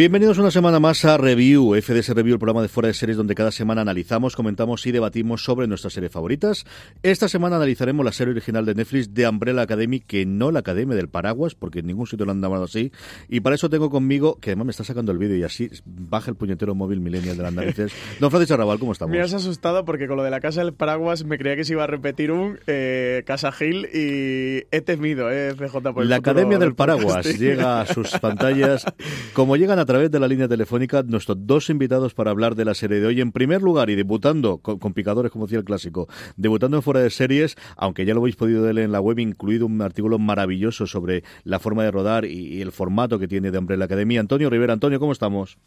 Bienvenidos 0.00 0.38
una 0.38 0.50
semana 0.50 0.80
más 0.80 1.04
a 1.04 1.18
Review, 1.18 1.74
FDS 1.74 2.14
Review, 2.14 2.32
el 2.32 2.38
programa 2.38 2.62
de 2.62 2.68
fuera 2.68 2.86
de 2.86 2.94
series 2.94 3.18
donde 3.18 3.34
cada 3.34 3.50
semana 3.50 3.82
analizamos, 3.82 4.34
comentamos 4.34 4.86
y 4.86 4.92
debatimos 4.92 5.44
sobre 5.44 5.66
nuestras 5.66 5.92
series 5.92 6.10
favoritas. 6.10 6.64
Esta 7.02 7.28
semana 7.28 7.56
analizaremos 7.56 8.02
la 8.02 8.10
serie 8.10 8.32
original 8.32 8.64
de 8.64 8.74
Netflix 8.74 9.12
de 9.12 9.28
Umbrella 9.28 9.60
Academy, 9.60 10.00
que 10.00 10.24
no 10.24 10.52
la 10.52 10.60
Academia 10.60 10.96
del 10.96 11.10
Paraguas, 11.10 11.54
porque 11.54 11.80
en 11.80 11.86
ningún 11.88 12.06
sitio 12.06 12.24
lo 12.24 12.32
han 12.32 12.40
llamado 12.40 12.64
así. 12.64 12.92
Y 13.28 13.40
para 13.40 13.56
eso 13.56 13.68
tengo 13.68 13.90
conmigo, 13.90 14.38
que 14.40 14.52
además 14.52 14.68
me 14.68 14.70
está 14.70 14.84
sacando 14.84 15.12
el 15.12 15.18
vídeo 15.18 15.36
y 15.36 15.42
así 15.42 15.68
baja 15.84 16.30
el 16.30 16.36
puñetero 16.38 16.74
móvil 16.74 17.00
millennial 17.00 17.36
de 17.36 17.42
las 17.42 17.52
narices. 17.52 17.92
Don 18.20 18.30
Francisco 18.30 18.54
Arrabal, 18.54 18.78
¿cómo 18.78 18.92
estamos? 18.92 19.14
Me 19.14 19.20
has 19.20 19.34
asustado 19.34 19.84
porque 19.84 20.08
con 20.08 20.16
lo 20.16 20.22
de 20.22 20.30
la 20.30 20.40
Casa 20.40 20.64
del 20.64 20.72
Paraguas 20.72 21.24
me 21.24 21.36
creía 21.36 21.56
que 21.56 21.64
se 21.64 21.74
iba 21.74 21.84
a 21.84 21.86
repetir 21.86 22.32
un 22.32 22.58
eh, 22.66 23.22
Casa 23.26 23.52
Gil 23.52 23.86
y 23.92 24.64
he 24.74 24.80
temido, 24.80 25.30
eh, 25.30 25.54
CJ, 25.58 25.92
por 25.92 26.06
La 26.06 26.16
Academia 26.16 26.58
del 26.58 26.74
Paraguas 26.74 27.38
llega 27.38 27.82
a 27.82 27.86
sus 27.86 28.18
pantallas 28.18 28.86
como 29.34 29.56
llegan 29.56 29.78
a 29.78 29.89
través 29.90 30.12
de 30.12 30.20
la 30.20 30.28
línea 30.28 30.46
telefónica 30.46 31.02
nuestros 31.02 31.48
dos 31.48 31.68
invitados 31.68 32.14
para 32.14 32.30
hablar 32.30 32.54
de 32.54 32.64
la 32.64 32.74
serie 32.74 33.00
de 33.00 33.08
hoy. 33.08 33.20
En 33.20 33.32
primer 33.32 33.60
lugar, 33.60 33.90
y 33.90 33.96
debutando 33.96 34.58
con, 34.58 34.78
picadores, 34.94 35.32
como 35.32 35.46
decía 35.46 35.58
el 35.58 35.64
clásico, 35.64 36.06
debutando 36.36 36.76
en 36.76 36.84
fuera 36.84 37.00
de 37.00 37.10
series, 37.10 37.56
aunque 37.76 38.04
ya 38.04 38.14
lo 38.14 38.20
habéis 38.20 38.36
podido 38.36 38.62
ver 38.62 38.78
en 38.78 38.92
la 38.92 39.00
web, 39.00 39.18
incluido 39.18 39.66
un 39.66 39.82
artículo 39.82 40.20
maravilloso 40.20 40.86
sobre 40.86 41.24
la 41.42 41.58
forma 41.58 41.82
de 41.82 41.90
rodar 41.90 42.24
y, 42.24 42.62
el 42.62 42.70
formato 42.70 43.18
que 43.18 43.26
tiene 43.26 43.50
de 43.50 43.58
Umbrella 43.58 43.86
Academia. 43.86 44.20
Antonio 44.20 44.48
Rivera, 44.48 44.74
Antonio, 44.74 45.00
¿cómo 45.00 45.10
estamos? 45.10 45.58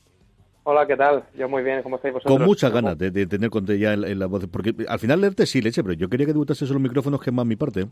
Hola, 0.64 0.88
¿qué 0.88 0.96
tal? 0.96 1.26
Yo 1.38 1.50
muy 1.50 1.62
bien, 1.62 1.84
¿cómo 1.84 1.98
estáis 1.98 2.14
vosotros? 2.14 2.38
Con 2.38 2.46
muchas 2.46 2.72
ganas 2.72 2.98
de, 2.98 3.12
tener 3.28 3.50
conte 3.50 3.78
ya 3.78 3.92
en, 3.92 4.20
la 4.20 4.28
voz, 4.28 4.48
porque 4.48 4.74
al 4.88 5.00
final 5.00 5.20
leerte 5.20 5.46
sí, 5.46 5.62
leche, 5.62 5.84
pero 5.84 5.96
yo 5.96 6.08
quería 6.08 6.26
que 6.26 6.32
debutases 6.32 6.70
en 6.70 6.76
los 6.76 6.82
micrófonos, 6.82 7.20
que 7.22 7.30
es 7.30 7.34
más 7.34 7.46
mi 7.46 7.58
parte. 7.58 7.88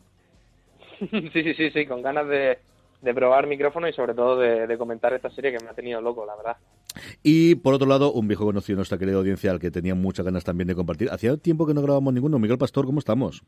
sí, 1.11 1.29
sí, 1.33 1.53
sí, 1.55 1.71
sí, 1.71 1.85
con 1.85 2.01
ganas 2.01 2.25
de, 2.29 2.57
de 3.01 3.13
probar 3.13 3.47
micrófono 3.47 3.87
y 3.87 3.93
sobre 3.93 4.13
todo 4.13 4.37
de, 4.37 4.77
comentar 4.77 5.13
esta 5.13 5.29
serie 5.29 5.51
que 5.51 5.63
me 5.63 5.69
ha 5.69 5.73
tenido 5.73 6.01
loco, 6.01 6.25
la 6.25 6.35
verdad. 6.35 6.57
Y 7.23 7.55
por 7.55 7.73
otro 7.73 7.87
lado, 7.87 8.11
un 8.13 8.27
viejo 8.27 8.45
conocido 8.45 8.75
de 8.75 8.79
nuestra 8.79 8.97
querida 8.97 9.17
audiencia 9.17 9.51
al 9.51 9.59
que 9.59 9.71
tenía 9.71 9.95
muchas 9.95 10.25
ganas 10.25 10.43
también 10.43 10.67
de 10.67 10.75
compartir. 10.75 11.09
Hacía 11.11 11.37
tiempo 11.37 11.65
que 11.65 11.73
no 11.73 11.81
grabamos 11.81 12.13
ninguno. 12.13 12.39
Miguel 12.39 12.57
Pastor, 12.57 12.85
¿cómo 12.85 12.99
estamos? 12.99 13.43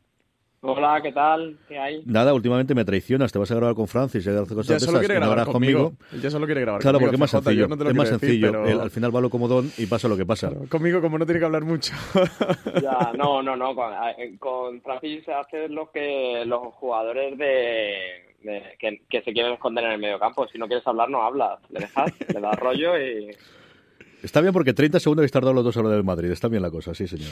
Hola, 0.66 0.98
¿qué 1.02 1.12
tal? 1.12 1.58
¿Qué 1.68 1.78
hay? 1.78 2.02
Nada, 2.06 2.32
últimamente 2.32 2.74
me 2.74 2.86
traicionas, 2.86 3.30
te 3.30 3.38
vas 3.38 3.50
a 3.50 3.54
grabar 3.54 3.74
con 3.74 3.86
Francis, 3.86 4.24
ya, 4.24 4.32
cosas 4.46 4.66
ya 4.66 4.80
solo 4.80 4.98
quiere 4.98 5.16
grabar 5.16 5.44
conmigo. 5.44 5.92
Ya 6.22 6.30
solo 6.30 6.46
quiere 6.46 6.62
grabar 6.62 6.80
claro, 6.80 6.98
porque 6.98 7.16
es 7.16 7.20
más 7.20 7.30
sencillo. 7.30 7.66
es 7.66 7.94
más 7.94 8.08
sencillo. 8.08 8.80
al 8.80 8.90
final 8.90 9.14
va 9.14 9.20
lo 9.20 9.28
comodón 9.28 9.70
y 9.76 9.84
pasa 9.84 10.08
lo 10.08 10.16
que 10.16 10.24
pasa. 10.24 10.50
conmigo, 10.70 11.02
como 11.02 11.18
no 11.18 11.26
tiene 11.26 11.38
que 11.38 11.44
hablar 11.44 11.64
mucho. 11.64 11.92
ya, 12.82 13.12
no, 13.18 13.42
no, 13.42 13.54
no. 13.56 13.74
Con, 13.74 13.92
eh, 14.16 14.36
con 14.38 14.80
Francis 14.80 15.28
hace 15.28 15.68
lo 15.68 15.90
que 15.90 16.44
los 16.46 16.72
jugadores 16.74 17.36
de 17.36 18.33
que, 18.78 19.22
se 19.22 19.32
quieren 19.32 19.54
esconder 19.54 19.84
en 19.84 19.92
el 19.92 19.98
medio 19.98 20.18
campo. 20.18 20.46
Si 20.48 20.58
no 20.58 20.66
quieres 20.66 20.86
hablar, 20.86 21.08
no 21.08 21.22
hablas. 21.22 21.58
Le 21.70 21.80
dejas, 21.80 22.12
le 22.32 22.40
das 22.40 22.58
rollo 22.58 22.98
y, 22.98 23.34
Está 24.24 24.40
bien 24.40 24.54
porque 24.54 24.72
30 24.72 25.00
segundos 25.00 25.20
habéis 25.20 25.32
tardado 25.32 25.52
los 25.52 25.62
dos 25.62 25.76
a 25.76 25.80
hablar 25.80 25.96
del 25.96 26.04
Madrid. 26.04 26.30
Está 26.30 26.48
bien 26.48 26.62
la 26.62 26.70
cosa, 26.70 26.94
sí, 26.94 27.06
señor. 27.06 27.28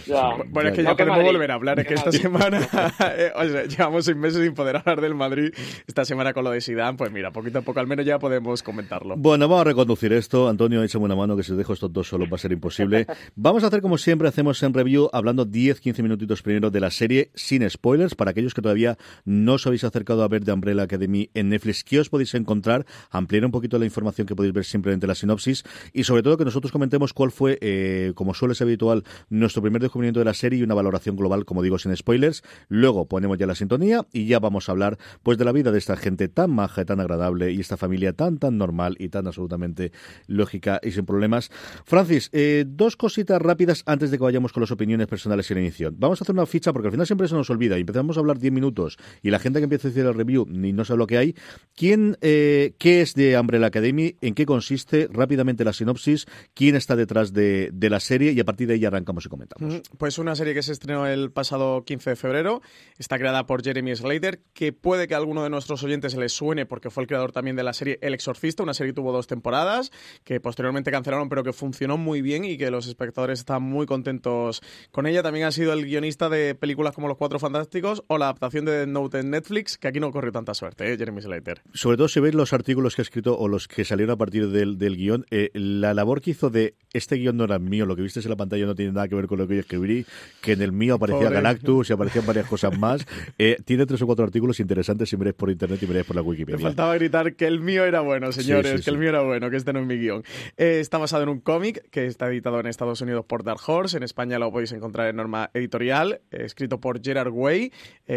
Bueno, 0.51 0.69
es 0.69 0.77
que 0.77 0.83
ya, 0.83 0.95
podemos 0.95 1.25
volver 1.25 1.51
a 1.51 1.55
hablar. 1.55 1.81
Es 1.81 1.87
que 1.87 1.95
esta 1.95 2.13
semana 2.13 2.61
eh, 3.17 3.33
llevamos 3.67 4.05
seis 4.05 4.17
meses 4.17 4.43
sin 4.43 4.53
poder 4.53 4.77
hablar 4.77 5.01
del 5.01 5.15
Madrid. 5.15 5.55
Esta 5.87 6.05
semana 6.05 6.35
con 6.35 6.45
lo 6.45 6.51
de 6.51 6.61
Zidane, 6.61 6.99
pues 6.99 7.11
mira, 7.11 7.31
poquito 7.31 7.61
a 7.61 7.63
poco 7.63 7.81
al 7.81 7.87
menos 7.87 8.05
ya 8.05 8.19
podemos 8.19 8.63
comentarlo. 8.63 9.17
Bueno, 9.17 9.49
vamos 9.49 9.63
a 9.63 9.65
reconducir 9.65 10.13
esto. 10.13 10.51
Antonio, 10.51 10.83
échame 10.83 11.07
una 11.07 11.17
mano 11.17 11.35
que 11.35 11.43
si 11.43 11.53
os 11.53 11.59
dejo 11.59 11.73
estos 11.73 11.91
dos 11.91 12.09
solo 12.09 12.29
va 12.29 12.35
a 12.35 12.39
ser 12.39 12.53
imposible. 12.53 13.07
vamos 13.37 13.65
a 13.65 13.69
hacer 13.69 13.81
como 13.81 13.97
siempre 13.97 14.29
hacemos 14.29 14.63
en 14.63 14.75
review, 14.75 15.09
hablando 15.15 15.47
10-15 15.47 16.03
minutitos 16.03 16.43
primero 16.43 16.71
de 16.71 16.81
la 16.81 16.91
serie 16.91 17.31
sin 17.35 17.69
spoilers. 17.71 18.15
Para 18.15 18.33
aquellos 18.33 18.53
que 18.53 18.61
todavía 18.61 18.99
no 19.25 19.55
os 19.55 19.67
habéis 19.67 19.85
acercado 19.85 20.25
a 20.25 20.29
ver 20.29 20.45
de 20.45 20.53
Umbrella 20.53 20.83
Academy 20.83 21.31
en 21.33 21.49
Netflix, 21.49 21.85
¿qué 21.85 22.01
os 22.01 22.11
podéis 22.11 22.35
encontrar? 22.35 22.85
Ampliar 23.11 23.47
un 23.47 23.51
poquito 23.51 23.79
la 23.79 23.87
información 23.87 24.27
que 24.27 24.37
podéis 24.37 24.53
ver 24.53 24.67
simplemente 24.67 25.07
en 25.07 25.09
la 25.09 25.15
sinopsis 25.15 25.65
y 25.95 26.05
sobre 26.05 26.23
todo 26.23 26.37
que 26.37 26.45
nosotros 26.45 26.71
comentemos 26.83 27.13
cuál 27.13 27.31
fue, 27.31 27.59
eh, 27.61 28.11
como 28.17 28.35
suele 28.35 28.57
ser 28.57 28.67
habitual, 28.67 29.05
nuestro 29.31 29.63
primer 29.63 29.81
descubrimiento 29.81 30.19
de 30.19 30.25
la 30.25 30.35
serie 30.35 30.59
y 30.59 30.63
una 30.65 30.75
valoración 30.75 31.15
global, 31.15 31.45
como 31.45 31.63
digo, 31.63 31.79
sin 31.79 31.97
spoilers. 31.97 32.43
Luego 32.69 33.07
ponemos 33.07 33.39
ya 33.39 33.47
la 33.47 33.55
sintonía 33.55 34.05
y 34.13 34.27
ya 34.27 34.41
vamos 34.41 34.69
a 34.69 34.73
hablar 34.73 34.99
pues 35.23 35.39
de 35.39 35.45
la 35.45 35.53
vida 35.53 35.71
de 35.71 35.79
esta 35.79 35.97
gente 35.97 36.27
tan 36.27 36.51
maja 36.51 36.85
tan 36.85 36.99
agradable 36.99 37.53
y 37.53 37.61
esta 37.61 37.77
familia 37.77 38.15
tan 38.15 38.39
tan 38.39 38.59
normal 38.59 38.97
y 38.99 39.11
tan 39.11 39.29
absolutamente 39.29 39.93
lógica 40.27 40.81
y 40.83 40.91
sin 40.91 41.07
problemas. 41.07 41.51
Francis, 41.85 42.31
eh, 42.33 42.65
dos 42.67 42.97
cositas 42.97 43.41
rápidas 43.41 43.85
antes 43.87 44.11
de 44.11 44.19
que 44.19 44.25
vayamos 44.25 44.53
con 44.53 44.63
las 44.63 44.73
opiniones 44.73 45.07
personales 45.07 45.49
la 45.51 45.61
inicio. 45.61 45.93
Vamos 45.97 46.21
a 46.21 46.25
hacer 46.25 46.35
una 46.35 46.47
ficha 46.47 46.73
porque 46.73 46.89
al 46.89 46.93
final 46.93 47.07
siempre 47.07 47.29
se 47.29 47.37
nos 47.37 47.49
olvida 47.49 47.77
y 47.79 47.83
empezamos 47.83 48.17
a 48.17 48.21
hablar 48.21 48.41
10 48.41 48.53
minutos 48.53 48.99
y 49.23 49.31
la 49.31 49.39
gente 49.39 49.61
que 49.61 49.65
empieza 49.65 49.87
a 49.87 49.91
decir 49.91 50.05
el 50.05 50.15
review 50.15 50.47
ni 50.49 50.73
no 50.73 50.85
sabe 50.85 50.99
lo 50.99 51.07
que 51.07 51.19
hay. 51.19 51.37
¿Quién, 51.77 52.19
eh, 52.23 52.75
qué 52.79 53.03
es 53.03 53.15
de 53.15 53.39
Umbrella 53.39 53.67
Academy? 53.67 54.17
¿En 54.21 54.35
qué 54.35 54.47
consiste? 54.47 55.09
Rápidamente 55.13 55.65
la 55.65 55.73
sinopsis. 55.73 56.27
¿Quién 56.55 56.72
está 56.77 56.97
detrás 56.97 57.33
de, 57.33 57.71
de, 57.73 57.91
la 57.91 58.01
serie 58.01 58.33
y 58.33 58.41
a 58.41 58.45
partir 58.45 58.69
de 58.69 58.75
ahí 58.75 58.85
arrancamos 58.85 59.27
y 59.27 59.29
comentamos. 59.29 59.83
Pues 59.99 60.19
una 60.19 60.35
serie 60.35 60.55
que 60.55 60.63
se 60.63 60.73
estrenó 60.73 61.07
el 61.07 61.31
pasado 61.31 61.85
15 61.85 62.11
de 62.11 62.17
febrero, 62.17 62.63
está 62.99 63.19
creada 63.19 63.47
por 63.47 63.63
Jeremy 63.63 63.95
Slater, 63.95 64.41
que 64.53 64.73
puede 64.73 65.09
que 65.09 65.15
a 65.15 65.19
alguno 65.19 65.43
de 65.45 65.51
nuestros 65.51 65.83
oyentes 65.83 66.15
les 66.17 66.33
suene 66.33 66.67
porque 66.67 66.91
fue 66.91 67.03
el 67.03 67.07
creador 67.07 67.33
también 67.33 67.57
de 67.57 67.63
la 67.63 67.73
serie 67.73 67.99
El 68.03 68.15
Exorcista, 68.15 68.63
una 68.63 68.75
serie 68.75 68.93
que 68.93 68.97
tuvo 68.97 69.13
dos 69.13 69.27
temporadas, 69.27 69.91
que 70.25 70.41
posteriormente 70.41 70.91
cancelaron, 70.91 71.29
pero 71.29 71.45
que 71.45 71.53
funcionó 71.53 71.97
muy 71.97 72.23
bien 72.23 72.45
y 72.45 72.57
que 72.57 72.71
los 72.71 72.87
espectadores 72.87 73.41
están 73.41 73.63
muy 73.63 73.87
contentos 73.87 74.63
con 74.91 75.07
ella. 75.07 75.23
También 75.23 75.47
ha 75.47 75.53
sido 75.53 75.73
el 75.73 75.85
guionista 75.85 76.29
de 76.29 76.55
películas 76.55 76.95
como 76.95 77.09
Los 77.09 77.17
Cuatro 77.17 77.39
Fantásticos 77.39 78.05
o 78.07 78.19
la 78.19 78.27
adaptación 78.27 78.65
de 78.65 78.87
Note 78.87 79.21
en 79.21 79.31
Netflix, 79.31 79.79
que 79.79 79.89
aquí 79.89 80.01
no 80.01 80.11
corrió 80.11 80.33
tanta 80.33 80.55
suerte, 80.55 80.93
¿eh? 80.93 80.97
Jeremy 80.97 81.23
Slater. 81.23 81.63
Sobre 81.75 81.97
todo 81.97 82.09
si 82.09 82.21
veis 82.21 82.35
los 82.35 82.53
artículos 82.53 82.95
que 82.95 83.03
ha 83.03 83.05
escrito 83.05 83.39
o 83.39 83.49
los 83.49 83.69
que 83.69 83.85
salieron 83.85 84.15
a 84.15 84.17
partir 84.17 84.49
del, 84.49 84.79
del 84.79 84.97
guion, 84.97 85.27
eh, 85.31 85.51
la 85.55 85.95
labor 85.95 86.21
que 86.21 86.31
hizo 86.33 86.51
de 86.51 86.62
este 86.93 87.17
guion 87.17 87.37
no 87.37 87.45
era 87.45 87.59
mío, 87.59 87.87
lo 87.87 87.97
que 87.97 88.03
viste 88.03 88.21
en 88.21 88.29
la 88.29 88.37
pantalla 88.37 88.67
no 88.67 88.75
tiene 88.75 88.93
nada 88.93 89.09
que 89.09 89.15
ver 89.15 89.27
con 89.27 89.39
lo 89.39 89.49
que 89.49 89.55
yo 89.55 89.61
escribí, 89.61 90.07
que 90.41 90.53
en 90.53 90.63
el 90.63 90.73
mío 90.73 90.95
aparecía 90.95 91.31
Galactus 91.31 91.91
y 91.91 91.93
aparecían 91.93 92.27
varias 92.27 92.47
cosas 92.47 92.79
más. 92.79 93.07
Eh, 93.39 93.57
tiene 93.65 93.87
tres 93.87 94.01
o 94.03 94.07
cuatro 94.07 94.25
artículos 94.25 94.61
interesantes 94.61 95.09
si 95.09 95.17
miráis 95.17 95.35
por 95.35 95.51
internet 95.51 95.83
y 95.83 95.87
miráis 95.87 96.07
por 96.07 96.15
la 96.15 96.23
Wikipedia. 96.23 96.59
Me 96.59 96.63
faltaba 96.63 96.95
gritar 96.95 97.35
que 97.35 97.47
el 97.47 97.61
mío 97.61 97.85
era 97.85 98.01
bueno, 98.01 98.31
señores, 98.31 98.85
que 98.85 98.91
el 98.91 98.99
mío 98.99 99.09
era 99.09 99.23
bueno, 99.23 99.51
que 99.51 99.57
este 99.57 99.73
no 99.73 99.81
es 99.81 99.87
mi 99.87 99.97
guion. 99.97 100.23
Eh, 100.57 100.79
está 100.81 100.99
basado 100.99 101.23
en 101.23 101.29
un 101.29 101.41
cómic 101.41 101.89
que 101.91 102.07
está 102.07 102.29
editado 102.29 102.61
en 102.61 102.67
Estados 102.67 103.01
Unidos 103.01 103.25
por 103.25 103.43
Dark 103.43 103.61
Horse, 103.67 103.97
en 103.97 104.03
España 104.03 104.39
lo 104.39 104.53
podéis 104.53 104.73
encontrar 104.73 105.09
en 105.09 105.17
Norma 105.17 105.51
Editorial, 105.55 106.21
eh, 106.31 106.43
escrito 106.45 106.81
por 106.81 107.03
Gerard 107.03 107.33
Way, 107.33 107.73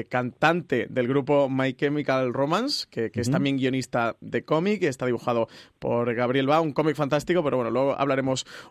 cantante 0.10 0.88
del 0.90 1.08
grupo 1.08 1.50
My 1.50 1.74
Chemical 1.74 2.34
Romance, 2.34 2.88
que, 2.90 3.12
es 3.14 3.32
también 3.32 3.58
guionista 3.58 4.18
de 4.22 4.44
cómic, 4.44 4.84
está 4.84 5.06
dibujado 5.06 5.48
por 5.80 6.14
Gabriel 6.14 6.48
Ba, 6.48 6.62
un 6.62 6.74
cómic 6.74 6.96
fantástico, 6.96 7.44
pero 7.44 7.58
bueno, 7.58 7.72
luego 7.72 8.00
hablaremos 8.00 8.25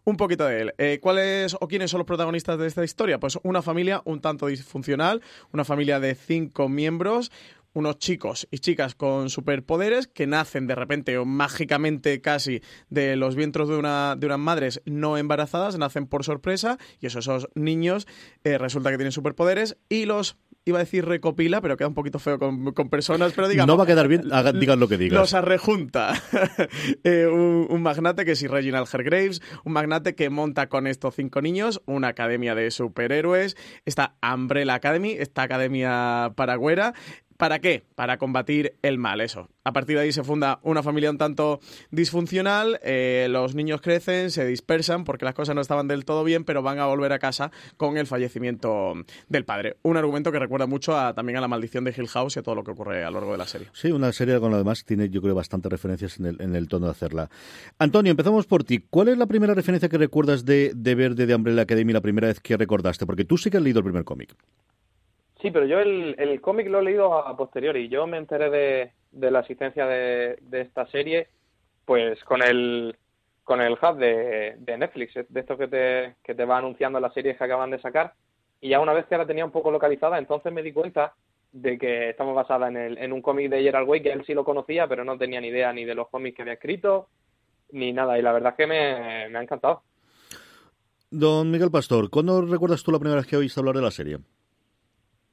un 0.05 0.17
poquito 0.17 0.47
de 0.47 0.61
él. 0.61 0.75
Eh, 0.79 0.99
¿Cuáles 1.01 1.57
o 1.61 1.69
quiénes 1.69 1.91
son 1.91 1.99
los 1.99 2.07
protagonistas 2.07 2.59
de 2.59 2.67
esta 2.67 2.85
historia? 2.85 3.19
Pues 3.19 3.39
una 3.43 3.63
familia 3.63 4.03
un 4.05 4.21
tanto 4.21 4.47
disfuncional, 4.47 5.23
una 5.53 5.65
familia 5.65 6.01
de 6.01 6.15
cinco 6.15 6.69
miembros, 6.69 7.31
unos 7.75 7.99
chicos 7.99 8.49
y 8.51 8.61
chicas 8.61 8.95
con 8.95 9.29
superpoderes 9.29 10.07
que 10.07 10.27
nacen 10.27 10.67
de 10.67 10.75
repente 10.75 11.19
o 11.19 11.25
mágicamente 11.25 12.21
casi 12.21 12.63
de 12.89 13.17
los 13.17 13.35
vientres 13.35 13.69
de, 13.69 13.77
una, 13.77 14.17
de 14.17 14.27
unas 14.27 14.39
madres 14.39 14.81
no 14.87 15.19
embarazadas, 15.19 15.77
nacen 15.77 16.07
por 16.07 16.25
sorpresa 16.25 16.79
y 17.01 17.07
esos 17.07 17.49
niños 17.55 18.07
eh, 18.45 18.59
resulta 18.59 18.91
que 18.91 18.97
tienen 18.97 19.13
superpoderes 19.13 19.77
y 19.89 20.07
los 20.07 20.37
iba 20.67 20.79
a 20.79 20.85
decir 20.85 21.05
recopila, 21.05 21.61
pero 21.61 21.77
queda 21.77 21.89
un 21.89 21.95
poquito 21.95 22.19
feo 22.19 22.39
con, 22.39 22.89
personas, 22.89 23.33
pero 23.35 23.49
digamos... 23.49 23.67
No 23.67 23.77
va 23.77 23.85
a 23.85 23.87
quedar 23.87 24.09
bien, 24.09 24.23
digan 24.59 24.81
lo 24.81 24.89
que 24.89 24.97
digas. 24.97 25.19
Los 25.19 25.35
arrejunta. 25.35 26.15
Eh, 27.03 27.27
un, 27.27 27.83
magnate 27.83 28.25
que 28.25 28.33
es 28.33 28.43
Reginald 28.43 28.89
Hergraves, 28.93 29.43
un 29.65 29.73
magnate 29.73 30.15
que 30.15 30.31
monta 30.31 30.69
con 30.69 30.87
estos 30.87 31.15
cinco 31.15 31.43
niños 31.43 31.83
una 31.87 32.09
academia 32.09 32.55
de 32.55 32.71
superhéroes, 32.71 33.57
esta 33.85 34.15
Umbrella 34.23 34.75
Academy, 34.75 35.13
esta 35.13 35.43
academia 35.43 36.33
paragüera, 36.37 36.95
¿Para 37.45 37.59
qué? 37.59 37.85
Para 37.95 38.17
combatir 38.17 38.73
el 38.81 38.97
mal, 38.97 39.21
eso. 39.21 39.51
A 39.65 39.75
partir 39.75 39.97
de 39.97 40.05
ahí 40.05 40.13
se 40.13 40.25
funda 40.25 40.61
una 40.63 40.83
familia 40.83 41.11
un 41.11 41.19
tanto 41.19 41.61
disfuncional, 41.91 42.81
eh, 42.83 43.27
los 43.29 43.55
niños 43.55 43.83
crecen, 43.83 44.31
se 44.31 44.47
dispersan 44.47 45.05
porque 45.05 45.27
las 45.27 45.35
cosas 45.35 45.55
no 45.55 45.61
estaban 45.61 45.87
del 45.87 46.07
todo 46.07 46.25
bien, 46.25 46.45
pero 46.45 46.63
van 46.63 46.79
a 46.79 46.87
volver 46.87 47.13
a 47.13 47.19
casa 47.19 47.51
con 47.77 47.99
el 47.99 48.07
fallecimiento 48.07 48.95
del 49.29 49.45
padre. 49.45 49.77
Un 49.83 49.99
argumento 49.99 50.33
que 50.33 50.39
recuerda 50.39 50.67
mucho 50.67 50.97
a, 50.97 51.13
también 51.13 51.37
a 51.37 51.43
la 51.43 51.49
maldición 51.49 51.85
de 51.85 51.95
Hill 51.95 52.09
House 52.09 52.37
y 52.37 52.39
a 52.39 52.43
todo 52.43 52.55
lo 52.55 52.65
que 52.65 52.71
ocurre 52.71 53.05
a 53.05 53.11
lo 53.11 53.19
largo 53.19 53.33
de 53.33 53.39
la 53.39 53.47
serie. 53.47 53.69
Sí, 53.75 53.93
una 53.93 54.11
serie 54.13 54.41
con 54.41 54.51
lo 54.51 54.57
demás 54.57 54.83
tiene 54.87 55.11
yo 55.11 55.21
creo 55.21 55.35
bastantes 55.35 55.71
referencias 55.71 56.19
en 56.19 56.55
el, 56.57 56.67
tono 56.67 56.87
de 56.87 56.93
hacerla. 56.93 57.29
Antonio, 57.79 58.11
empezamos 58.11 58.47
por 58.47 58.65
ti. 58.65 58.87
¿Cuál 58.89 59.09
es 59.09 59.19
la 59.19 59.27
primera 59.27 59.53
referencia 59.53 59.91
que 59.91 59.99
recuerdas 59.99 60.47
de, 60.47 60.73
de 60.75 60.95
ver 60.95 61.15
de 61.15 61.35
Umbrella 61.35 61.61
Academy 61.61 61.93
la 61.93 62.01
primera 62.01 62.29
vez 62.29 62.41
que 62.41 62.57
recordaste? 62.57 63.05
Porque 63.05 63.27
tú 63.27 63.37
sí 63.37 63.51
que 63.51 63.59
has 63.59 63.63
leído 63.63 63.81
el 63.81 63.85
primer 63.85 64.05
cómic. 64.05 64.35
Sí, 65.45 65.51
pero 65.51 65.67
yo 65.67 65.79
el, 65.79 66.15
el 66.17 66.41
cómic 66.41 66.69
lo 66.69 66.79
he 66.79 66.85
leído 66.85 67.13
a, 67.13 67.37
posteriori. 67.37 67.91
Yo 67.91 68.07
me 68.07 68.17
enteré 68.17 68.49
de, 68.49 68.93
de 69.13 69.31
la 69.31 69.41
existencia 69.41 69.85
de, 69.85 70.39
de, 70.41 70.63
esta 70.63 70.87
serie, 70.87 71.29
pues 71.85 72.25
con 72.25 72.43
el 72.43 72.97
con 73.43 73.61
el 73.61 73.75
hub 73.75 73.99
de, 73.99 74.55
de 74.57 74.79
Netflix, 74.79 75.13
de 75.29 75.41
esto 75.41 75.59
que 75.59 75.69
te, 75.69 76.15
que 76.25 76.35
te 76.35 76.47
va 76.47 76.57
anunciando 76.57 76.99
las 76.99 77.13
series 77.13 77.37
que 77.37 77.45
acaban 77.45 77.71
de 77.71 77.79
sacar. 77.79 78.15
Y 78.63 78.71
ya 78.71 78.81
una 78.81 78.95
vez 78.95 79.05
que 79.05 79.19
la 79.19 79.27
tenía 79.27 79.45
un 79.45 79.51
poco 79.51 79.71
localizada, 79.71 80.17
entonces 80.17 80.51
me 80.51 80.63
di 80.63 80.73
cuenta 80.73 81.13
de 81.53 81.77
que 81.77 82.09
estamos 82.09 82.35
basada 82.35 82.69
en, 82.69 82.79
el, 82.79 82.97
en 82.97 83.13
un 83.13 83.21
cómic 83.21 83.51
de 83.51 83.61
Gerald 83.61 83.87
Way 83.87 84.03
que 84.03 84.13
él 84.13 84.25
sí 84.25 84.33
lo 84.33 84.47
conocía, 84.47 84.89
pero 84.89 85.05
no 85.05 85.19
tenía 85.19 85.43
ni 85.43 85.49
idea 85.49 85.75
ni 85.75 85.85
de 85.85 85.95
los 85.95 86.09
cómics 86.09 86.37
que 86.37 86.41
había 86.41 86.55
escrito, 86.55 87.09
ni 87.71 87.93
nada. 87.93 88.19
Y 88.19 88.23
la 88.23 88.33
verdad 88.33 88.53
es 88.53 88.57
que 88.57 88.67
me, 88.67 89.29
me 89.29 89.39
ha 89.39 89.43
encantado. 89.43 89.83
Don 91.11 91.51
Miguel 91.51 91.71
Pastor, 91.71 92.09
¿cuándo 92.09 92.41
recuerdas 92.41 92.83
tú 92.83 92.93
la 92.93 92.99
primera 92.99 93.21
vez 93.21 93.27
que 93.27 93.37
oíste 93.37 93.61
hablar 93.61 93.77
de 93.77 93.83
la 93.83 93.91
serie? 93.91 94.21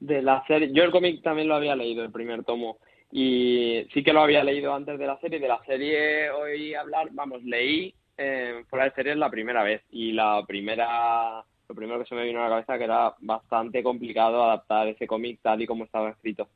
De 0.02 0.20
la 0.20 0.44
serie, 0.48 0.72
yo 0.72 0.82
el 0.82 0.90
cómic 0.90 1.22
también 1.22 1.46
lo 1.46 1.54
había 1.54 1.76
leído, 1.76 2.02
el 2.02 2.10
primer 2.10 2.42
tomo, 2.42 2.78
y 3.12 3.86
sí 3.94 4.02
que 4.02 4.12
lo 4.12 4.22
había 4.22 4.42
leído 4.42 4.74
antes 4.74 4.98
de 4.98 5.06
la 5.06 5.16
serie. 5.20 5.38
De 5.38 5.46
la 5.46 5.62
serie 5.64 6.28
oí 6.30 6.74
hablar, 6.74 7.06
vamos, 7.12 7.44
leí 7.44 7.94
eh, 8.16 8.64
fuera 8.68 8.86
de 8.86 8.94
serie 8.94 9.14
la 9.14 9.30
primera 9.30 9.62
vez, 9.62 9.80
y 9.92 10.10
la 10.10 10.42
primera, 10.44 11.44
lo 11.68 11.74
primero 11.76 12.00
que 12.00 12.06
se 12.06 12.16
me 12.16 12.24
vino 12.24 12.40
a 12.40 12.48
la 12.48 12.50
cabeza 12.50 12.78
que 12.78 12.84
era 12.84 13.14
bastante 13.20 13.80
complicado 13.84 14.42
adaptar 14.42 14.88
ese 14.88 15.06
cómic 15.06 15.38
tal 15.40 15.62
y 15.62 15.68
como 15.68 15.84
estaba 15.84 16.10
escrito. 16.10 16.48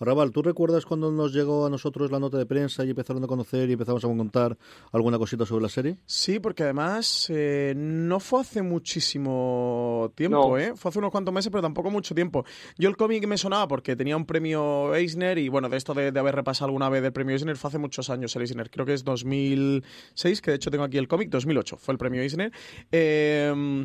Raval, 0.00 0.30
¿tú 0.30 0.42
recuerdas 0.42 0.86
cuando 0.86 1.10
nos 1.10 1.32
llegó 1.32 1.66
a 1.66 1.70
nosotros 1.70 2.12
la 2.12 2.20
nota 2.20 2.38
de 2.38 2.46
prensa 2.46 2.84
y 2.84 2.90
empezaron 2.90 3.24
a 3.24 3.26
conocer 3.26 3.68
y 3.68 3.72
empezamos 3.72 4.04
a 4.04 4.08
contar 4.08 4.56
alguna 4.92 5.18
cosita 5.18 5.44
sobre 5.44 5.62
la 5.62 5.68
serie? 5.68 5.98
Sí, 6.06 6.38
porque 6.38 6.62
además 6.62 7.26
eh, 7.30 7.74
no 7.76 8.20
fue 8.20 8.42
hace 8.42 8.62
muchísimo 8.62 10.12
tiempo, 10.14 10.56
¿eh? 10.56 10.74
Fue 10.76 10.90
hace 10.90 11.00
unos 11.00 11.10
cuantos 11.10 11.34
meses, 11.34 11.50
pero 11.50 11.62
tampoco 11.62 11.90
mucho 11.90 12.14
tiempo. 12.14 12.44
Yo 12.76 12.88
el 12.88 12.96
cómic 12.96 13.26
me 13.26 13.36
sonaba 13.36 13.66
porque 13.66 13.96
tenía 13.96 14.16
un 14.16 14.24
premio 14.24 14.94
Eisner 14.94 15.36
y 15.38 15.48
bueno, 15.48 15.68
de 15.68 15.76
esto 15.76 15.94
de, 15.94 16.16
haber 16.16 16.36
repasado 16.36 16.66
alguna 16.66 16.88
vez 16.88 17.02
el 17.02 17.12
premio 17.12 17.34
Eisner 17.34 17.56
fue 17.56 17.68
hace 17.68 17.78
muchos 17.78 18.08
años 18.08 18.34
el 18.36 18.42
Eisner. 18.42 18.70
Creo 18.70 18.86
que 18.86 18.94
es 18.94 19.02
2006, 19.02 20.40
que 20.42 20.52
de 20.52 20.56
hecho 20.58 20.70
tengo 20.70 20.84
aquí 20.84 20.98
el 20.98 21.08
cómic, 21.08 21.28
2008 21.30 21.76
fue 21.76 21.92
el 21.92 21.98
premio 21.98 22.22
Eisner. 22.22 22.52
Eh, 22.92 23.84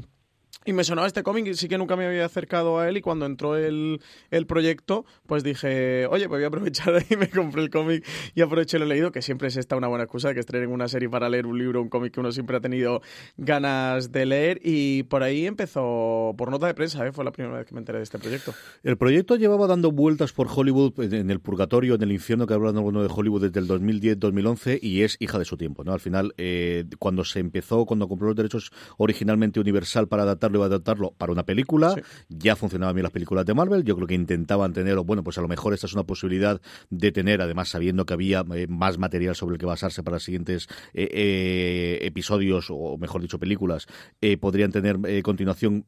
y 0.65 0.73
me 0.73 0.83
sonaba 0.83 1.07
este 1.07 1.23
cómic 1.23 1.47
y 1.47 1.53
sí 1.55 1.67
que 1.67 1.77
nunca 1.77 1.95
me 1.95 2.05
había 2.05 2.25
acercado 2.25 2.79
a 2.79 2.87
él 2.87 2.97
y 2.97 3.01
cuando 3.01 3.25
entró 3.25 3.57
el, 3.57 4.01
el 4.31 4.45
proyecto, 4.45 5.05
pues 5.25 5.43
dije, 5.43 6.07
oye, 6.07 6.29
pues 6.29 6.39
voy 6.39 6.43
a 6.45 6.47
aprovechar 6.47 7.03
y 7.09 7.17
me 7.17 7.29
compré 7.29 7.63
el 7.63 7.69
cómic 7.69 8.05
y 8.33 8.41
aproveché 8.41 8.79
lo 8.79 8.85
leído, 8.85 9.11
que 9.11 9.21
siempre 9.21 9.49
es 9.49 9.57
esta 9.57 9.75
una 9.75 9.87
buena 9.87 10.05
excusa 10.05 10.29
de 10.29 10.35
que 10.35 10.39
estrenen 10.39 10.71
una 10.71 10.87
serie 10.87 11.09
para 11.09 11.27
leer 11.29 11.45
un 11.45 11.57
libro, 11.57 11.81
un 11.81 11.89
cómic 11.89 12.13
que 12.13 12.19
uno 12.19 12.31
siempre 12.31 12.57
ha 12.57 12.61
tenido 12.61 13.01
ganas 13.37 14.11
de 14.11 14.25
leer 14.25 14.59
y 14.63 15.03
por 15.03 15.23
ahí 15.23 15.45
empezó, 15.45 16.33
por 16.37 16.49
nota 16.49 16.67
de 16.67 16.73
prensa, 16.73 17.05
¿eh? 17.05 17.11
fue 17.11 17.25
la 17.25 17.31
primera 17.31 17.57
vez 17.57 17.67
que 17.67 17.73
me 17.73 17.79
enteré 17.79 17.97
de 17.97 18.03
este 18.03 18.19
proyecto. 18.19 18.53
El 18.83 18.97
proyecto 18.97 19.35
llevaba 19.35 19.67
dando 19.67 19.91
vueltas 19.91 20.31
por 20.31 20.47
Hollywood, 20.53 20.93
en 21.13 21.29
el 21.29 21.39
purgatorio, 21.41 21.95
en 21.95 22.03
el 22.03 22.11
infierno 22.11 22.47
que 22.47 22.53
hablan 22.53 22.75
de 22.75 23.09
Hollywood 23.13 23.49
desde 23.49 23.59
el 23.59 23.67
2010-2011 23.67 24.79
y 24.81 25.01
es 25.01 25.17
hija 25.19 25.39
de 25.39 25.45
su 25.45 25.57
tiempo, 25.57 25.83
¿no? 25.83 25.93
Al 25.93 25.99
final, 25.99 26.33
eh, 26.37 26.85
cuando 26.99 27.25
se 27.25 27.39
empezó, 27.39 27.85
cuando 27.85 28.07
compró 28.07 28.27
los 28.27 28.35
derechos 28.35 28.71
originalmente 28.97 29.59
Universal 29.59 30.07
para 30.07 30.23
adaptar 30.23 30.42
iba 30.51 30.65
a 30.65 30.67
adaptarlo 30.67 31.11
para 31.11 31.31
una 31.31 31.43
película. 31.43 31.95
Ya 32.29 32.55
funcionaban 32.55 32.95
bien 32.95 33.03
las 33.03 33.11
películas 33.11 33.45
de 33.45 33.53
Marvel. 33.53 33.83
Yo 33.83 33.95
creo 33.95 34.07
que 34.07 34.15
intentaban 34.15 34.73
tener, 34.73 34.97
bueno, 34.99 35.23
pues 35.23 35.37
a 35.37 35.41
lo 35.41 35.47
mejor 35.47 35.73
esta 35.73 35.87
es 35.87 35.93
una 35.93 36.03
posibilidad 36.03 36.61
de 36.89 37.11
tener, 37.11 37.41
además 37.41 37.69
sabiendo 37.69 38.05
que 38.05 38.13
había 38.13 38.43
eh, 38.53 38.67
más 38.67 38.97
material 38.97 39.35
sobre 39.35 39.55
el 39.55 39.59
que 39.59 39.65
basarse 39.65 40.03
para 40.03 40.15
los 40.15 40.23
siguientes 40.23 40.67
eh, 40.93 41.09
eh, 41.11 41.99
episodios, 42.01 42.67
o 42.69 42.97
mejor 42.97 43.21
dicho, 43.21 43.39
películas, 43.39 43.87
podrían 44.39 44.71
tener 44.71 44.99
continuación. 45.21 45.85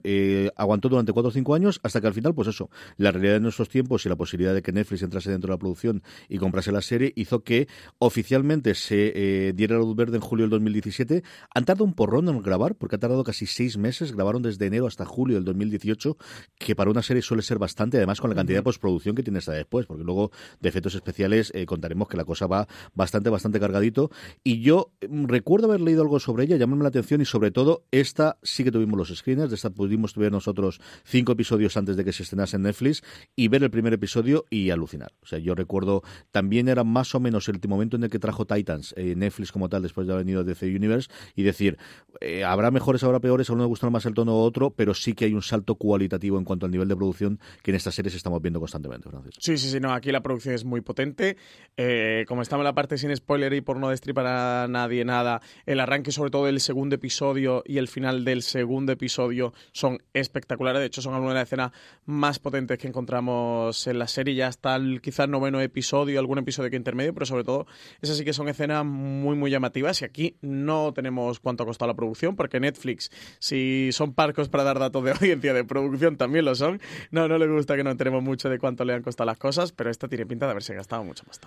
aguantó 0.56 0.90
durante 0.90 1.13
cuatro 1.13 1.30
o 1.30 1.31
cinco 1.31 1.56
años 1.56 1.80
hasta 1.84 2.02
que 2.02 2.07
al 2.07 2.13
final, 2.13 2.34
pues 2.34 2.48
eso, 2.48 2.69
la 2.98 3.12
realidad 3.12 3.34
de 3.34 3.40
nuestros 3.40 3.69
tiempos 3.69 4.06
y 4.06 4.10
la 4.10 4.16
posibilidad 4.16 4.54
de 4.54 4.62
que 4.62 4.72
Netflix 4.72 5.04
entrase 5.04 5.31
dentro 5.31 5.50
de 5.50 5.54
la 5.54 5.60
producción 5.60 6.04
y 6.30 6.38
comprase 6.38 6.72
la 6.72 6.81
serie 6.81 7.13
hizo 7.16 7.44
que 7.44 7.68
oficialmente 7.98 8.75
se 8.75 9.54
diera 9.56 9.75
la 9.75 9.81
luz 9.81 9.96
verde 9.96 10.18
en 10.18 10.22
julio 10.22 10.44
del 10.44 10.52
2017. 10.52 11.24
Han 11.54 11.66
tardado 11.66 11.86
un 11.86 11.94
porrón 11.94 12.28
en 12.30 12.42
grabar, 12.42 12.75
porque 12.75 12.96
ha 12.96 13.00
tardado 13.00 13.24
casi 13.24 13.46
seis 13.46 13.78
meses. 13.78 14.13
Grabaron 14.13 14.42
desde 14.45 14.65
enero 14.68 14.88
hasta 14.88 15.06
julio 15.06 15.36
del 15.36 15.45
2018, 15.45 16.18
que 16.57 16.75
para 16.75 16.89
una 16.89 17.01
serie 17.01 17.21
suele 17.21 17.44
ser 17.44 17.59
bastante, 17.59 17.97
además 17.97 18.21
con 18.21 18.30
la 18.30 18.36
cantidad 18.36 18.59
de 18.59 18.63
postproducción 18.63 19.15
que 19.15 19.24
tiene 19.24 19.39
hasta 19.39 19.51
después, 19.51 19.86
porque 19.86 20.03
luego 20.03 20.31
de 20.59 20.69
efectos 20.69 20.95
especiales 20.95 21.51
eh, 21.53 21.65
contaremos 21.65 22.07
que 22.07 22.18
la 22.18 22.25
cosa 22.25 22.47
va 22.47 22.68
bastante, 22.94 23.30
bastante 23.30 23.59
cargadito. 23.59 24.12
Y 24.44 24.62
yo 24.62 24.92
mm, 25.07 25.25
recuerdo 25.25 25.68
haber 25.68 25.81
leído 25.81 26.01
algo 26.01 26.19
sobre 26.19 26.45
ella, 26.45 26.57
llamarme 26.57 26.83
la 26.83 26.89
atención 26.89 27.21
y 27.21 27.25
sobre 27.25 27.51
todo 27.51 27.83
esta 27.92 28.38
sí 28.44 28.63
que 28.63 28.71
tuvimos 28.71 28.97
los 28.97 29.15
screeners, 29.15 29.50
de 29.50 29.56
esta 29.56 29.69
pudimos 29.69 30.15
ver 30.15 30.31
nosotros 30.31 30.80
cinco 31.03 31.33
episodios 31.33 31.75
antes 31.77 31.97
de 31.97 32.06
que 32.06 32.13
se 32.13 32.24
estrenase 32.24 32.56
en 32.56 32.63
Netflix 32.63 33.03
y 33.36 33.47
ver 33.47 33.63
el 33.63 33.71
primer 33.71 33.94
episodio 33.94 34.45
y 34.50 34.69
alucinar. 34.69 35.13
O 35.21 35.25
sea, 35.25 35.39
yo 35.39 35.56
recuerdo, 35.56 36.03
también 36.31 36.68
era 36.68 36.83
más 36.83 37.15
o 37.15 37.19
menos 37.19 37.50
el 37.50 37.59
momento 37.68 37.95
en 37.97 38.03
el 38.03 38.09
que 38.09 38.19
trajo 38.19 38.45
Titans, 38.45 38.94
eh, 38.97 39.15
Netflix 39.15 39.51
como 39.51 39.69
tal, 39.69 39.81
después 39.81 40.07
de 40.07 40.13
haber 40.13 40.25
venido 40.25 40.44
de 40.44 40.56
The 40.56 40.68
Universe, 40.68 41.09
y 41.36 41.44
decir, 41.44 41.77
eh, 42.21 42.44
habrá 42.44 42.71
mejores, 42.71 43.03
habrá 43.03 43.19
peores, 43.19 43.50
a 43.50 43.53
uno 43.53 43.63
le 43.63 43.68
gustará 43.68 43.89
más 43.89 44.06
el 44.06 44.13
tono 44.13 44.35
otro, 44.40 44.72
pero 44.72 44.94
sí 44.94 45.14
que 45.14 45.26
hay 45.26 45.34
un 45.34 45.42
salto 45.42 45.76
cualitativo 45.76 46.38
en 46.38 46.44
cuanto 46.44 46.66
al 46.66 46.72
nivel 46.72 46.88
de 46.88 46.96
producción 46.96 47.40
que 47.62 47.72
en 47.72 47.76
estas 47.76 47.96
series 47.96 48.16
estamos 48.16 48.42
viendo 48.42 48.60
constantemente, 48.60 49.10
Francis. 49.10 49.36
Sí, 49.40 49.58
sí, 49.58 49.70
sí, 49.70 49.80
no, 49.80 49.94
aquí 49.94 50.12
la 50.12 50.22
producción 50.22 50.56
es 50.56 50.66
muy 50.66 50.82
potente. 50.82 51.38
Eh, 51.78 52.26
como 52.28 52.42
estamos 52.42 52.62
en 52.62 52.66
la 52.66 52.76
parte 52.76 52.98
sin 52.98 53.16
spoiler 53.16 53.54
y 53.54 53.62
por 53.62 53.78
no 53.78 53.90
destripar 53.90 54.28
a 54.28 54.68
nadie 54.68 55.06
nada, 55.06 55.42
el 55.66 55.80
arranque 55.80 56.12
sobre 56.12 56.32
todo 56.32 56.46
del 56.46 56.60
segundo 56.60 56.96
episodio 56.96 57.64
y 57.66 57.78
el 57.78 57.88
final 57.88 58.26
del 58.26 58.42
segundo 58.42 58.92
episodio 58.92 59.54
son 59.72 60.00
espectaculares. 60.14 60.80
De 60.80 60.88
hecho, 60.88 61.02
son 61.02 61.14
algunas 61.14 61.34
de 61.34 61.40
las 61.40 61.48
escenas 61.48 61.72
más 62.06 62.40
potentes 62.40 62.78
que 62.78 62.88
encontramos 62.88 63.86
en 63.88 64.00
la 64.00 64.08
serie. 64.08 64.36
Ya 64.36 64.48
hasta 64.48 64.76
el 64.76 65.02
quizás 65.02 65.30
noveno 65.30 65.62
episodio, 65.62 66.20
algún 66.20 66.40
episodio 66.40 66.70
que 66.70 66.78
intermedio, 66.78 67.14
pero 67.14 67.26
sobre 67.26 67.44
todo 67.44 67.68
esas 68.02 68.18
sí 68.18 68.26
que 68.26 68.34
son 68.34 68.50
escenas 68.50 68.86
muy, 68.86 69.36
muy 69.36 69.52
llamativas. 69.52 70.02
Y 70.02 70.06
aquí 70.06 70.38
no 70.42 70.94
tenemos 70.94 71.40
cuánto 71.40 71.64
ha 71.64 71.66
costado 71.66 71.88
la 71.88 71.96
producción, 71.96 72.36
porque 72.36 72.60
Netflix, 72.60 73.12
si 73.40 73.90
son 73.92 74.14
parcos 74.16 74.50
para 74.50 74.64
dar 74.64 74.80
datos 74.80 75.04
de 75.04 75.12
audiencia 75.20 75.54
de 75.54 75.64
producción 75.64 76.18
también 76.18 76.46
lo 76.46 76.56
son. 76.56 76.82
No, 77.12 77.28
no 77.28 77.38
le 77.38 77.48
gusta 77.48 77.76
que 77.76 77.84
no 77.84 77.96
tenemos 77.96 78.24
mucho 78.24 78.50
de 78.50 78.58
cuánto 78.58 78.86
le 78.86 78.94
han 78.94 79.04
costado 79.04 79.28
las 79.28 79.38
cosas, 79.38 79.72
pero 79.72 79.90
esta 79.90 80.08
tiene 80.08 80.26
pinta 80.26 80.46
de 80.46 80.52
haberse 80.52 80.74
gastado 80.74 81.04
mucho 81.04 81.24
más. 81.28 81.40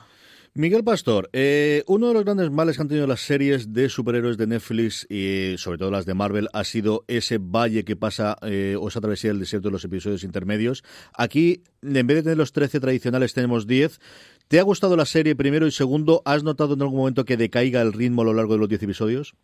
Miguel 0.54 0.82
Pastor, 0.82 1.28
eh, 1.32 1.84
uno 1.86 2.08
de 2.08 2.14
los 2.14 2.24
grandes 2.24 2.50
males 2.50 2.76
que 2.76 2.82
han 2.82 2.88
tenido 2.88 3.06
las 3.06 3.20
series 3.20 3.72
de 3.72 3.88
superhéroes 3.88 4.36
de 4.38 4.46
Netflix 4.46 5.06
y 5.08 5.54
sobre 5.58 5.78
todo 5.78 5.90
las 5.90 6.06
de 6.06 6.14
Marvel 6.14 6.48
ha 6.52 6.64
sido 6.64 7.04
ese 7.06 7.38
valle 7.38 7.84
que 7.84 7.96
pasa 7.96 8.36
eh, 8.42 8.76
o 8.78 8.88
esa 8.88 9.00
travesía 9.00 9.30
del 9.30 9.40
desierto 9.40 9.68
de 9.68 9.72
los 9.72 9.84
episodios 9.84 10.24
intermedios. 10.24 10.82
Aquí, 11.14 11.62
en 11.82 12.06
vez 12.06 12.16
de 12.16 12.22
tener 12.22 12.38
los 12.38 12.52
13 12.52 12.80
tradicionales, 12.80 13.34
tenemos 13.34 13.66
10. 13.66 14.00
¿Te 14.48 14.58
ha 14.58 14.62
gustado 14.62 14.96
la 14.96 15.04
serie 15.04 15.36
primero 15.36 15.66
y 15.66 15.70
segundo? 15.70 16.22
¿Has 16.24 16.42
notado 16.42 16.74
en 16.74 16.82
algún 16.82 16.98
momento 16.98 17.24
que 17.24 17.36
decaiga 17.36 17.82
el 17.82 17.92
ritmo 17.92 18.22
a 18.22 18.24
lo 18.24 18.34
largo 18.34 18.54
de 18.54 18.60
los 18.60 18.68
10 18.68 18.82
episodios? 18.82 19.34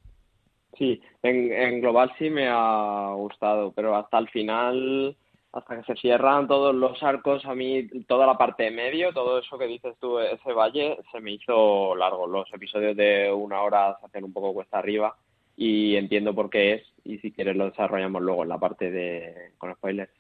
Sí, 0.78 1.00
en, 1.23 1.52
en 1.52 1.81
global 1.81 2.12
sí 2.19 2.31
me 2.31 2.49
ha 2.49 3.12
gustado, 3.14 3.73
pero 3.73 3.95
hasta 3.97 4.19
el 4.19 4.28
final, 4.28 5.16
hasta 5.52 5.76
que 5.76 5.85
se 5.85 6.00
cierran 6.00 6.49
todos 6.49 6.75
los 6.75 7.00
arcos, 7.02 7.45
a 7.45 7.54
mí 7.54 7.88
toda 8.07 8.26
la 8.26 8.37
parte 8.37 8.64
de 8.64 8.71
medio, 8.73 9.12
todo 9.12 9.38
eso 9.38 9.57
que 9.57 9.66
dices 9.66 9.95
tú, 10.00 10.19
ese 10.19 10.52
valle, 10.52 10.99
se 11.12 11.21
me 11.21 11.33
hizo 11.33 11.95
largo. 11.95 12.26
Los 12.26 12.52
episodios 12.52 12.97
de 12.97 13.33
una 13.33 13.62
hora 13.62 13.97
se 14.00 14.07
hacen 14.07 14.25
un 14.25 14.33
poco 14.33 14.52
cuesta 14.52 14.78
arriba 14.78 15.16
y 15.57 15.95
entiendo 15.95 16.35
por 16.35 16.50
qué 16.50 16.75
es 16.75 16.83
y 17.04 17.19
si 17.19 17.31
quieres 17.31 17.57
lo 17.57 17.66
desarrollamos 17.66 18.23
luego 18.23 18.43
en 18.43 18.49
la 18.49 18.59
parte 18.59 18.90
de 18.90 19.52
con 19.59 19.73
spoilers. 19.75 20.11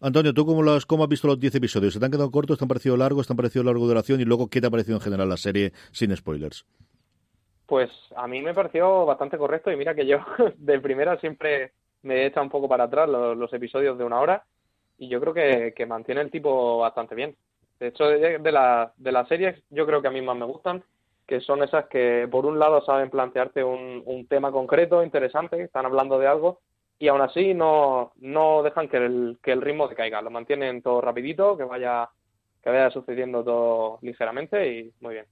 Antonio, 0.00 0.34
¿tú 0.34 0.44
cómo, 0.44 0.62
los, 0.62 0.84
cómo 0.86 1.04
has 1.04 1.08
visto 1.08 1.28
los 1.28 1.38
10 1.38 1.54
episodios? 1.54 1.94
¿Se 1.94 2.00
te 2.00 2.04
han 2.04 2.10
quedado 2.10 2.30
cortos? 2.30 2.58
¿Te 2.58 2.64
han 2.64 2.68
parecido 2.68 2.96
largos? 2.96 3.26
¿Te 3.26 3.32
han 3.32 3.36
parecido 3.36 3.64
largo 3.64 3.86
duración? 3.86 4.20
Y 4.20 4.24
luego, 4.24 4.48
¿qué 4.48 4.60
te 4.60 4.66
ha 4.66 4.70
parecido 4.70 4.96
en 4.96 5.02
general 5.02 5.28
la 5.28 5.36
serie 5.36 5.72
sin 5.92 6.14
spoilers? 6.14 6.66
Pues 7.66 7.90
a 8.16 8.26
mí 8.26 8.42
me 8.42 8.54
pareció 8.54 9.06
bastante 9.06 9.38
correcto 9.38 9.70
y 9.70 9.76
mira 9.76 9.94
que 9.94 10.06
yo 10.06 10.18
de 10.56 10.80
primera 10.80 11.18
siempre 11.18 11.72
me 12.02 12.22
he 12.22 12.26
echado 12.26 12.44
un 12.44 12.50
poco 12.50 12.68
para 12.68 12.84
atrás 12.84 13.08
los, 13.08 13.52
episodios 13.52 13.96
de 13.96 14.04
una 14.04 14.20
hora 14.20 14.44
y 14.98 15.08
yo 15.08 15.20
creo 15.20 15.34
que, 15.34 15.72
que, 15.74 15.86
mantiene 15.86 16.20
el 16.20 16.30
tipo 16.30 16.78
bastante 16.78 17.14
bien. 17.14 17.34
De 17.80 17.88
hecho, 17.88 18.04
de, 18.04 18.38
de, 18.38 18.52
la, 18.52 18.92
de 18.96 19.12
las 19.12 19.26
series 19.28 19.62
yo 19.70 19.86
creo 19.86 20.02
que 20.02 20.08
a 20.08 20.12
mí 20.12 20.20
más 20.20 20.36
me 20.36 20.44
gustan, 20.44 20.84
que 21.26 21.40
son 21.40 21.62
esas 21.62 21.86
que 21.86 22.28
por 22.30 22.46
un 22.46 22.58
lado 22.58 22.84
saben 22.84 23.10
plantearte 23.10 23.64
un, 23.64 24.02
un 24.04 24.26
tema 24.26 24.52
concreto, 24.52 25.02
interesante, 25.02 25.60
están 25.62 25.86
hablando 25.86 26.18
de 26.18 26.26
algo 26.26 26.60
y 26.98 27.08
aún 27.08 27.20
así 27.20 27.54
no, 27.54 28.12
no 28.16 28.62
dejan 28.62 28.88
que 28.88 28.98
el, 28.98 29.38
que 29.42 29.52
el 29.52 29.62
ritmo 29.62 29.88
lo 30.22 30.30
mantienen 30.30 30.82
todo 30.82 31.00
rapidito, 31.00 31.56
que 31.56 31.64
vaya, 31.64 32.08
que 32.62 32.70
vaya 32.70 32.90
sucediendo 32.90 33.42
todo 33.42 33.98
ligeramente 34.02 34.72
y 34.72 34.92
muy 35.00 35.14
bien. 35.14 35.26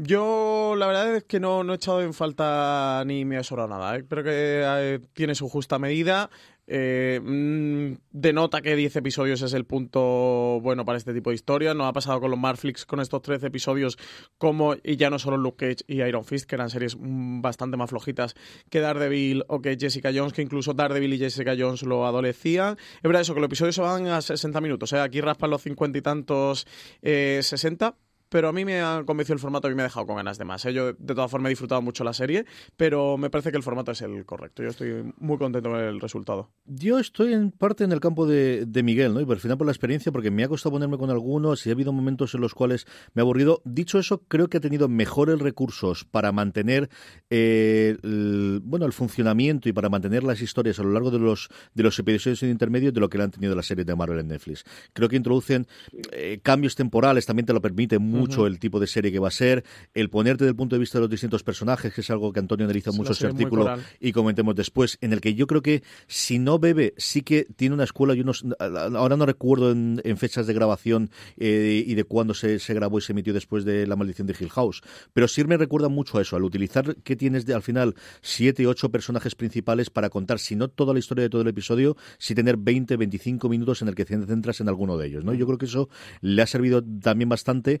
Yo 0.00 0.76
la 0.76 0.86
verdad 0.86 1.16
es 1.16 1.24
que 1.24 1.40
no, 1.40 1.68
he 1.72 1.74
echado 1.74 2.02
en 2.02 2.14
falta 2.14 3.02
ni 3.04 3.24
me 3.24 3.36
ha 3.36 3.42
sobrado 3.42 3.68
nada. 3.68 3.96
¿eh? 3.96 4.04
Creo 4.08 4.22
que 4.22 4.62
eh, 4.64 5.00
tiene 5.12 5.34
su 5.34 5.48
justa 5.48 5.80
medida. 5.80 6.30
Eh, 6.68 7.18
mm, 7.20 7.94
denota 8.12 8.60
que 8.60 8.76
10 8.76 8.94
episodios 8.96 9.42
es 9.42 9.54
el 9.54 9.64
punto 9.64 10.60
bueno 10.62 10.84
para 10.84 10.98
este 10.98 11.12
tipo 11.12 11.30
de 11.30 11.34
historias. 11.34 11.74
No 11.74 11.84
ha 11.88 11.92
pasado 11.92 12.20
con 12.20 12.30
los 12.30 12.38
Marflix 12.38 12.86
con 12.86 13.00
estos 13.00 13.22
13 13.22 13.48
episodios 13.48 13.98
como, 14.38 14.76
y 14.84 14.94
ya 14.96 15.10
no 15.10 15.18
solo 15.18 15.36
Luke 15.36 15.66
Cage 15.66 15.84
y 15.88 16.00
Iron 16.02 16.24
Fist, 16.24 16.48
que 16.48 16.54
eran 16.54 16.70
series 16.70 16.96
mm, 16.96 17.40
bastante 17.40 17.76
más 17.76 17.90
flojitas 17.90 18.36
que 18.70 18.78
Daredevil 18.78 19.46
o 19.48 19.60
que 19.60 19.76
Jessica 19.80 20.12
Jones, 20.14 20.32
que 20.32 20.42
incluso 20.42 20.74
Daredevil 20.74 21.14
y 21.14 21.18
Jessica 21.18 21.56
Jones 21.58 21.82
lo 21.82 22.06
adolecían. 22.06 22.76
Es 22.98 23.02
verdad 23.02 23.22
eso, 23.22 23.34
que 23.34 23.40
los 23.40 23.48
episodios 23.48 23.74
se 23.74 23.82
van 23.82 24.06
a 24.06 24.22
60 24.22 24.60
minutos. 24.60 24.92
¿eh? 24.92 25.00
Aquí 25.00 25.20
raspan 25.20 25.50
los 25.50 25.62
50 25.62 25.98
y 25.98 26.02
tantos 26.02 26.68
60 27.02 27.96
pero 28.28 28.48
a 28.48 28.52
mí 28.52 28.64
me 28.64 28.80
ha 28.80 29.02
convencido 29.04 29.34
el 29.34 29.40
formato 29.40 29.70
y 29.70 29.74
me 29.74 29.82
ha 29.82 29.84
dejado 29.84 30.06
con 30.06 30.16
ganas 30.16 30.38
de 30.38 30.44
más. 30.44 30.64
¿eh? 30.64 30.72
Yo, 30.72 30.92
de 30.92 31.14
todas 31.14 31.30
formas, 31.30 31.50
he 31.50 31.50
disfrutado 31.50 31.82
mucho 31.82 32.04
la 32.04 32.12
serie, 32.12 32.44
pero 32.76 33.16
me 33.16 33.30
parece 33.30 33.50
que 33.50 33.56
el 33.56 33.62
formato 33.62 33.92
es 33.92 34.02
el 34.02 34.24
correcto. 34.24 34.62
Yo 34.62 34.68
estoy 34.70 35.12
muy 35.18 35.38
contento 35.38 35.70
con 35.70 35.80
el 35.80 36.00
resultado. 36.00 36.50
Yo 36.66 36.98
estoy 36.98 37.32
en 37.32 37.50
parte 37.50 37.84
en 37.84 37.92
el 37.92 38.00
campo 38.00 38.26
de, 38.26 38.66
Miguel, 38.82 39.12
¿no? 39.12 39.20
Y 39.20 39.26
por 39.26 39.38
final 39.38 39.58
por 39.58 39.66
la 39.66 39.72
experiencia, 39.72 40.12
porque 40.12 40.30
me 40.30 40.44
ha 40.44 40.48
costado 40.48 40.72
ponerme 40.72 40.98
con 40.98 41.10
algunos 41.10 41.66
y 41.66 41.70
ha 41.70 41.72
habido 41.72 41.92
momentos 41.92 42.34
en 42.34 42.40
los 42.40 42.54
cuales 42.54 42.86
me 43.14 43.22
ha 43.22 43.24
aburrido. 43.24 43.60
Dicho 43.64 43.98
eso, 43.98 44.22
creo 44.28 44.48
que 44.48 44.58
ha 44.58 44.60
tenido 44.60 44.88
mejores 44.88 45.38
recursos 45.38 46.04
para 46.04 46.30
mantener 46.32 46.88
eh, 47.30 47.96
el, 48.02 48.60
bueno, 48.62 48.86
el 48.86 48.92
funcionamiento 48.92 49.68
y 49.68 49.72
para 49.72 49.88
mantener 49.88 50.22
las 50.22 50.40
historias 50.40 50.78
a 50.78 50.82
lo 50.82 50.92
largo 50.92 51.10
de 51.10 51.18
los, 51.18 51.48
de 51.74 51.82
los 51.82 51.98
episodios 51.98 52.42
intermedios 52.42 52.94
de 52.94 53.00
lo 53.00 53.08
que 53.08 53.18
le 53.18 53.24
han 53.24 53.30
tenido 53.30 53.54
las 53.54 53.66
series 53.66 53.86
de 53.86 53.94
Marvel 53.94 54.20
en 54.20 54.28
Netflix. 54.28 54.64
Creo 54.92 55.08
que 55.08 55.16
introducen 55.16 55.66
eh, 56.12 56.40
cambios 56.42 56.74
temporales, 56.74 57.26
también 57.26 57.46
te 57.46 57.52
lo 57.52 57.60
permite 57.60 57.98
mucho 58.18 58.46
el 58.46 58.58
tipo 58.58 58.80
de 58.80 58.86
serie 58.86 59.12
que 59.12 59.18
va 59.18 59.28
a 59.28 59.32
ser, 59.32 59.64
el 59.94 60.10
ponerte 60.10 60.44
del 60.44 60.56
punto 60.56 60.76
de 60.76 60.80
vista 60.80 60.98
de 60.98 61.02
los 61.02 61.10
distintos 61.10 61.42
personajes, 61.42 61.92
que 61.92 62.00
es 62.00 62.10
algo 62.10 62.32
que 62.32 62.40
Antonio 62.40 62.64
analiza 62.64 62.92
mucho 62.92 63.12
ese 63.12 63.26
artículo 63.26 63.76
y 64.00 64.12
comentemos 64.12 64.54
después, 64.54 64.98
en 65.00 65.12
el 65.12 65.20
que 65.20 65.34
yo 65.34 65.46
creo 65.46 65.62
que 65.62 65.82
si 66.06 66.38
no 66.38 66.58
bebe, 66.58 66.94
sí 66.96 67.22
que 67.22 67.46
tiene 67.56 67.74
una 67.74 67.84
escuela 67.84 68.14
y 68.14 68.20
unos. 68.20 68.44
Ahora 68.58 69.16
no 69.16 69.26
recuerdo 69.26 69.70
en, 69.72 70.16
fechas 70.18 70.46
de 70.48 70.54
grabación 70.54 71.10
eh, 71.36 71.84
y 71.86 71.94
de 71.94 72.04
cuándo 72.04 72.34
se, 72.34 72.58
grabó 72.74 72.98
y 72.98 73.02
se 73.02 73.12
emitió 73.12 73.32
después 73.32 73.64
de 73.64 73.86
La 73.86 73.94
Maldición 73.94 74.26
de 74.26 74.34
Hill 74.38 74.50
House, 74.50 74.82
pero 75.12 75.28
sí 75.28 75.44
me 75.44 75.56
recuerda 75.56 75.88
mucho 75.88 76.18
a 76.18 76.22
eso, 76.22 76.34
al 76.36 76.42
utilizar 76.42 76.96
que 76.96 77.14
tienes 77.14 77.46
de, 77.46 77.54
al 77.54 77.62
final 77.62 77.94
siete, 78.20 78.66
ocho 78.66 78.90
personajes 78.90 79.34
principales 79.34 79.90
para 79.90 80.10
contar, 80.10 80.38
si 80.38 80.56
no 80.56 80.68
toda 80.68 80.92
la 80.92 80.98
historia 80.98 81.22
de 81.22 81.30
todo 81.30 81.42
el 81.42 81.48
episodio, 81.48 81.96
si 82.18 82.34
tener 82.34 82.56
20, 82.56 82.96
25 82.96 83.48
minutos 83.48 83.82
en 83.82 83.88
el 83.88 83.94
que 83.94 84.04
te 84.04 84.18
centras 84.26 84.60
en 84.60 84.68
alguno 84.68 84.96
de 84.96 85.06
ellos, 85.06 85.24
¿no? 85.24 85.34
Yo 85.34 85.46
creo 85.46 85.58
que 85.58 85.66
eso 85.66 85.88
le 86.20 86.42
ha 86.42 86.46
servido 86.46 86.82
también 86.82 87.28
bastante 87.28 87.80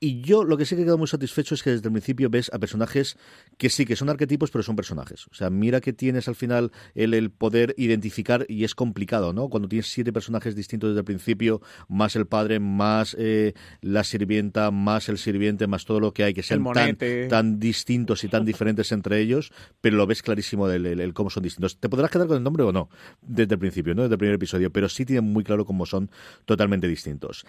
y 0.00 0.20
yo 0.20 0.44
lo 0.44 0.56
que 0.56 0.64
sí 0.64 0.76
que 0.76 0.82
he 0.82 0.84
quedado 0.84 0.98
muy 0.98 1.08
satisfecho 1.08 1.54
es 1.54 1.62
que 1.62 1.70
desde 1.70 1.88
el 1.88 1.92
principio 1.92 2.30
ves 2.30 2.50
a 2.52 2.58
personajes 2.58 3.18
que 3.56 3.68
sí, 3.68 3.84
que 3.84 3.96
son 3.96 4.08
arquetipos, 4.08 4.50
pero 4.50 4.62
son 4.62 4.76
personajes. 4.76 5.26
O 5.28 5.34
sea, 5.34 5.50
mira 5.50 5.80
que 5.80 5.92
tienes 5.92 6.28
al 6.28 6.34
final 6.34 6.70
el, 6.94 7.14
el 7.14 7.30
poder 7.30 7.74
identificar 7.76 8.46
y 8.48 8.64
es 8.64 8.74
complicado, 8.74 9.32
¿no? 9.32 9.48
Cuando 9.48 9.68
tienes 9.68 9.90
siete 9.90 10.12
personajes 10.12 10.54
distintos 10.54 10.90
desde 10.90 11.00
el 11.00 11.04
principio, 11.04 11.60
más 11.88 12.16
el 12.16 12.26
padre, 12.26 12.60
más 12.60 13.16
eh, 13.18 13.54
la 13.80 14.04
sirvienta, 14.04 14.70
más 14.70 15.08
el 15.08 15.18
sirviente, 15.18 15.66
más 15.66 15.84
todo 15.84 16.00
lo 16.00 16.12
que 16.12 16.24
hay, 16.24 16.34
que 16.34 16.42
sean 16.42 16.64
tan, 16.72 16.96
tan, 17.28 17.58
distintos 17.58 18.24
y 18.24 18.28
tan 18.28 18.44
diferentes 18.44 18.92
entre 18.92 19.20
ellos, 19.20 19.52
pero 19.80 19.96
lo 19.96 20.06
ves 20.06 20.22
clarísimo 20.22 20.68
del 20.68 20.86
el, 20.86 21.14
cómo 21.14 21.30
son 21.30 21.42
distintos. 21.42 21.78
Te 21.78 21.88
podrás 21.88 22.10
quedar 22.10 22.26
con 22.26 22.36
el 22.36 22.42
nombre 22.42 22.62
o 22.62 22.72
no, 22.72 22.88
desde 23.22 23.54
el 23.54 23.58
principio, 23.58 23.94
¿no? 23.94 24.02
Desde 24.02 24.14
el 24.14 24.18
primer 24.18 24.36
episodio, 24.36 24.70
pero 24.70 24.88
sí 24.88 25.04
tienen 25.04 25.24
muy 25.24 25.44
claro 25.44 25.64
cómo 25.64 25.86
son 25.86 26.10
totalmente 26.44 26.86
distintos. 26.86 27.44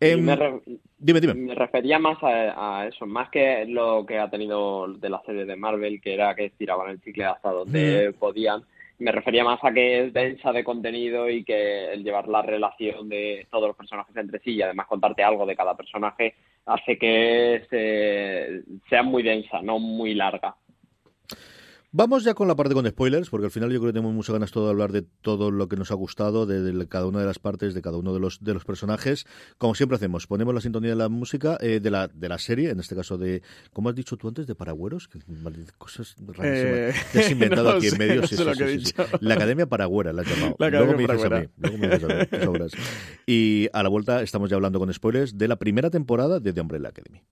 Em, 0.00 0.26
dime, 0.98 1.20
dime. 1.20 1.34
Me 1.34 1.54
refería 1.54 1.93
más 1.98 2.18
a, 2.22 2.86
eso, 2.86 3.06
más 3.06 3.30
que 3.30 3.64
lo 3.66 4.04
que 4.06 4.18
ha 4.18 4.30
tenido 4.30 4.88
de 4.88 5.08
la 5.08 5.22
serie 5.24 5.44
de 5.44 5.56
Marvel, 5.56 6.00
que 6.00 6.14
era 6.14 6.34
que 6.34 6.50
tiraban 6.50 6.90
el 6.90 7.00
chicle 7.00 7.24
hasta 7.24 7.50
donde 7.50 8.14
podían. 8.18 8.62
Me 8.98 9.10
refería 9.10 9.42
más 9.42 9.58
a 9.62 9.72
que 9.72 10.04
es 10.04 10.12
densa 10.12 10.52
de 10.52 10.62
contenido 10.62 11.28
y 11.28 11.44
que 11.44 11.92
el 11.92 12.04
llevar 12.04 12.28
la 12.28 12.42
relación 12.42 13.08
de 13.08 13.46
todos 13.50 13.68
los 13.68 13.76
personajes 13.76 14.16
entre 14.16 14.38
sí 14.38 14.52
y 14.52 14.62
además 14.62 14.86
contarte 14.86 15.24
algo 15.24 15.44
de 15.46 15.56
cada 15.56 15.76
personaje 15.76 16.34
hace 16.66 16.96
que 16.96 17.62
sea 18.88 19.02
muy 19.02 19.22
densa, 19.22 19.60
no 19.62 19.78
muy 19.78 20.14
larga. 20.14 20.54
Vamos 21.96 22.24
ya 22.24 22.34
con 22.34 22.48
la 22.48 22.56
parte 22.56 22.74
con 22.74 22.88
spoilers, 22.88 23.30
porque 23.30 23.44
al 23.44 23.52
final 23.52 23.70
yo 23.70 23.78
creo 23.78 23.92
que 23.92 23.92
tenemos 23.92 24.12
muchas 24.12 24.32
ganas 24.32 24.50
todo 24.50 24.64
de 24.64 24.70
hablar 24.70 24.90
de 24.90 25.02
todo 25.02 25.52
lo 25.52 25.68
que 25.68 25.76
nos 25.76 25.92
ha 25.92 25.94
gustado, 25.94 26.44
de, 26.44 26.88
cada 26.88 27.06
una 27.06 27.20
de 27.20 27.26
las 27.26 27.38
partes, 27.38 27.72
de 27.72 27.82
cada 27.82 27.98
uno 27.98 28.12
de 28.12 28.18
los 28.18 28.42
de 28.42 28.52
los 28.52 28.64
personajes. 28.64 29.26
Como 29.58 29.76
siempre 29.76 29.94
hacemos, 29.94 30.26
ponemos 30.26 30.52
la 30.52 30.60
sintonía 30.60 30.90
de 30.90 30.96
la 30.96 31.08
música, 31.08 31.56
eh, 31.60 31.78
de 31.78 31.90
la 31.92 32.08
de 32.08 32.28
la 32.28 32.38
serie, 32.38 32.70
en 32.70 32.80
este 32.80 32.96
caso 32.96 33.16
de, 33.16 33.42
¿cómo 33.72 33.90
has 33.90 33.94
dicho 33.94 34.16
tú 34.16 34.26
antes? 34.26 34.48
De 34.48 34.56
Paragüeros, 34.56 35.06
que 35.06 35.20
cosas 35.78 36.16
rarísimas. 36.18 36.44
Eh, 36.44 36.94
que 37.12 37.18
has 37.20 37.30
inventado 37.30 37.70
aquí 37.76 37.86
en 37.86 37.98
medio. 37.98 38.26
Sí, 38.26 38.34
la 39.20 39.34
Academia 39.34 39.66
Paragüera 39.66 40.12
la 40.12 40.22
has 40.22 40.28
llamado. 40.28 40.56
luego, 40.58 40.94
me 40.94 41.06
dices 41.06 41.24
a 41.24 41.30
mí, 41.30 41.46
luego 41.58 41.78
me 41.78 41.88
dices 41.90 42.10
a 42.10 42.48
mí. 42.48 42.68
Y 43.28 43.68
a 43.72 43.84
la 43.84 43.88
vuelta 43.88 44.20
estamos 44.20 44.50
ya 44.50 44.56
hablando 44.56 44.80
con 44.80 44.92
spoilers 44.92 45.38
de 45.38 45.46
la 45.46 45.54
primera 45.60 45.90
temporada 45.90 46.40
de 46.40 46.52
The 46.52 46.60
Umbrella 46.60 46.88
Academy. 46.88 47.22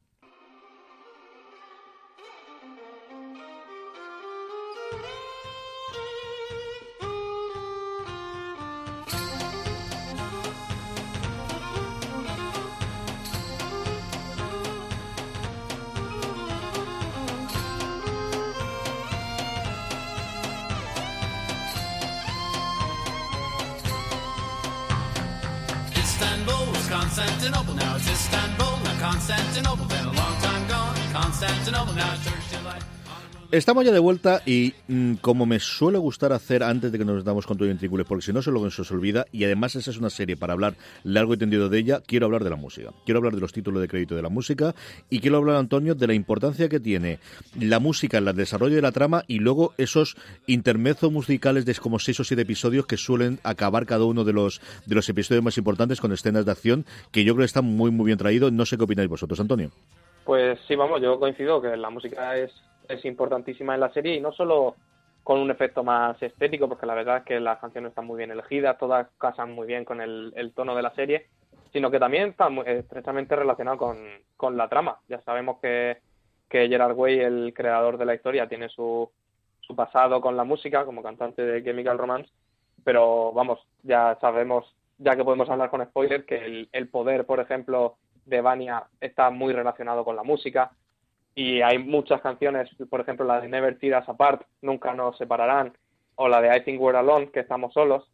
Estamos 33.53 33.85
ya 33.85 33.93
de 33.93 33.99
vuelta 33.99 34.41
y 34.47 34.73
mm, 34.89 35.17
como 35.17 35.45
me 35.45 35.61
suele 35.61 35.99
gustar 35.99 36.33
hacer 36.33 36.63
antes 36.63 36.91
de 36.91 36.97
que 36.97 37.05
nos 37.05 37.23
damos 37.23 37.47
con 37.47 37.59
todo 37.59 37.69
ventrículos, 37.69 38.07
porque 38.07 38.25
si 38.25 38.33
no 38.33 38.41
se 38.41 38.51
lo 38.51 38.71
se 38.71 38.95
olvida, 38.95 39.27
y 39.31 39.45
además 39.45 39.77
esa 39.77 39.91
es 39.91 39.99
una 39.99 40.09
serie 40.09 40.39
para 40.39 40.55
hablar 40.55 40.75
largo 41.05 41.35
y 41.35 41.37
tendido 41.37 41.69
de 41.69 41.79
ella, 41.79 42.01
quiero 42.07 42.25
hablar 42.25 42.45
de 42.45 42.49
la 42.49 42.57
música. 42.57 42.93
Quiero 43.05 43.19
hablar 43.19 43.35
de 43.35 43.41
los 43.41 43.53
títulos 43.53 43.83
de 43.83 43.89
crédito 43.89 44.17
de 44.17 44.23
la 44.23 44.31
música 44.31 44.75
y 45.11 45.21
quiero 45.21 45.37
hablar, 45.37 45.57
Antonio, 45.57 45.95
de 45.95 46.07
la 46.07 46.15
importancia 46.15 46.71
que 46.71 46.81
tiene 46.81 47.19
la 47.61 47.79
música 47.79 48.17
en 48.17 48.27
el 48.27 48.37
desarrollo 48.37 48.77
de 48.77 48.83
la 48.83 48.93
trama 48.93 49.23
y 49.27 49.39
luego 49.41 49.75
esos 49.77 50.17
intermezos 50.47 51.13
musicales 51.13 51.67
de 51.67 51.75
como 51.75 51.99
seis 51.99 52.21
o 52.21 52.25
siete 52.25 52.45
episodios 52.45 52.87
que 52.87 52.97
suelen 52.97 53.39
acabar 53.43 53.85
cada 53.85 54.07
uno 54.07 54.25
de 54.25 54.33
los, 54.33 54.63
de 54.87 54.95
los 54.95 55.07
episodios 55.11 55.45
más 55.45 55.59
importantes 55.59 56.01
con 56.01 56.13
escenas 56.13 56.47
de 56.47 56.53
acción 56.53 56.87
que 57.11 57.23
yo 57.23 57.35
creo 57.35 57.43
que 57.43 57.47
están 57.47 57.67
muy, 57.67 57.91
muy 57.91 58.07
bien 58.07 58.19
traídos. 58.19 58.51
No 58.51 58.65
sé 58.65 58.79
qué 58.79 58.85
opináis 58.85 59.11
vosotros, 59.11 59.39
Antonio. 59.41 59.73
Pues 60.25 60.59
sí, 60.69 60.76
vamos, 60.76 61.00
yo 61.00 61.19
coincido 61.19 61.61
que 61.61 61.76
la 61.76 61.91
música 61.91 62.37
es 62.37 62.52
es 62.88 63.05
importantísima 63.05 63.75
en 63.75 63.81
la 63.81 63.93
serie 63.93 64.14
y 64.14 64.21
no 64.21 64.33
solo 64.33 64.76
con 65.23 65.38
un 65.38 65.50
efecto 65.50 65.85
más 65.85 66.21
estético, 66.21 66.69
porque 66.69 66.87
la 66.87 66.95
verdad 66.95 67.19
es 67.19 67.25
que 67.25 67.41
las 67.41 67.59
canciones 67.61 67.91
están 67.91 68.07
muy 68.07 68.19
bien 68.19 68.33
elegidas, 68.33 68.79
todas 68.79 69.07
casan 69.19 69.52
muy 69.52 69.67
bien 69.67 69.85
con 69.85 70.00
el, 70.00 70.52
tono 70.55 70.75
de 70.75 70.83
la 70.83 70.95
serie, 70.95 71.29
sino 71.73 71.91
que 71.91 72.00
también 72.00 72.31
está 72.31 72.49
muy, 72.49 72.64
estrechamente 72.67 73.37
relacionado 73.37 73.79
con, 73.79 73.99
con, 74.37 74.57
la 74.57 74.69
trama. 74.69 74.99
Ya 75.09 75.21
sabemos 75.21 75.59
que, 75.61 75.99
que 76.49 76.69
Gerard 76.69 76.97
Way, 76.97 77.21
el 77.21 77.55
creador 77.55 77.99
de 77.99 78.05
la 78.05 78.14
historia, 78.14 78.49
tiene 78.49 78.69
su, 78.69 79.09
su 79.61 79.76
pasado 79.76 80.21
con 80.21 80.37
la 80.37 80.45
música 80.45 80.85
como 80.85 81.02
cantante 81.02 81.43
de 81.43 81.62
Chemical 81.62 81.99
Romance, 81.99 82.31
pero 82.83 83.33
vamos, 83.33 83.61
ya 83.85 84.19
sabemos, 84.21 84.75
ya 84.99 85.14
que 85.14 85.25
podemos 85.25 85.49
hablar 85.49 85.71
con 85.71 85.85
spoiler, 85.85 86.26
que 86.26 86.69
el 86.73 86.88
poder, 86.88 87.26
por 87.26 87.38
ejemplo, 87.38 87.97
de 88.25 88.41
Vania 88.41 88.85
está 89.00 89.31
muy 89.31 89.52
relacionado 89.52 90.05
con 90.05 90.17
la 90.17 90.23
música 90.23 90.73
y 91.35 91.62
hay 91.62 91.79
muchas 91.79 92.21
canciones, 92.21 92.69
por 92.91 93.00
ejemplo 93.00 93.25
la 93.25 93.41
de 93.41 93.49
Never 93.49 93.79
Tear 93.79 94.02
Us 94.02 94.09
Apart, 94.09 94.43
Nunca 94.61 94.93
nos 94.95 95.17
separarán, 95.17 95.73
o 96.17 96.29
la 96.29 96.41
de 96.41 96.57
I 96.57 96.64
Think 96.64 96.81
We're 96.81 96.99
Alone, 96.99 97.31
que 97.31 97.41
estamos 97.41 97.73
solos, 97.73 98.11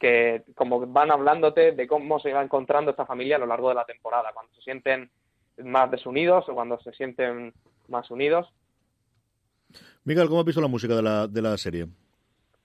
que 0.00 0.44
como 0.54 0.84
van 0.86 1.10
hablándote 1.10 1.72
de 1.72 1.86
cómo 1.86 2.18
se 2.18 2.32
va 2.32 2.42
encontrando 2.42 2.90
esta 2.90 3.06
familia 3.06 3.36
a 3.36 3.38
lo 3.38 3.46
largo 3.46 3.68
de 3.68 3.76
la 3.76 3.84
temporada, 3.84 4.30
cuando 4.34 4.52
se 4.54 4.62
sienten 4.62 5.10
más 5.64 5.90
desunidos 5.90 6.48
o 6.48 6.54
cuando 6.54 6.78
se 6.80 6.92
sienten 6.92 7.52
más 7.88 8.10
unidos. 8.10 8.48
Miguel, 10.04 10.28
¿cómo 10.28 10.40
has 10.40 10.46
visto 10.46 10.60
la 10.60 10.68
música 10.68 10.94
de 10.94 11.02
la, 11.02 11.26
de 11.26 11.42
la 11.42 11.56
serie? 11.56 11.86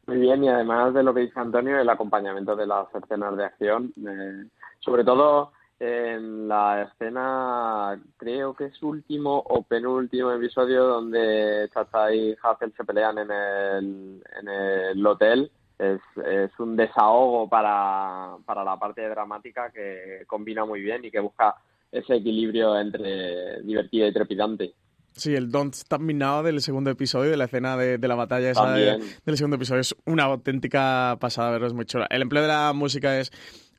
Muy 0.06 0.18
bien, 0.18 0.44
y 0.44 0.50
además 0.50 0.94
de 0.94 1.04
lo 1.04 1.14
que 1.14 1.22
dice 1.22 1.40
Antonio, 1.40 1.80
el 1.80 1.90
acompañamiento 1.90 2.56
de 2.56 2.68
las 2.68 2.88
escenas 2.94 3.38
de 3.38 3.46
acción, 3.46 3.94
eh, 4.06 4.50
sobre 4.80 5.04
todo 5.04 5.54
en 5.84 6.48
la 6.48 6.84
escena, 6.84 8.02
creo 8.16 8.54
que 8.54 8.66
es 8.66 8.82
último 8.82 9.38
o 9.38 9.64
penúltimo 9.64 10.32
episodio 10.32 10.86
donde 10.86 11.70
Chacha 11.74 12.14
y 12.14 12.34
Hazel 12.42 12.74
se 12.78 12.86
pelean 12.86 13.18
en 13.18 13.32
el, 13.32 14.24
en 14.40 14.48
el 14.48 15.06
hotel. 15.06 15.52
Es, 15.78 16.00
es 16.26 16.52
un 16.60 16.78
desahogo 16.78 17.50
para, 17.50 18.38
para 18.46 18.64
la 18.64 18.78
parte 18.78 19.02
dramática 19.10 19.72
que 19.72 20.24
combina 20.26 20.64
muy 20.64 20.80
bien 20.82 21.04
y 21.04 21.12
que 21.12 21.20
busca 21.20 21.56
ese 21.92 22.16
equilibrio 22.16 22.80
entre 22.80 23.62
divertido 23.64 24.08
y 24.08 24.14
trepidante. 24.14 24.74
Sí, 25.16 25.36
el 25.36 25.52
Don't 25.52 25.76
Stop 25.76 26.02
Me 26.02 26.14
Now 26.14 26.44
del 26.44 26.62
segundo 26.62 26.90
episodio, 26.90 27.30
de 27.32 27.38
la 27.38 27.46
escena 27.46 27.78
de, 27.78 27.98
de 27.98 28.08
la 28.08 28.16
batalla 28.16 28.50
esa 28.50 28.74
del 28.74 29.38
segundo 29.38 29.58
episodio, 29.58 29.82
es 29.82 29.96
una 30.06 30.24
auténtica 30.24 31.18
pasada 31.20 31.64
es 31.66 31.74
muy 31.74 31.86
chula. 31.86 32.08
El 32.10 32.24
empleo 32.24 32.42
de 32.42 32.48
la 32.48 32.74
música 32.74 33.20
es 33.20 33.32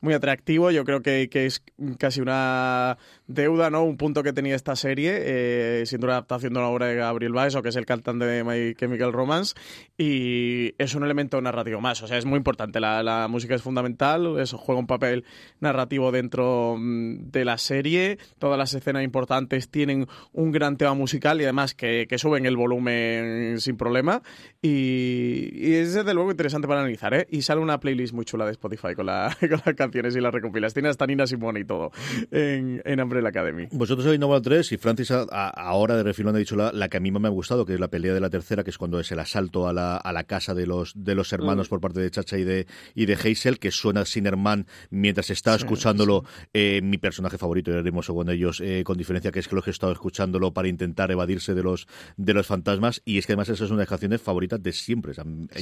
muy 0.05 0.15
atractivo. 0.15 0.71
Yo 0.71 0.85
creo 0.85 1.03
que, 1.03 1.29
que 1.29 1.47
es 1.47 1.65
casi 1.99 2.21
una 2.21 2.97
deuda, 3.27 3.71
¿no? 3.71 3.83
Un 3.83 3.97
punto 3.97 4.23
que 4.23 4.33
tenía 4.33 4.55
esta 4.55 4.77
serie, 4.77 5.17
eh, 5.17 5.87
siendo 5.87 6.07
una 6.07 6.15
adaptación 6.15 6.53
de 6.53 6.61
una 6.61 6.69
obra 6.69 6.87
de 6.87 6.97
Gabriel 6.97 7.33
Baez, 7.33 7.55
o 7.57 7.63
que 7.63 7.71
es 7.71 7.77
el 7.77 7.87
cantante 7.87 8.25
de 8.27 8.45
My 8.45 8.75
Chemical 8.75 9.13
Romance, 9.13 9.55
y 9.99 10.75
es 10.79 10.95
un 10.95 11.05
elemento 11.05 11.41
narrativo 11.41 11.81
más. 11.81 12.03
O 12.03 12.07
sea, 12.07 12.19
es 12.19 12.25
muy 12.25 12.37
importante. 12.37 12.79
La, 12.81 13.03
la 13.03 13.27
música 13.29 13.55
es 13.55 13.63
fundamental, 13.63 14.39
eso 14.39 14.59
juega 14.59 14.79
un 14.79 14.87
papel 14.87 15.25
narrativo 15.61 16.13
dentro 16.13 16.77
mm, 16.79 17.31
de 17.31 17.45
la 17.45 17.59
serie. 17.59 18.19
Todas 18.39 18.59
las 18.59 18.75
escenas 18.75 19.03
importantes 19.03 19.71
tienen 19.71 20.07
un 20.33 20.53
gran 20.53 20.77
tema 20.77 20.95
musical 20.95 21.41
y 21.41 21.45
además 21.45 21.75
que, 21.75 22.07
que 22.09 22.19
suben 22.19 22.47
el 22.47 22.57
volumen 22.57 23.61
sin 23.61 23.77
problema. 23.77 24.23
Y, 24.61 25.75
es 25.75 25.95
desde 25.95 26.15
luego 26.15 26.31
interesante 26.31 26.69
para 26.69 26.81
analizar, 26.81 27.15
¿eh? 27.15 27.27
Y 27.31 27.43
sale 27.43 27.61
una 27.61 27.81
playlist 27.81 28.13
muy 28.13 28.25
chula 28.25 28.45
de 28.45 28.53
Spotify 28.53 28.95
con, 28.95 29.07
la, 29.07 29.37
con 29.41 29.61
las 29.65 29.75
canciones 29.95 30.17
y 30.17 30.21
las 30.21 30.35
recopilas. 30.35 30.75
Tiene 30.75 30.89
hasta 30.89 31.07
Nina 31.07 31.27
Simone 31.27 31.61
y 31.61 31.65
todo 31.65 31.93
en, 32.31 32.83
en 32.85 32.99
la 32.99 33.29
Academy. 33.29 33.69
Vosotros 33.71 34.07
habéis 34.07 34.21
Nova 34.21 34.41
3 34.41 34.73
y 34.73 34.77
Francis 34.77 35.13
ahora 35.13 35.97
de 35.97 36.03
refilón 36.03 36.35
ha 36.35 36.39
dicho 36.39 36.57
la, 36.57 36.89
que 36.89 36.97
a 36.97 37.01
mí 37.01 37.11
me 37.11 37.29
ha 37.29 37.31
gustado, 37.31 37.65
que 37.65 37.75
es 37.75 37.81
la 37.81 37.89
pelea 37.89 38.13
de 38.13 38.21
la 38.21 38.31
tercera, 38.31 38.65
que 38.65 38.71
es 38.71 38.79
cuando 38.79 38.99
es 38.99 39.13
el 39.13 39.21
asalto 39.21 39.69
a 39.69 39.73
la, 39.73 39.97
a 39.97 40.13
la 40.13 40.25
casa 40.25 40.55
de 40.55 40.67
los, 40.67 40.93
de 40.97 41.15
los 41.15 41.33
hermanos 41.33 41.69
mm. 41.69 41.71
por 41.71 41.81
parte 41.81 42.01
de 42.01 42.11
Chacha 42.11 42.39
y 42.39 42.45
de, 42.45 42.67
y 42.95 43.07
de 43.07 43.15
Hazel, 43.15 43.59
que 43.59 43.71
suena 43.71 44.05
Sinerman 44.05 44.67
mientras 44.91 45.31
está 45.31 45.55
escuchándolo. 45.55 46.25
Eh, 46.53 46.81
mi 46.83 46.99
personaje 46.99 47.39
favorito, 47.39 47.71
y 47.71 47.75
hermoso 47.75 48.15
con 48.15 48.29
ellos, 48.29 48.61
eh, 48.61 48.83
con 48.85 48.99
diferencia 48.99 49.31
que 49.31 49.39
es 49.39 49.49
que 49.49 49.55
lo 49.55 49.63
que 49.63 49.71
he 49.71 49.73
estado 49.73 49.93
escuchándolo 49.93 50.53
para 50.53 50.69
intentar 50.69 51.11
evadirse 51.11 51.55
de 51.55 51.63
los, 51.63 51.87
de 52.17 52.35
los 52.35 52.47
fantasmas. 52.47 53.01
Y 53.05 53.19
es 53.19 53.27
que 53.27 53.33
además 53.33 53.49
esa 53.49 53.65
es 53.65 53.71
una 53.71 53.79
de 53.79 53.83
las 53.83 53.89
canciones 53.89 54.21
favoritas 54.21 54.63
de 54.63 54.73
siempre. 54.73 55.13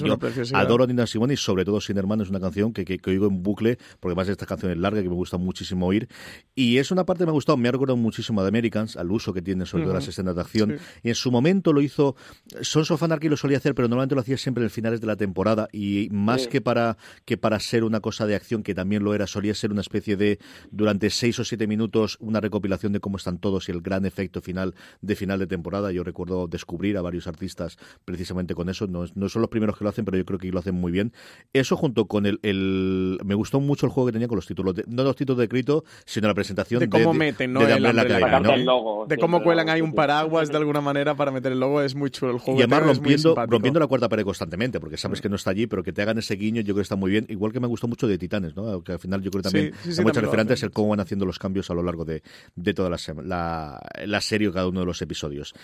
yo 0.03 0.19
adoro 0.55 0.85
a 0.85 0.87
Nina 0.87 1.07
Simone 1.07 1.35
y 1.35 1.37
sobre 1.37 1.65
todo 1.65 1.81
Sinerman 1.81 2.21
es 2.21 2.31
una 2.31 2.41
canción 2.41 2.73
que, 2.73 2.85
que, 2.85 3.11
oigo 3.11 3.27
en 3.27 3.43
bucle, 3.43 3.79
porque 4.01 4.15
además 4.23 4.33
esta 4.33 4.47
canción 4.47 4.73
es 4.73 4.79
larga 4.79 5.03
que 5.03 5.09
me 5.09 5.15
gusta 5.15 5.37
muchísimo 5.37 5.87
oír. 5.87 6.09
Y 6.55 6.79
es 6.79 6.91
una 6.91 7.05
parte 7.05 7.21
que 7.21 7.27
me 7.27 7.31
ha 7.31 7.35
gustado, 7.35 7.57
me 7.57 7.69
ha 7.69 7.73
recordado 7.73 7.97
muchísimo 7.97 8.43
de 8.43 8.49
Americans, 8.49 8.97
al 8.97 9.11
uso 9.11 9.33
que 9.33 9.43
tiene 9.43 9.67
sobre 9.67 9.85
todo 9.85 9.95
las 9.95 10.09
escenas 10.09 10.35
de 10.35 10.41
acción. 10.41 10.79
Y 11.03 11.09
en 11.09 11.15
su 11.15 11.31
momento 11.31 11.73
lo 11.73 11.81
hizo, 11.81 12.17
Sons 12.61 12.91
of 12.91 13.03
Anarchy 13.03 13.29
lo 13.29 13.37
solía 13.37 13.59
hacer, 13.59 13.75
pero 13.75 13.89
normalmente 13.89 14.15
lo 14.15 14.21
hacía 14.21 14.37
siempre 14.37 14.65
en 14.65 14.71
finales 14.71 15.01
de 15.01 15.07
la 15.07 15.17
temporada. 15.17 15.69
Y 15.73 16.09
más 16.11 16.49
que, 16.49 16.61
para, 16.61 16.97
que 17.25 17.37
para 17.37 17.59
ser 17.61 17.85
una 17.85 18.01
cosa 18.01 18.27
de 18.27 18.35
acción, 18.35 18.63
que 18.63 18.75
también 18.75 19.05
lo 19.05 19.15
era, 19.15 19.27
solía 19.27 19.55
ser 19.55 19.73
una 19.73 19.81
especie 19.81 20.17
de, 20.17 20.39
durante 20.71 21.11
seis 21.11 21.39
o 21.39 21.45
siete 21.45 21.67
minutos, 21.67 22.17
una 22.21 22.41
recopilación 22.41 22.93
de 22.93 23.01
cómo 23.01 23.17
están 23.17 23.39
todos 23.39 23.69
y 23.69 23.73
el 23.73 23.81
gran 23.81 24.07
efecto 24.07 24.41
final 24.41 24.75
de 25.01 25.17
final 25.17 25.39
de 25.39 25.47
temporada. 25.47 25.93
Yo 25.93 26.05
recuerdo 26.05 26.47
descubrir 26.49 26.97
a 26.97 27.03
varios 27.03 27.27
artistas 27.27 27.79
precisamente 28.05 28.55
con 28.55 28.69
eso. 28.69 28.87
No, 28.87 29.05
no 29.15 29.29
son 29.29 29.43
los 29.43 29.51
primeros 29.51 29.77
que 29.77 29.85
lo 29.85 29.91
hacen, 29.91 30.05
pero 30.05 30.17
yo 30.17 30.25
creo 30.25 30.39
que 30.39 30.51
lo 30.51 30.59
hacen 30.59 30.75
muy 30.75 30.93
bien. 30.93 31.13
Eso 31.53 31.77
junto 31.77 32.07
con 32.07 32.27
el, 32.27 32.39
el 32.43 33.19
me 33.25 33.35
gustó 33.35 33.61
mucho 33.61 33.87
el 33.87 33.93
juego 33.93 34.02
que 34.07 34.13
tenía 34.13 34.29
con 34.29 34.37
los 34.37 34.47
títulos, 34.47 34.75
no 34.87 35.03
los 35.05 35.17
títulos 35.17 35.39
de 35.39 35.45
escrito, 35.45 35.85
sino 36.05 36.29
la 36.29 36.35
presentación 36.35 36.81
de 36.81 36.89
cómo 36.89 37.13
meten, 37.15 37.53
¿no? 37.53 37.61
de 39.07 39.19
cómo 39.19 39.43
cuelan 39.43 39.69
ahí 39.69 39.81
un 39.81 39.95
paraguas 39.95 40.49
de 40.49 40.57
alguna 40.57 40.81
manera 40.81 41.15
para 41.15 41.31
meter 41.31 41.53
el 41.53 41.61
logo, 41.61 41.83
es 41.83 41.95
muy 41.95 42.11
chulo 42.11 42.33
el 42.33 42.39
juego. 42.39 42.59
Y 42.59 42.63
además 42.63 42.85
rompiendo, 42.85 43.35
rompiendo 43.47 43.81
la 43.81 43.87
cuarta 43.87 44.09
pared 44.09 44.25
constantemente, 44.25 44.81
porque 44.81 44.97
sabes 44.97 45.21
que 45.21 45.29
no 45.29 45.37
está 45.37 45.51
allí, 45.51 45.67
pero 45.67 45.83
que 45.83 45.93
te 45.93 46.03
hagan 46.03 46.19
ese 46.19 46.37
guiño, 46.37 46.61
yo 46.61 46.75
creo 46.75 46.77
que 46.77 46.83
está 46.83 46.97
muy 46.97 47.11
bien. 47.11 47.27
Igual 47.29 47.53
que 47.53 47.61
me 47.61 47.67
gustó 47.67 47.89
mucho 47.89 48.07
de 48.07 48.19
Titanes, 48.19 48.57
¿no? 48.57 48.83
Que 48.83 48.93
al 48.93 48.99
final 48.99 49.23
yo 49.23 49.31
creo 49.31 49.43
que 49.43 49.51
también 49.51 49.75
hay 49.85 50.05
muchas 50.05 50.23
referentes 50.23 50.63
el 50.63 50.71
cómo 50.71 50.89
van 50.91 51.01
haciendo 51.01 51.27
los 51.27 51.39
cambios 51.39 51.71
a 51.71 51.75
lo 51.75 51.83
largo 51.83 52.05
de, 52.05 52.23
de 52.57 52.75
toda 52.75 52.91
la, 52.91 52.99
la, 53.25 53.81
la 54.07 54.21
serie, 54.21 54.53
cada 54.53 54.69
uno 54.69 54.81
de 54.81 54.87
los 54.87 55.01
episodios. 55.03 55.55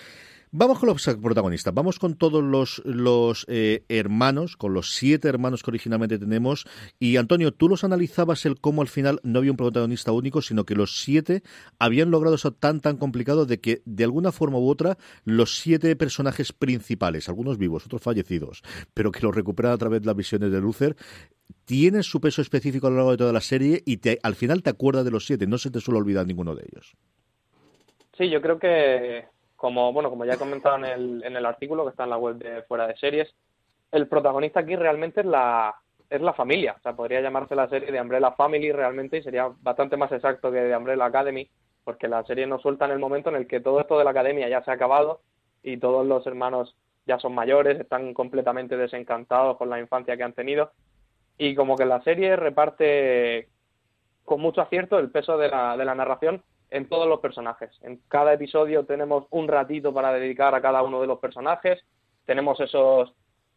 Vamos 0.51 0.79
con 0.79 0.89
los 0.89 1.05
protagonistas, 1.21 1.75
vamos 1.75 1.99
con 1.99 2.15
todos 2.15 2.43
los, 2.83 3.45
eh, 3.49 3.83
hermanos, 3.87 4.57
con 4.57 4.73
los 4.73 4.95
siete 4.95 5.27
hermanos 5.27 5.61
que 5.61 5.69
originalmente 5.69 6.17
tenemos. 6.17 6.65
Y 6.97 7.17
Antonio, 7.17 7.53
tú 7.53 7.69
los 7.69 7.83
analizabas 7.83 8.47
el 8.47 8.59
cómo 8.59 8.81
al 8.81 8.87
final 8.87 9.19
no 9.21 9.37
había 9.37 9.51
un 9.51 9.57
protagonista 9.57 10.11
único, 10.11 10.41
sino 10.41 10.65
que 10.65 10.73
los 10.73 11.03
siete 11.03 11.43
habían 11.77 12.09
logrado 12.09 12.35
eso 12.35 12.51
tan 12.51 12.79
tan 12.79 12.97
complicado 12.97 13.45
de 13.45 13.59
que 13.59 13.83
de 13.85 14.03
alguna 14.03 14.31
forma 14.31 14.57
u 14.57 14.67
otra 14.67 14.97
los 15.23 15.59
siete 15.59 15.95
personajes 15.95 16.51
principales, 16.51 17.29
algunos 17.29 17.59
vivos, 17.59 17.85
otros 17.85 18.01
fallecidos, 18.01 18.63
pero 18.95 19.11
que 19.11 19.21
los 19.21 19.35
recuperan 19.35 19.73
a 19.73 19.77
través 19.77 20.01
de 20.01 20.07
las 20.07 20.15
visiones 20.15 20.51
de 20.51 20.59
Luther, 20.61 20.95
tienen 21.65 22.01
su 22.01 22.19
peso 22.19 22.41
específico 22.41 22.87
a 22.87 22.89
lo 22.89 22.95
largo 22.95 23.11
de 23.11 23.17
toda 23.17 23.33
la 23.33 23.41
serie 23.41 23.83
y 23.85 23.97
te, 23.97 24.17
al 24.23 24.33
final 24.33 24.63
te 24.63 24.71
acuerdas 24.71 25.05
de 25.05 25.11
los 25.11 25.27
siete, 25.27 25.45
no 25.45 25.59
se 25.59 25.69
te 25.69 25.79
suele 25.79 25.99
olvidar 25.99 26.25
ninguno 26.25 26.55
de 26.55 26.63
ellos. 26.71 26.95
Sí, 28.17 28.31
yo 28.31 28.41
creo 28.41 28.57
que 28.57 29.25
como, 29.59 29.91
bueno, 29.91 30.09
como 30.09 30.23
ya 30.23 30.35
he 30.35 30.37
comentado 30.37 30.77
en 30.77 30.85
el, 30.85 31.23
en 31.23 31.35
el 31.35 31.45
artículo 31.45 31.83
que 31.83 31.89
está 31.89 32.05
en 32.05 32.11
la 32.11 32.17
web 32.17 32.37
de 32.37 32.61
Fuera 32.63 32.87
de 32.87 32.95
Series, 32.95 33.29
el 33.91 34.07
protagonista 34.07 34.61
aquí 34.61 34.77
realmente 34.77 35.19
es 35.19 35.25
la, 35.25 35.75
es 36.09 36.21
la 36.21 36.31
familia. 36.31 36.75
O 36.77 36.81
sea, 36.81 36.95
podría 36.95 37.19
llamarse 37.19 37.55
la 37.55 37.67
serie 37.67 37.91
de 37.91 37.99
Umbrella 37.99 38.31
Family 38.31 38.71
realmente 38.71 39.17
y 39.17 39.21
sería 39.21 39.51
bastante 39.59 39.97
más 39.97 40.13
exacto 40.13 40.49
que 40.49 40.61
de 40.61 40.77
Umbrella 40.77 41.03
Academy, 41.03 41.49
porque 41.83 42.07
la 42.07 42.23
serie 42.23 42.47
nos 42.47 42.61
suelta 42.61 42.85
en 42.85 42.91
el 42.91 42.99
momento 42.99 43.29
en 43.29 43.35
el 43.35 43.47
que 43.47 43.59
todo 43.59 43.81
esto 43.81 43.97
de 43.97 44.05
la 44.05 44.11
academia 44.11 44.47
ya 44.47 44.63
se 44.63 44.71
ha 44.71 44.75
acabado 44.75 45.19
y 45.61 45.75
todos 45.75 46.07
los 46.07 46.25
hermanos 46.25 46.77
ya 47.05 47.19
son 47.19 47.35
mayores, 47.35 47.81
están 47.81 48.13
completamente 48.13 48.77
desencantados 48.77 49.57
con 49.57 49.69
la 49.69 49.81
infancia 49.81 50.15
que 50.15 50.23
han 50.23 50.33
tenido. 50.33 50.71
Y 51.37 51.53
como 51.53 51.75
que 51.75 51.85
la 51.85 52.01
serie 52.03 52.37
reparte 52.37 53.49
con 54.23 54.39
mucho 54.39 54.61
acierto 54.61 54.97
el 54.99 55.11
peso 55.11 55.37
de 55.37 55.49
la, 55.49 55.75
de 55.75 55.83
la 55.83 55.95
narración 55.95 56.43
en 56.71 56.87
todos 56.87 57.07
los 57.07 57.19
personajes. 57.19 57.71
En 57.81 57.99
cada 58.07 58.33
episodio 58.33 58.85
tenemos 58.85 59.25
un 59.31 59.47
ratito 59.47 59.93
para 59.93 60.13
dedicar 60.13 60.53
a 60.55 60.61
cada 60.61 60.83
uno 60.83 61.01
de 61.01 61.07
los 61.07 61.19
personajes. 61.19 61.79
Tenemos 62.25 62.59
esos, 62.59 63.13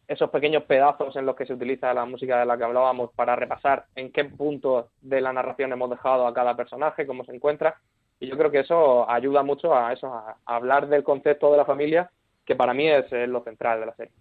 esos 0.07 0.29
pequeños 0.29 0.63
pedazos 0.63 1.15
en 1.15 1.25
los 1.25 1.35
que 1.35 1.45
se 1.45 1.53
utiliza 1.53 1.93
la 1.93 2.05
música 2.05 2.39
de 2.39 2.45
la 2.45 2.57
que 2.57 2.63
hablábamos 2.63 3.11
para 3.13 3.35
repasar 3.35 3.85
en 3.95 4.11
qué 4.11 4.25
punto 4.25 4.89
de 5.01 5.21
la 5.21 5.33
narración 5.33 5.71
hemos 5.71 5.89
dejado 5.89 6.27
a 6.27 6.33
cada 6.33 6.55
personaje, 6.55 7.05
cómo 7.05 7.23
se 7.25 7.35
encuentra. 7.35 7.79
Y 8.19 8.27
yo 8.27 8.37
creo 8.37 8.51
que 8.51 8.59
eso 8.59 9.09
ayuda 9.09 9.43
mucho 9.43 9.75
a 9.75 9.91
eso, 9.93 10.07
a 10.07 10.37
hablar 10.45 10.87
del 10.87 11.03
concepto 11.03 11.51
de 11.51 11.57
la 11.57 11.65
familia, 11.65 12.09
que 12.45 12.55
para 12.55 12.73
mí 12.73 12.89
es 12.89 13.11
lo 13.27 13.43
central 13.43 13.79
de 13.79 13.85
la 13.85 13.95
serie. 13.95 14.13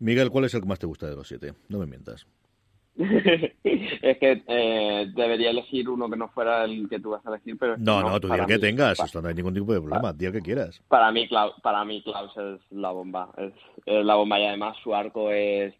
Miguel, 0.00 0.30
¿cuál 0.30 0.44
es 0.44 0.54
el 0.54 0.60
que 0.60 0.68
más 0.68 0.78
te 0.78 0.86
gusta 0.86 1.08
de 1.08 1.16
los 1.16 1.26
siete? 1.26 1.54
No 1.68 1.78
me 1.78 1.86
mientas. 1.86 2.26
Es 2.98 4.18
que 4.18 4.42
eh, 4.48 5.06
debería 5.14 5.50
elegir 5.50 5.88
uno 5.88 6.10
que 6.10 6.16
no 6.16 6.28
fuera 6.30 6.64
el 6.64 6.88
que 6.88 6.98
tú 6.98 7.10
vas 7.10 7.24
a 7.24 7.30
elegir, 7.30 7.56
pero 7.56 7.76
no, 7.78 8.02
no, 8.02 8.18
tú 8.18 8.28
di 8.28 8.46
que 8.46 8.58
tengas, 8.58 8.98
esto 8.98 9.22
no 9.22 9.28
hay 9.28 9.34
ningún 9.34 9.54
tipo 9.54 9.72
de 9.72 9.80
problema, 9.80 10.12
di 10.12 10.30
que 10.32 10.42
quieras. 10.42 10.82
Para 10.88 11.12
mí, 11.12 11.28
para 11.62 11.84
mí 11.84 12.02
Klaus 12.02 12.36
es 12.36 12.60
la 12.72 12.90
bomba, 12.90 13.30
es, 13.36 13.52
la 13.86 14.16
bomba 14.16 14.40
y 14.40 14.46
además 14.46 14.76
su 14.82 14.94
arco 14.94 15.30
es 15.30 15.74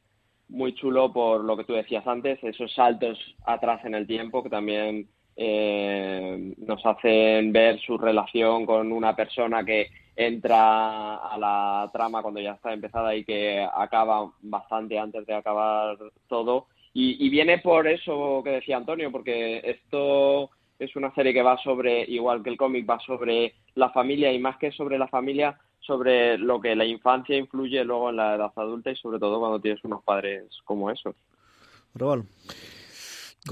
muy 0.48 0.74
chulo 0.74 1.12
por 1.12 1.44
lo 1.44 1.56
que 1.56 1.64
tú 1.64 1.72
decías 1.72 2.06
antes, 2.06 2.38
esos 2.44 2.72
saltos 2.72 3.18
atrás 3.44 3.84
en 3.84 3.94
el 3.94 4.06
tiempo 4.06 4.44
que 4.44 4.50
también 4.50 5.08
eh, 5.34 6.54
nos 6.58 6.86
hacen 6.86 7.52
ver 7.52 7.80
su 7.80 7.98
relación 7.98 8.64
con 8.64 8.92
una 8.92 9.16
persona 9.16 9.64
que 9.64 9.88
entra 10.14 11.16
a 11.16 11.36
la 11.36 11.90
trama 11.92 12.22
cuando 12.22 12.40
ya 12.40 12.52
está 12.52 12.72
empezada 12.72 13.14
y 13.14 13.24
que 13.24 13.66
acaba 13.74 14.30
bastante 14.40 14.98
antes 14.98 15.26
de 15.26 15.34
acabar 15.34 15.98
todo 16.28 16.66
y, 17.00 17.28
viene 17.28 17.58
por 17.58 17.86
eso 17.86 18.42
que 18.42 18.50
decía 18.50 18.76
Antonio, 18.76 19.12
porque 19.12 19.60
esto 19.62 20.50
es 20.80 20.96
una 20.96 21.14
serie 21.14 21.32
que 21.32 21.42
va 21.42 21.56
sobre, 21.58 22.02
igual 22.02 22.42
que 22.42 22.50
el 22.50 22.56
cómic, 22.56 22.90
va 22.90 22.98
sobre 22.98 23.54
la 23.76 23.90
familia 23.90 24.32
y 24.32 24.40
más 24.40 24.56
que 24.56 24.72
sobre 24.72 24.98
la 24.98 25.06
familia, 25.06 25.56
sobre 25.78 26.36
lo 26.38 26.60
que 26.60 26.74
la 26.74 26.84
infancia 26.84 27.36
influye 27.36 27.84
luego 27.84 28.10
en 28.10 28.16
la 28.16 28.34
edad 28.34 28.52
adulta 28.56 28.90
y 28.90 28.96
sobre 28.96 29.20
todo 29.20 29.38
cuando 29.38 29.60
tienes 29.60 29.84
unos 29.84 30.02
padres 30.02 30.44
como 30.64 30.90
esos. 30.90 31.14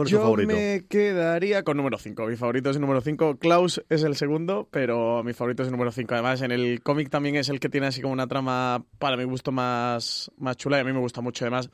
Yo 0.05 0.35
me 0.37 0.85
quedaría 0.89 1.63
con 1.63 1.77
número 1.77 1.99
5. 1.99 2.27
Mi 2.27 2.37
favorito 2.37 2.71
es 2.71 2.77
el 2.77 2.83
número 2.83 3.01
5. 3.01 3.39
Klaus 3.39 3.83
es 3.89 4.03
el 4.03 4.17
segundo, 4.17 4.69
pero 4.71 5.23
mi 5.25 5.33
favorito 5.33 5.63
es 5.63 5.69
el 5.69 5.73
número 5.73 5.91
5. 5.91 6.15
Además, 6.15 6.43
en 6.43 6.53
el 6.53 6.83
cómic 6.83 7.09
también 7.09 7.37
es 7.37 7.49
el 7.49 7.61
que 7.61 7.69
tiene 7.69 7.87
así 7.87 8.03
como 8.03 8.13
una 8.13 8.27
trama, 8.27 8.85
para 8.99 9.17
mi 9.17 9.25
gusto, 9.25 9.53
más, 9.53 10.31
más 10.37 10.57
chula 10.57 10.79
y 10.79 10.81
a 10.81 10.85
mí 10.85 10.93
me 10.93 11.01
gusta 11.01 11.21
mucho. 11.23 11.45
Además, 11.45 11.71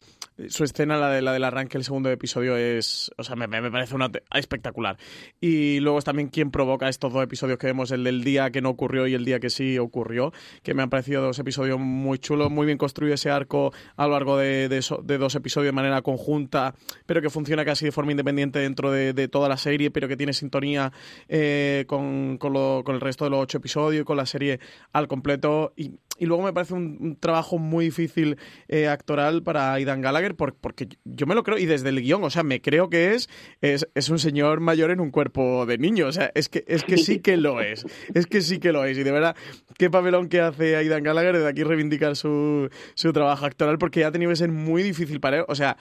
su 0.49 0.65
escena, 0.65 0.97
la, 0.97 1.11
de, 1.11 1.23
la 1.23 1.33
del 1.33 1.45
arranque 1.45 1.79
del 1.79 1.85
segundo 1.85 2.11
episodio, 2.11 2.57
es. 2.57 3.11
O 3.17 3.25
sea, 3.25 3.37
me, 3.37 3.49
me 3.49 3.71
parece 3.71 3.95
una 3.95 4.11
espectacular. 4.35 4.97
Y 5.41 5.81
luego 5.81 5.99
es 5.99 6.05
también 6.05 6.29
quien 6.29 6.51
provoca 6.51 6.89
estos 6.89 7.13
dos 7.13 7.25
episodios 7.25 7.59
que 7.59 7.67
vemos, 7.67 7.91
el 7.91 8.05
del 8.05 8.23
día 8.23 8.51
que 8.51 8.63
no 8.63 8.71
ocurrió 8.71 9.07
y 9.07 9.15
el 9.15 9.25
día 9.25 9.41
que 9.41 9.51
sí 9.51 9.79
ocurrió, 9.79 10.33
que 10.63 10.75
me 10.75 10.83
han 10.83 10.91
parecido 10.91 11.23
dos 11.23 11.39
episodios 11.39 11.81
muy 11.81 12.19
chulos, 12.19 12.51
muy 12.51 12.67
bien 12.67 12.79
construido 12.79 13.15
ese 13.15 13.31
arco 13.31 13.73
a 13.97 14.07
lo 14.07 14.13
largo 14.13 14.37
de, 14.37 14.69
de 14.69 15.19
dos 15.19 15.35
episodios 15.35 15.69
de 15.69 15.73
manera 15.73 16.03
conjunta, 16.03 16.75
pero 17.07 17.21
que 17.21 17.31
funciona 17.31 17.65
casi 17.65 17.87
de 17.87 17.93
forma 17.93 18.12
independiente 18.13 18.59
dentro 18.59 18.91
de, 18.91 19.13
toda 19.29 19.49
la 19.49 19.57
serie, 19.57 19.91
pero 19.91 20.09
que 20.09 20.17
tiene 20.17 20.33
sintonía 20.33 20.93
eh, 21.29 21.85
con, 21.87 22.39
el 22.87 23.01
resto 23.01 23.25
de 23.25 23.31
los 23.31 23.41
ocho 23.41 23.59
episodios, 23.59 24.05
con 24.05 24.17
la 24.17 24.27
serie 24.27 24.61
al 24.93 25.09
completo. 25.09 25.73
Y, 25.77 25.93
luego 26.21 26.45
me 26.45 26.53
parece 26.53 26.75
un, 26.75 27.17
trabajo 27.19 27.59
muy 27.59 27.87
difícil 27.87 28.37
eh, 28.69 28.87
actoral 28.87 29.43
para 29.43 29.73
Aidan 29.73 30.01
Gallagher, 30.01 30.37
porque 30.37 30.89
yo 31.05 31.27
me 31.27 31.35
lo 31.35 31.43
creo, 31.43 31.59
y 31.59 31.67
desde 31.67 31.89
el 31.89 32.01
guion, 32.01 32.23
o 32.23 32.31
sea, 32.31 32.45
me 32.45 32.61
creo 32.61 32.89
que 32.89 33.15
es, 33.15 33.29
es, 33.61 34.09
un 34.09 34.19
señor 34.19 34.61
mayor 34.61 34.91
en 34.91 35.01
un 35.01 35.11
cuerpo 35.11 35.67
de 35.67 35.79
niño. 35.79 36.07
O 36.07 36.13
sea, 36.13 36.31
es 36.35 36.49
que, 36.49 36.65
es 36.69 36.85
que 36.85 36.99
sí 36.99 37.21
que 37.21 37.37
lo 37.37 37.61
es. 37.61 37.85
Es 38.15 38.27
que 38.27 38.41
sí 38.41 38.59
que 38.59 38.73
lo 38.73 38.85
es. 38.85 38.99
Y 38.99 39.03
de 39.03 39.11
verdad, 39.11 39.37
qué 39.79 39.91
papelón 39.91 40.29
que 40.29 40.41
hace 40.41 40.77
Aidan 40.77 41.03
Gallagher 41.03 41.39
de 41.39 41.49
aquí 41.49 41.65
reivindicar 41.65 42.17
su, 42.17 42.69
su 42.95 43.13
trabajo 43.13 43.47
actoral, 43.47 43.79
porque 43.79 44.01
ya 44.01 44.09
ha 44.09 44.13
tenido 44.13 44.31
que 44.31 44.37
ser 44.37 44.51
muy 44.51 44.83
difícil 44.83 45.21
para 45.21 45.39
él. 45.39 45.45
O 45.49 45.55
sea, 45.55 45.77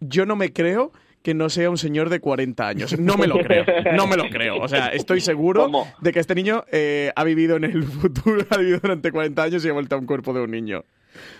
yo 0.00 0.26
no 0.26 0.36
me 0.36 0.52
creo 0.52 0.92
que 1.22 1.34
no 1.34 1.48
sea 1.48 1.70
un 1.70 1.78
señor 1.78 2.08
de 2.08 2.20
40 2.20 2.66
años. 2.66 2.98
No 2.98 3.16
me 3.16 3.26
lo 3.26 3.38
creo, 3.38 3.64
no 3.94 4.06
me 4.06 4.16
lo 4.16 4.28
creo. 4.28 4.58
O 4.58 4.68
sea, 4.68 4.88
estoy 4.88 5.20
seguro 5.20 5.70
de 6.00 6.12
que 6.12 6.20
este 6.20 6.34
niño 6.34 6.64
eh, 6.70 7.12
ha 7.14 7.24
vivido 7.24 7.56
en 7.56 7.64
el 7.64 7.84
futuro, 7.84 8.44
ha 8.50 8.56
vivido 8.56 8.80
durante 8.80 9.12
40 9.12 9.42
años 9.42 9.64
y 9.64 9.68
ha 9.68 9.72
vuelto 9.72 9.96
a 9.96 9.98
un 9.98 10.06
cuerpo 10.06 10.32
de 10.32 10.40
un 10.40 10.50
niño 10.50 10.84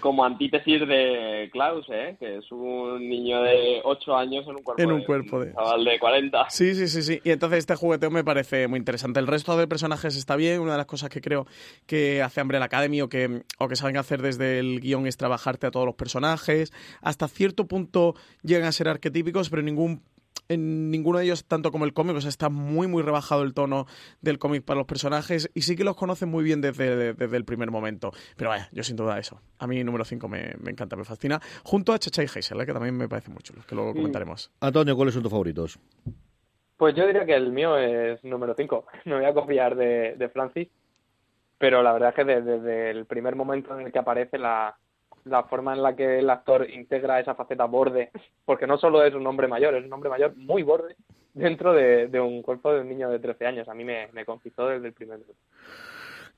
como 0.00 0.24
antítesis 0.24 0.80
de 0.86 1.48
Klaus, 1.52 1.86
¿eh? 1.90 2.16
que 2.18 2.38
es 2.38 2.52
un 2.52 3.08
niño 3.08 3.42
de 3.42 3.80
8 3.84 4.16
años 4.16 4.44
en 4.46 4.56
un 4.56 4.62
cuerpo, 4.62 4.82
en 4.82 4.92
un 4.92 5.04
cuerpo 5.04 5.40
de, 5.40 5.52
chaval 5.52 5.84
de 5.84 5.98
40. 5.98 6.50
Sí, 6.50 6.74
sí, 6.74 6.88
sí, 6.88 7.02
sí. 7.02 7.20
Y 7.24 7.30
entonces 7.30 7.60
este 7.60 7.74
jugueteo 7.74 8.10
me 8.10 8.24
parece 8.24 8.68
muy 8.68 8.78
interesante. 8.78 9.20
El 9.20 9.26
resto 9.26 9.56
de 9.56 9.66
personajes 9.66 10.16
está 10.16 10.36
bien. 10.36 10.60
Una 10.60 10.72
de 10.72 10.78
las 10.78 10.86
cosas 10.86 11.10
que 11.10 11.20
creo 11.20 11.46
que 11.86 12.22
hace 12.22 12.42
Umbrella 12.42 12.64
Academy 12.64 13.00
o 13.02 13.08
que, 13.08 13.42
o 13.58 13.68
que 13.68 13.76
saben 13.76 13.96
hacer 13.96 14.22
desde 14.22 14.58
el 14.58 14.80
guion 14.80 15.06
es 15.06 15.16
trabajarte 15.16 15.66
a 15.66 15.70
todos 15.70 15.86
los 15.86 15.94
personajes. 15.94 16.72
Hasta 17.00 17.28
cierto 17.28 17.66
punto 17.66 18.14
llegan 18.42 18.66
a 18.66 18.72
ser 18.72 18.88
arquetípicos, 18.88 19.50
pero 19.50 19.62
ningún 19.62 20.02
en 20.48 20.90
ninguno 20.90 21.18
de 21.18 21.24
ellos 21.24 21.44
tanto 21.44 21.70
como 21.70 21.84
el 21.84 21.92
cómic, 21.92 22.16
o 22.16 22.20
sea, 22.20 22.28
está 22.28 22.48
muy, 22.48 22.86
muy 22.86 23.02
rebajado 23.02 23.42
el 23.42 23.54
tono 23.54 23.86
del 24.20 24.38
cómic 24.38 24.64
para 24.64 24.78
los 24.78 24.86
personajes 24.86 25.50
y 25.54 25.62
sí 25.62 25.76
que 25.76 25.84
los 25.84 25.96
conocen 25.96 26.28
muy 26.28 26.44
bien 26.44 26.60
desde, 26.60 27.10
el 27.10 27.44
primer 27.44 27.70
momento. 27.70 28.12
Pero 28.36 28.50
vaya, 28.50 28.68
yo 28.72 28.82
sin 28.82 28.96
duda 28.96 29.18
eso. 29.18 29.40
A 29.58 29.66
mí 29.66 29.82
número 29.84 30.04
5 30.04 30.28
me, 30.28 30.54
encanta, 30.66 30.96
me 30.96 31.04
fascina. 31.04 31.40
Junto 31.64 31.92
a 31.92 31.98
Chacha 31.98 32.22
y 32.22 32.26
Heisel, 32.26 32.60
¿eh? 32.60 32.66
que 32.66 32.72
también 32.72 32.96
me 32.96 33.08
parece 33.08 33.30
mucho, 33.30 33.54
que 33.66 33.74
luego 33.74 33.92
mm. 33.92 33.96
comentaremos. 33.96 34.50
Antonio, 34.60 34.96
¿cuáles 34.96 35.14
son 35.14 35.22
tus 35.22 35.30
favoritos? 35.30 35.78
Pues 36.76 36.94
yo 36.96 37.06
diría 37.06 37.24
que 37.24 37.34
el 37.34 37.52
mío 37.52 37.78
es 37.78 38.22
número 38.24 38.54
5. 38.54 38.86
Me 39.04 39.14
voy 39.16 39.24
a 39.24 39.34
copiar 39.34 39.76
de, 39.76 40.16
de 40.16 40.28
Francis. 40.28 40.68
Pero 41.58 41.80
la 41.80 41.92
verdad 41.92 42.08
es 42.08 42.16
que 42.16 42.24
desde 42.24 42.90
el 42.90 43.06
primer 43.06 43.36
momento 43.36 43.78
en 43.78 43.86
el 43.86 43.92
que 43.92 43.98
aparece 44.00 44.36
la, 44.36 44.76
la 45.24 45.44
forma 45.44 45.72
en 45.74 45.82
la 45.82 45.94
que 45.94 46.18
el 46.18 46.30
actor 46.30 46.68
integra 46.68 47.20
esa 47.20 47.34
faceta 47.34 47.64
borde, 47.64 48.10
porque 48.44 48.66
no 48.66 48.78
solo 48.78 49.04
es 49.04 49.14
un 49.14 49.26
hombre 49.26 49.48
mayor, 49.48 49.74
es 49.74 49.84
un 49.84 49.92
hombre 49.92 50.10
mayor 50.10 50.36
muy 50.36 50.62
borde 50.62 50.96
dentro 51.34 51.72
de, 51.72 52.08
un 52.20 52.42
cuerpo 52.42 52.72
de 52.72 52.80
un 52.80 52.88
niño 52.88 53.10
de 53.10 53.18
13 53.18 53.46
años. 53.46 53.68
A 53.68 53.74
mí 53.74 53.84
me, 53.84 54.08
me 54.12 54.24
conquistó 54.24 54.68
desde 54.68 54.88
el 54.88 54.92
primer 54.92 55.18
momento. 55.18 55.40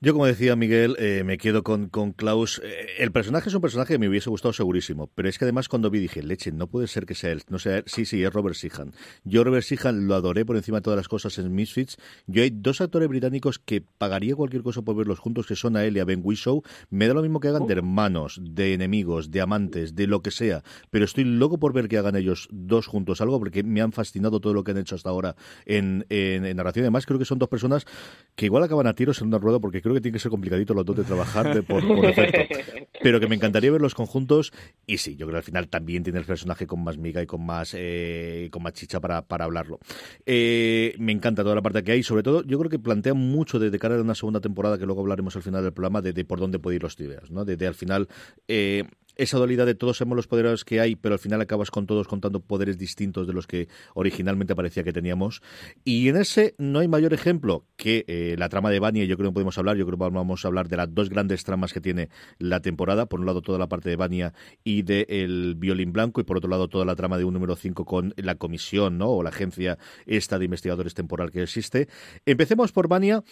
Yo, 0.05 0.13
como 0.13 0.27
decía 0.27 0.55
Miguel, 0.55 0.97
eh, 0.99 1.23
me 1.25 1.39
quedo 1.39 1.63
con, 1.63 1.89
con 1.89 2.13
Klaus. 2.13 2.61
Eh, 2.63 2.89
el 2.99 3.11
personaje 3.11 3.49
es 3.49 3.55
un 3.55 3.63
personaje 3.63 3.95
que 3.95 3.99
me 3.99 4.07
hubiese 4.07 4.29
gustado 4.29 4.53
segurísimo, 4.53 5.07
pero 5.15 5.31
es 5.31 5.39
que 5.39 5.47
además 5.47 5.71
cuando 5.71 5.89
vi 5.89 5.99
dije, 5.99 6.23
leche, 6.23 6.53
no 6.53 6.67
puede 6.67 6.89
ser 6.89 7.07
que 7.07 7.15
sea 7.15 7.33
él. 7.33 7.41
No 7.49 7.59
sea 7.59 7.83
Sí, 7.87 8.05
sí, 8.05 8.23
es 8.23 8.31
Robert 8.31 8.55
Sihan. 8.55 8.93
Yo 9.25 9.45
Robert 9.45 9.65
Sihan 9.65 10.07
lo 10.07 10.15
adoré 10.15 10.45
por 10.45 10.57
encima 10.57 10.77
de 10.77 10.83
todas 10.83 10.99
las 10.99 11.09
cosas 11.09 11.39
en 11.39 11.55
Misfits. 11.55 11.97
Yo 12.27 12.43
hay 12.43 12.51
dos 12.51 12.83
actores 12.83 13.09
británicos 13.09 13.59
que 13.59 13.81
pagaría 13.81 14.37
cualquier 14.37 14.63
cosa 14.63 14.83
por 14.83 14.95
verlos 14.95 15.21
juntos, 15.21 15.47
que 15.47 15.57
son 15.57 15.75
a 15.75 15.87
él 15.87 15.97
y 15.97 16.01
a 16.01 16.05
Ben 16.05 16.21
Whishaw. 16.23 16.63
Me 16.91 17.09
da 17.09 17.15
lo 17.15 17.23
mismo 17.23 17.41
que 17.41 17.49
hagan 17.49 17.67
de 17.67 17.73
hermanos, 17.73 18.39
de 18.43 18.75
enemigos, 18.75 19.31
de 19.31 19.41
amantes, 19.41 19.95
de 19.95 20.07
lo 20.07 20.21
que 20.21 20.33
sea, 20.33 20.63
pero 20.91 21.07
estoy 21.07 21.25
loco 21.25 21.59
por 21.59 21.73
ver 21.73 21.89
que 21.89 21.97
hagan 21.97 22.15
ellos 22.15 22.47
dos 22.53 22.89
juntos 22.89 23.23
algo, 23.23 23.39
porque 23.39 23.63
me 23.63 23.81
han 23.81 23.93
fascinado 23.93 24.39
todo 24.39 24.53
lo 24.53 24.65
que 24.65 24.73
han 24.73 24.79
hecho 24.79 24.97
hasta 24.97 25.09
ahora 25.09 25.35
en, 25.65 26.05
en, 26.11 26.55
narración. 26.55 26.85
Además, 26.85 27.07
creo 27.07 27.19
que 27.19 27.25
son 27.25 27.39
dos 27.39 27.49
personas 27.49 27.87
que 28.35 28.45
igual 28.45 28.65
acaban 28.65 28.87
a 28.87 28.95
tiros 28.95 29.23
en 29.23 29.29
una 29.29 29.39
rueda, 29.39 29.61
porque 29.61 29.81
creo 29.81 29.94
que 29.95 30.01
tiene 30.01 30.15
que 30.15 30.21
ser 30.21 30.31
complicadito 30.31 30.75
los 30.75 30.85
dos 30.85 30.97
de 30.97 31.05
trabajar 31.05 31.63
por, 31.65 31.83
efecto. 32.05 32.55
Pero 33.03 33.21
que 33.21 33.27
me 33.27 33.37
encantaría 33.37 33.71
ver 33.71 33.81
los 33.81 33.95
conjuntos. 33.95 34.53
Y 34.87 34.99
sí, 34.99 35.17
yo 35.17 35.27
creo 35.27 35.35
que 35.35 35.39
al 35.39 35.43
final 35.45 35.69
también 35.69 36.03
tiene 36.03 36.19
el 36.19 36.25
personaje 36.25 36.67
con 36.67 36.83
más 36.83 36.99
miga 36.99 37.23
y 37.23 37.27
con 37.27 37.45
más, 37.45 37.75
eh, 37.77 38.49
con 38.51 38.63
más 38.63 38.73
chicha 38.73 39.01
para, 39.01 39.23
para 39.23 39.45
hablarlo. 39.45 39.79
Eh, 40.27 40.95
me 40.99 41.13
encanta 41.13 41.43
toda 41.43 41.55
la 41.55 41.63
parte 41.63 41.83
que 41.83 41.93
hay. 41.93 42.03
Sobre 42.03 42.23
todo, 42.23 42.43
yo 42.45 42.59
creo 42.59 42.71
que 42.71 42.79
plantea 42.79 43.15
mucho 43.15 43.59
de, 43.59 43.77
cara 43.79 43.97
a 43.97 44.01
una 44.01 44.15
segunda 44.15 44.41
temporada, 44.41 44.79
que 44.79 44.87
luego 44.87 45.01
hablaremos 45.01 45.37
al 45.37 45.43
final 45.43 45.63
del 45.63 45.73
programa, 45.73 46.03
de, 46.03 46.25
por 46.25 46.41
dónde 46.41 46.59
puede 46.59 46.77
ir 46.77 46.83
los 46.83 46.97
tibias. 46.97 47.31
¿no? 47.31 47.45
De, 47.45 47.67
al 47.67 47.75
final. 47.75 48.09
Eh, 48.49 48.85
esa 49.17 49.39
dualidad 49.39 49.67
de 49.67 49.75
todos 49.75 49.97
somos 49.97 50.17
los 50.17 50.27
poderes 50.27 50.65
que 50.65 50.81
hay, 50.81 50.97
pero 50.97 51.15
al 51.15 51.19
final 51.19 51.41
acabas 51.41 51.71
con 51.71 51.87
todos 51.87 52.09
contando 52.09 52.41
poderes 52.41 52.79
distintos 52.79 53.27
de 53.27 53.33
los 53.33 53.47
que 53.47 53.69
originalmente 53.95 54.55
parecía 54.55 54.85
que 54.85 54.93
teníamos. 54.93 55.43
Y 55.85 56.09
en 56.09 56.17
ese 56.17 56.55
no 56.59 56.81
hay 56.81 56.89
mayor 56.89 57.13
ejemplo 57.13 57.65
que 57.77 58.05
eh, 58.09 58.37
la 58.39 58.49
trama 58.49 58.71
de 58.71 58.81
Vania, 58.81 59.05
yo 59.05 59.17
creo 59.17 59.31
que 59.31 59.35
podemos 59.35 59.57
hablar, 59.59 59.77
yo 59.77 59.87
creo 59.87 59.99
que 59.99 60.05
vamos 60.11 60.45
a 60.45 60.49
hablar 60.49 60.69
de 60.69 60.77
las 60.77 60.95
dos 60.95 61.11
grandes 61.11 61.45
tramas 61.45 61.73
que 61.73 61.81
tiene 61.81 62.09
la 62.39 62.61
temporada, 62.61 63.07
por 63.07 63.21
un 63.21 63.27
lado 63.27 63.43
toda 63.43 63.59
la 63.59 63.69
parte 63.69 63.89
de 63.89 63.97
Vania 63.97 64.35
y 64.65 64.83
del 64.83 65.55
violín 65.57 65.93
blanco, 65.93 66.21
y 66.21 66.25
por 66.25 66.37
otro 66.37 66.51
lado 66.51 66.69
toda 66.69 66.85
la 66.85 66.97
trama 66.97 67.19
de 67.19 67.25
un 67.25 67.35
número 67.35 67.57
5 67.57 67.85
con 67.85 68.15
la 68.17 68.35
comisión, 68.37 68.99
¿no? 68.99 69.11
o 69.11 69.23
la 69.23 69.31
agencia 69.31 69.79
esta 70.07 70.39
de 70.39 70.47
investigadores 70.47 70.95
temporal 70.95 71.31
que 71.31 71.43
existe. 71.43 71.89
Empecemos 72.27 72.73
por 72.73 72.89
Vania. 72.89 73.23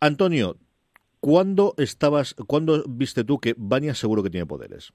Antonio, 0.00 0.56
¿cuándo 1.20 1.74
estabas, 1.76 2.34
cuándo 2.34 2.84
viste 2.88 3.24
tú 3.24 3.40
que 3.40 3.54
Vania 3.56 3.94
seguro 3.94 4.22
que 4.22 4.30
tiene 4.30 4.46
poderes? 4.46 4.92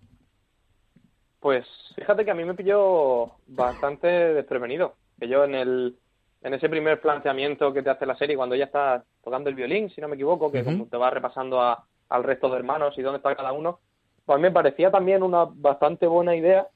Pues 1.43 1.67
fíjate 1.97 2.23
que 2.23 2.32
a 2.32 2.36
mí 2.36 2.45
me 2.45 2.53
pilló 2.53 3.32
bastante 3.47 4.08
desprevenido. 4.08 4.93
Que 5.19 5.27
yo 5.27 5.43
en 5.43 5.56
el 5.56 5.97
en 6.41 6.53
ese 6.53 6.69
primer 6.69 7.01
planteamiento 7.01 7.73
que 7.73 7.84
te 7.84 7.89
hace 7.89 8.06
la 8.06 8.15
serie, 8.15 8.38
cuando 8.38 8.56
ella 8.56 8.65
está 8.65 9.03
tocando 9.21 9.49
el 9.49 9.56
violín, 9.56 9.89
si 9.89 9.99
no 9.99 10.08
me 10.08 10.15
equivoco, 10.15 10.49
que 10.49 10.63
como 10.63 10.86
te 10.88 10.95
va 10.95 11.10
repasando 11.10 11.62
a, 11.62 11.86
al 12.10 12.23
resto 12.23 12.49
de 12.49 12.58
hermanos 12.58 12.97
y 12.97 13.01
dónde 13.01 13.17
está 13.17 13.36
cada 13.36 13.51
uno, 13.51 13.79
pues 14.25 14.36
a 14.36 14.38
mí 14.38 14.43
me 14.43 14.51
parecía 14.51 14.89
también 14.89 15.21
una 15.21 15.45
bastante 15.53 16.08
buena 16.08 16.34
idea 16.34 16.67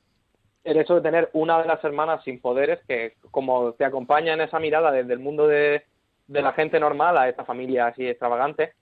el 0.66 0.78
hecho 0.78 0.96
de 0.96 1.02
tener 1.02 1.30
una 1.32 1.62
de 1.62 1.68
las 1.68 1.82
hermanas 1.86 2.22
sin 2.26 2.42
poderes 2.42 2.80
que 2.88 3.14
como 3.32 3.72
te 3.72 3.86
acompaña 3.86 4.34
en 4.34 4.42
esa 4.42 4.60
mirada 4.60 4.92
desde 4.92 5.14
el 5.14 5.20
mundo 5.20 5.48
de, 5.48 5.84
de 6.28 6.42
la 6.42 6.52
gente 6.52 6.78
normal 6.78 7.18
a 7.18 7.30
esta 7.30 7.46
familia 7.46 7.88
así 7.88 8.06
extravagante, 8.06 8.74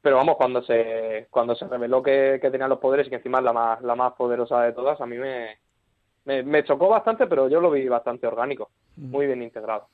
pero 0.00 0.16
vamos, 0.16 0.36
cuando 0.36 0.62
se 0.62 1.26
cuando 1.30 1.54
se 1.54 1.66
reveló 1.66 2.02
que, 2.02 2.38
que 2.40 2.50
tenía 2.50 2.68
los 2.68 2.78
poderes 2.78 3.06
y 3.06 3.10
que 3.10 3.16
encima 3.16 3.38
es 3.38 3.44
la 3.44 3.52
más, 3.52 3.82
la 3.82 3.94
más 3.94 4.12
poderosa 4.14 4.62
de 4.62 4.72
todas, 4.72 5.00
a 5.00 5.06
mí 5.06 5.16
me, 5.16 5.58
me, 6.24 6.64
chocó 6.64 6.88
bastante, 6.88 7.26
pero 7.26 7.48
yo 7.48 7.60
lo 7.60 7.70
vi 7.70 7.88
bastante 7.88 8.26
orgánico, 8.26 8.70
mm. 8.96 9.10
muy 9.10 9.26
bien 9.26 9.42
integrado. 9.42 9.88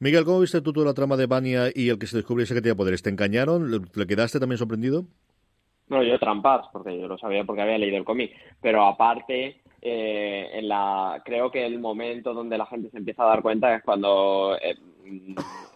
Miguel, 0.00 0.24
¿cómo 0.24 0.40
viste 0.40 0.60
tú 0.60 0.72
toda 0.72 0.86
la 0.86 0.94
trama 0.94 1.16
de 1.16 1.26
Vania 1.26 1.70
y 1.74 1.88
el 1.88 1.98
que 1.98 2.06
se 2.06 2.16
descubriese 2.16 2.54
que 2.54 2.60
tenía 2.60 2.74
poderes? 2.74 3.02
¿Te 3.02 3.10
engañaron? 3.10 3.70
¿Le 3.70 4.06
quedaste 4.06 4.40
también 4.40 4.58
sorprendido? 4.58 5.04
No, 5.88 6.02
yo 6.02 6.18
trampas, 6.18 6.66
porque 6.72 6.98
yo 6.98 7.06
lo 7.06 7.18
sabía 7.18 7.44
porque 7.44 7.62
había 7.62 7.78
leído 7.78 7.98
el 7.98 8.04
cómic. 8.04 8.32
Pero 8.60 8.84
aparte, 8.84 9.60
eh, 9.80 10.50
en 10.52 10.68
la, 10.68 11.22
creo 11.24 11.50
que 11.50 11.64
el 11.64 11.78
momento 11.78 12.32
donde 12.32 12.58
la 12.58 12.66
gente 12.66 12.90
se 12.90 12.98
empieza 12.98 13.22
a 13.22 13.28
dar 13.28 13.42
cuenta 13.42 13.74
es 13.74 13.82
cuando 13.82 14.56
eh, 14.60 14.76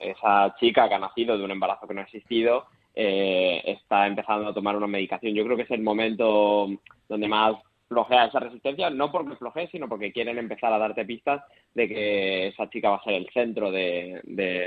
esa 0.00 0.54
chica 0.58 0.88
que 0.88 0.94
ha 0.94 0.98
nacido 0.98 1.36
de 1.36 1.44
un 1.44 1.50
embarazo 1.50 1.86
que 1.86 1.94
no 1.94 2.00
ha 2.00 2.04
existido 2.04 2.66
eh, 3.00 3.62
está 3.64 4.08
empezando 4.08 4.48
a 4.48 4.52
tomar 4.52 4.74
una 4.76 4.88
medicación. 4.88 5.32
Yo 5.32 5.44
creo 5.44 5.56
que 5.56 5.62
es 5.62 5.70
el 5.70 5.82
momento 5.82 6.68
donde 7.08 7.28
más 7.28 7.54
flojea 7.86 8.24
esa 8.24 8.40
resistencia, 8.40 8.90
no 8.90 9.12
porque 9.12 9.36
flojee, 9.36 9.68
sino 9.70 9.88
porque 9.88 10.10
quieren 10.10 10.36
empezar 10.36 10.72
a 10.72 10.78
darte 10.78 11.04
pistas 11.04 11.44
de 11.74 11.86
que 11.86 12.48
esa 12.48 12.68
chica 12.68 12.90
va 12.90 12.96
a 12.96 13.04
ser 13.04 13.14
el 13.14 13.30
centro 13.32 13.70
de, 13.70 14.20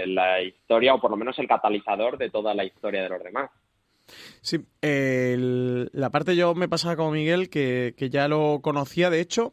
la 0.08 0.42
historia, 0.42 0.94
o 0.94 1.02
por 1.02 1.12
lo 1.12 1.18
menos 1.18 1.38
el 1.40 1.48
catalizador 1.48 2.18
de 2.18 2.30
toda 2.30 2.54
la 2.54 2.64
historia 2.64 3.04
de 3.04 3.10
los 3.10 3.22
demás. 3.22 3.52
Sí, 4.40 4.60
la 4.82 6.10
parte 6.10 6.38
yo 6.38 6.56
me 6.56 6.70
pasaba 6.70 6.96
como 6.96 7.12
Miguel, 7.12 7.50
que, 7.50 7.96
que 7.98 8.10
ya 8.10 8.30
lo 8.30 8.62
conocía, 8.62 9.10
de 9.10 9.20
hecho, 9.20 9.52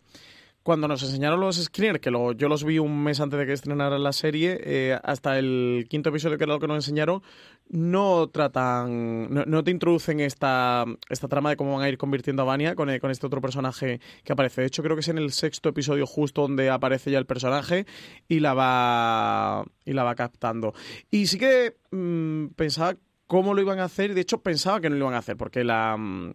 cuando 0.69 0.87
nos 0.87 1.03
enseñaron 1.03 1.41
los 1.41 1.57
screeners, 1.57 1.99
que 1.99 2.11
yo 2.11 2.47
los 2.51 2.63
vi 2.63 2.79
un 2.79 3.03
mes 3.03 3.21
antes 3.21 3.39
de 3.39 3.47
que 3.47 3.55
estrenara 3.55 3.99
la 3.99 4.13
serie, 4.13 4.61
eh, 4.63 4.99
hasta 5.03 5.39
el 5.39 5.87
quinto 5.89 6.11
episodio 6.11 6.37
que 6.37 6.45
era 6.45 6.53
lo 6.53 6.61
que 6.61 6.67
nos 6.67 6.77
enseñaron, 6.77 7.23
no 7.71 8.29
tratan, 8.29 9.31
no, 9.31 9.65
te 9.65 9.71
introducen 9.71 10.21
esta, 10.21 10.85
esta 11.09 11.27
trama 11.27 11.49
de 11.49 11.57
cómo 11.57 11.73
van 11.75 11.87
a 11.87 11.89
ir 11.89 11.97
convirtiendo 11.97 12.43
a 12.43 12.45
Vania 12.45 12.75
con, 12.75 12.91
con, 12.99 13.11
este 13.11 13.27
otro 13.27 13.41
personaje 13.41 14.03
que 14.25 14.33
aparece. 14.35 14.61
De 14.61 14.67
hecho, 14.67 14.83
creo 14.83 14.95
que 14.95 15.01
es 15.01 15.09
en 15.09 15.17
el 15.17 15.33
sexto 15.33 15.71
episodio 15.71 16.07
justo 16.07 16.43
donde 16.43 16.69
aparece 16.69 17.11
ya 17.11 17.19
el 17.19 17.25
personaje 17.25 17.87
y 18.29 18.41
la 18.41 18.53
va, 18.53 19.65
y 19.87 19.95
la 19.95 20.05
va 20.05 20.15
captando. 20.17 20.75
Y 21.11 21.29
sí 21.29 21.39
que 21.39 21.77
mm, 21.93 22.49
pensaba 22.49 22.95
cómo 23.27 23.55
lo 23.55 23.63
iban 23.63 23.79
a 23.79 23.85
hacer, 23.85 24.13
de 24.13 24.21
hecho 24.21 24.43
pensaba 24.43 24.83
que 24.83 24.91
no 24.91 24.97
lo 24.97 25.05
iban 25.07 25.15
a 25.15 25.21
hacer, 25.21 25.39
porque 25.39 25.65
la... 25.65 25.97
Mm, 25.97 26.33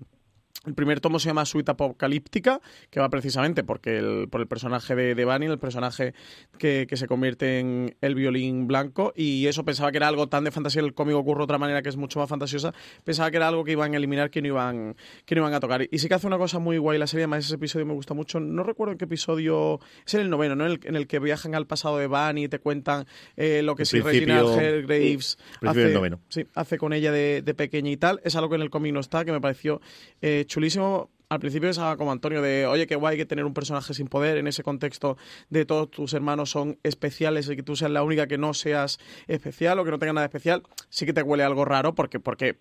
el 0.65 0.73
primer 0.75 1.01
tomo 1.01 1.19
se 1.19 1.27
llama 1.27 1.45
Suite 1.45 1.71
Apocalíptica, 1.71 2.61
que 2.89 2.99
va 2.99 3.09
precisamente 3.09 3.63
porque 3.63 3.97
el, 3.97 4.27
por 4.29 4.39
el 4.39 4.47
personaje 4.47 4.95
de, 4.95 5.15
de 5.15 5.23
el 5.33 5.59
personaje 5.59 6.13
que, 6.57 6.87
se 6.93 7.07
convierte 7.07 7.59
en 7.59 7.95
el 8.01 8.15
violín 8.15 8.67
blanco, 8.67 9.13
y 9.15 9.47
eso 9.47 9.65
pensaba 9.65 9.91
que 9.91 9.97
era 9.97 10.07
algo 10.07 10.27
tan 10.27 10.43
de 10.43 10.51
fantasía, 10.51 10.81
el 10.81 10.93
cómic 10.93 11.15
ocurre 11.15 11.39
de 11.39 11.43
otra 11.45 11.57
manera 11.57 11.81
que 11.81 11.89
es 11.89 11.97
mucho 11.97 12.19
más 12.19 12.29
fantasiosa, 12.29 12.73
pensaba 13.03 13.31
que 13.31 13.37
era 13.37 13.47
algo 13.47 13.63
que 13.63 13.71
iban 13.71 13.93
a 13.93 13.97
eliminar, 13.97 14.29
que 14.29 14.41
no 14.41 14.47
iban, 14.47 14.95
que 15.25 15.35
no 15.35 15.41
iban 15.41 15.53
a 15.53 15.59
tocar. 15.59 15.87
Y 15.89 15.97
sí 15.97 16.07
que 16.07 16.13
hace 16.13 16.27
una 16.27 16.37
cosa 16.37 16.59
muy 16.59 16.77
guay 16.77 16.97
la 16.99 17.07
serie, 17.07 17.23
además 17.23 17.45
ese 17.45 17.55
episodio 17.55 17.85
me 17.85 17.93
gusta 17.93 18.13
mucho, 18.13 18.39
no 18.39 18.63
recuerdo 18.63 18.93
en 18.93 18.97
qué 18.99 19.05
episodio, 19.05 19.79
es 20.05 20.13
en 20.13 20.21
el 20.21 20.29
noveno, 20.29 20.55
¿no? 20.55 20.67
En 20.67 20.95
el, 20.95 21.07
que 21.07 21.19
viajan 21.19 21.55
al 21.55 21.67
pasado 21.67 21.97
de 21.97 22.07
Bunny 22.07 22.45
y 22.45 22.47
te 22.47 22.59
cuentan 22.59 23.05
eh, 23.35 23.61
lo 23.63 23.75
que 23.75 23.85
sí 23.85 23.99
Reginald 23.99 24.85
Graves 24.85 25.37
hace, 25.61 25.93
sí, 26.29 26.45
hace 26.53 26.77
con 26.77 26.93
ella 26.93 27.11
de, 27.11 27.41
de, 27.41 27.53
pequeña 27.53 27.89
y 27.89 27.97
tal, 27.97 28.21
es 28.23 28.35
algo 28.35 28.49
que 28.49 28.55
en 28.55 28.61
el 28.61 28.69
cómic 28.69 28.93
no 28.93 28.99
está, 28.99 29.25
que 29.25 29.31
me 29.31 29.41
pareció 29.41 29.81
eh, 30.21 30.45
chulísimo. 30.53 31.09
Al 31.29 31.39
principio 31.39 31.69
pensaba 31.69 31.97
como 31.97 32.11
Antonio 32.11 32.39
de, 32.39 32.67
oye, 32.67 32.85
qué 32.85 32.95
guay 32.95 33.17
que 33.17 33.25
tener 33.25 33.43
un 33.43 33.55
personaje 33.55 33.95
sin 33.95 34.07
poder 34.07 34.37
en 34.37 34.45
ese 34.45 34.61
contexto 34.61 35.17
de 35.49 35.65
todos 35.65 35.89
tus 35.89 36.13
hermanos 36.13 36.51
son 36.51 36.77
especiales 36.83 37.49
y 37.49 37.55
que 37.55 37.63
tú 37.63 37.75
seas 37.75 37.89
la 37.89 38.03
única 38.03 38.27
que 38.27 38.37
no 38.37 38.53
seas 38.53 38.99
especial 39.27 39.79
o 39.79 39.83
que 39.83 39.89
no 39.89 39.97
tenga 39.97 40.13
nada 40.13 40.25
especial. 40.25 40.61
Sí 40.89 41.07
que 41.07 41.13
te 41.13 41.23
huele 41.23 41.43
algo 41.43 41.65
raro 41.65 41.95
porque, 41.95 42.19
porque 42.19 42.59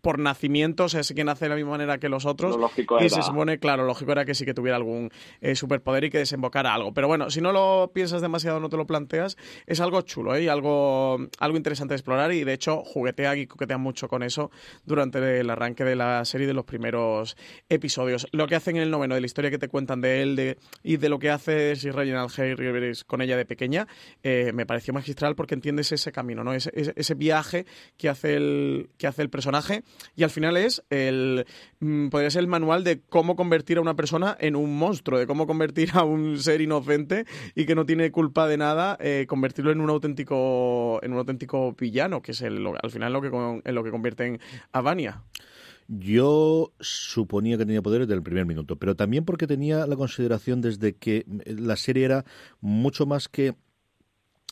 por 0.00 0.18
nacimiento, 0.18 0.84
o 0.84 0.88
sea, 0.88 1.02
sí 1.02 1.14
que 1.14 1.24
nace 1.24 1.44
de 1.46 1.50
la 1.50 1.56
misma 1.56 1.72
manera 1.72 1.98
que 1.98 2.08
los 2.08 2.26
otros. 2.26 2.56
y 3.00 3.08
se 3.08 3.22
supone, 3.22 3.58
claro, 3.58 3.84
lógico 3.84 4.12
era 4.12 4.24
que 4.24 4.34
sí 4.34 4.44
que 4.44 4.54
tuviera 4.54 4.76
algún 4.76 5.10
eh, 5.40 5.54
superpoder 5.54 6.04
y 6.04 6.10
que 6.10 6.18
desembocara 6.18 6.74
algo. 6.74 6.92
Pero 6.92 7.08
bueno, 7.08 7.30
si 7.30 7.40
no 7.40 7.52
lo 7.52 7.90
piensas 7.92 8.22
demasiado, 8.22 8.60
no 8.60 8.68
te 8.68 8.76
lo 8.76 8.86
planteas, 8.86 9.36
es 9.66 9.80
algo 9.80 10.02
chulo 10.02 10.34
¿eh? 10.34 10.44
y 10.44 10.48
algo, 10.48 11.18
algo 11.38 11.56
interesante 11.56 11.92
de 11.92 11.96
explorar 11.96 12.32
y 12.32 12.44
de 12.44 12.52
hecho 12.52 12.82
juguetea 12.84 13.36
y 13.36 13.46
coquetea 13.46 13.78
mucho 13.78 14.08
con 14.08 14.22
eso 14.22 14.50
durante 14.84 15.40
el 15.40 15.50
arranque 15.50 15.84
de 15.84 15.96
la 15.96 16.24
serie 16.24 16.46
de 16.46 16.54
los 16.54 16.64
primeros 16.64 17.36
episodios. 17.68 18.26
Lo 18.32 18.46
que 18.46 18.56
hacen 18.56 18.76
en 18.76 18.82
el 18.82 18.90
noveno, 18.90 19.14
de 19.14 19.20
la 19.20 19.26
historia 19.26 19.50
que 19.50 19.58
te 19.58 19.68
cuentan 19.68 20.00
de 20.00 20.22
él 20.22 20.36
de, 20.36 20.58
y 20.82 20.96
de 20.96 21.08
lo 21.08 21.18
que 21.18 21.30
hace 21.30 21.76
Sir 21.76 21.94
Reginald 21.94 22.30
Rivers 22.36 23.04
con 23.04 23.20
ella 23.22 23.36
de 23.36 23.44
pequeña, 23.44 23.86
eh, 24.22 24.52
me 24.54 24.66
pareció 24.66 24.94
magistral 24.94 25.34
porque 25.34 25.54
entiendes 25.54 25.92
ese 25.92 26.12
camino, 26.12 26.44
¿no? 26.44 26.52
Ese, 26.52 26.70
ese, 26.74 27.14
viaje 27.14 27.66
que 27.96 28.08
hace, 28.08 28.36
el, 28.36 28.90
que 28.96 29.06
hace 29.06 29.22
el 29.22 29.30
personaje 29.30 29.79
y 30.16 30.22
al 30.22 30.30
final 30.30 30.56
es 30.56 30.82
el, 30.90 31.46
mm, 31.80 32.08
podría 32.08 32.30
ser 32.30 32.40
el 32.40 32.46
manual 32.46 32.84
de 32.84 33.00
cómo 33.00 33.36
convertir 33.36 33.78
a 33.78 33.80
una 33.80 33.96
persona 33.96 34.36
en 34.40 34.56
un 34.56 34.76
monstruo, 34.76 35.18
de 35.18 35.26
cómo 35.26 35.46
convertir 35.46 35.90
a 35.94 36.04
un 36.04 36.38
ser 36.38 36.60
inocente 36.60 37.26
y 37.54 37.66
que 37.66 37.74
no 37.74 37.86
tiene 37.86 38.10
culpa 38.10 38.48
de 38.48 38.56
nada, 38.56 38.96
eh, 39.00 39.26
convertirlo 39.28 39.70
en 39.72 39.80
un 39.80 39.90
auténtico, 39.90 41.00
en 41.02 41.12
un 41.12 41.18
auténtico 41.18 41.72
villano, 41.72 42.22
que 42.22 42.32
es 42.32 42.42
el, 42.42 42.66
al 42.66 42.90
final 42.90 43.12
lo 43.12 43.20
que, 43.20 43.28
en 43.64 43.74
lo 43.74 43.84
que 43.84 43.90
convierten 43.90 44.40
a 44.72 44.80
Vania. 44.80 45.22
Yo 45.88 46.72
suponía 46.78 47.58
que 47.58 47.66
tenía 47.66 47.82
poderes 47.82 48.06
desde 48.06 48.16
el 48.16 48.22
primer 48.22 48.46
minuto, 48.46 48.76
pero 48.76 48.94
también 48.94 49.24
porque 49.24 49.48
tenía 49.48 49.88
la 49.88 49.96
consideración 49.96 50.60
desde 50.60 50.94
que 50.94 51.24
la 51.46 51.74
serie 51.74 52.04
era 52.04 52.24
mucho 52.60 53.06
más 53.06 53.28
que 53.28 53.54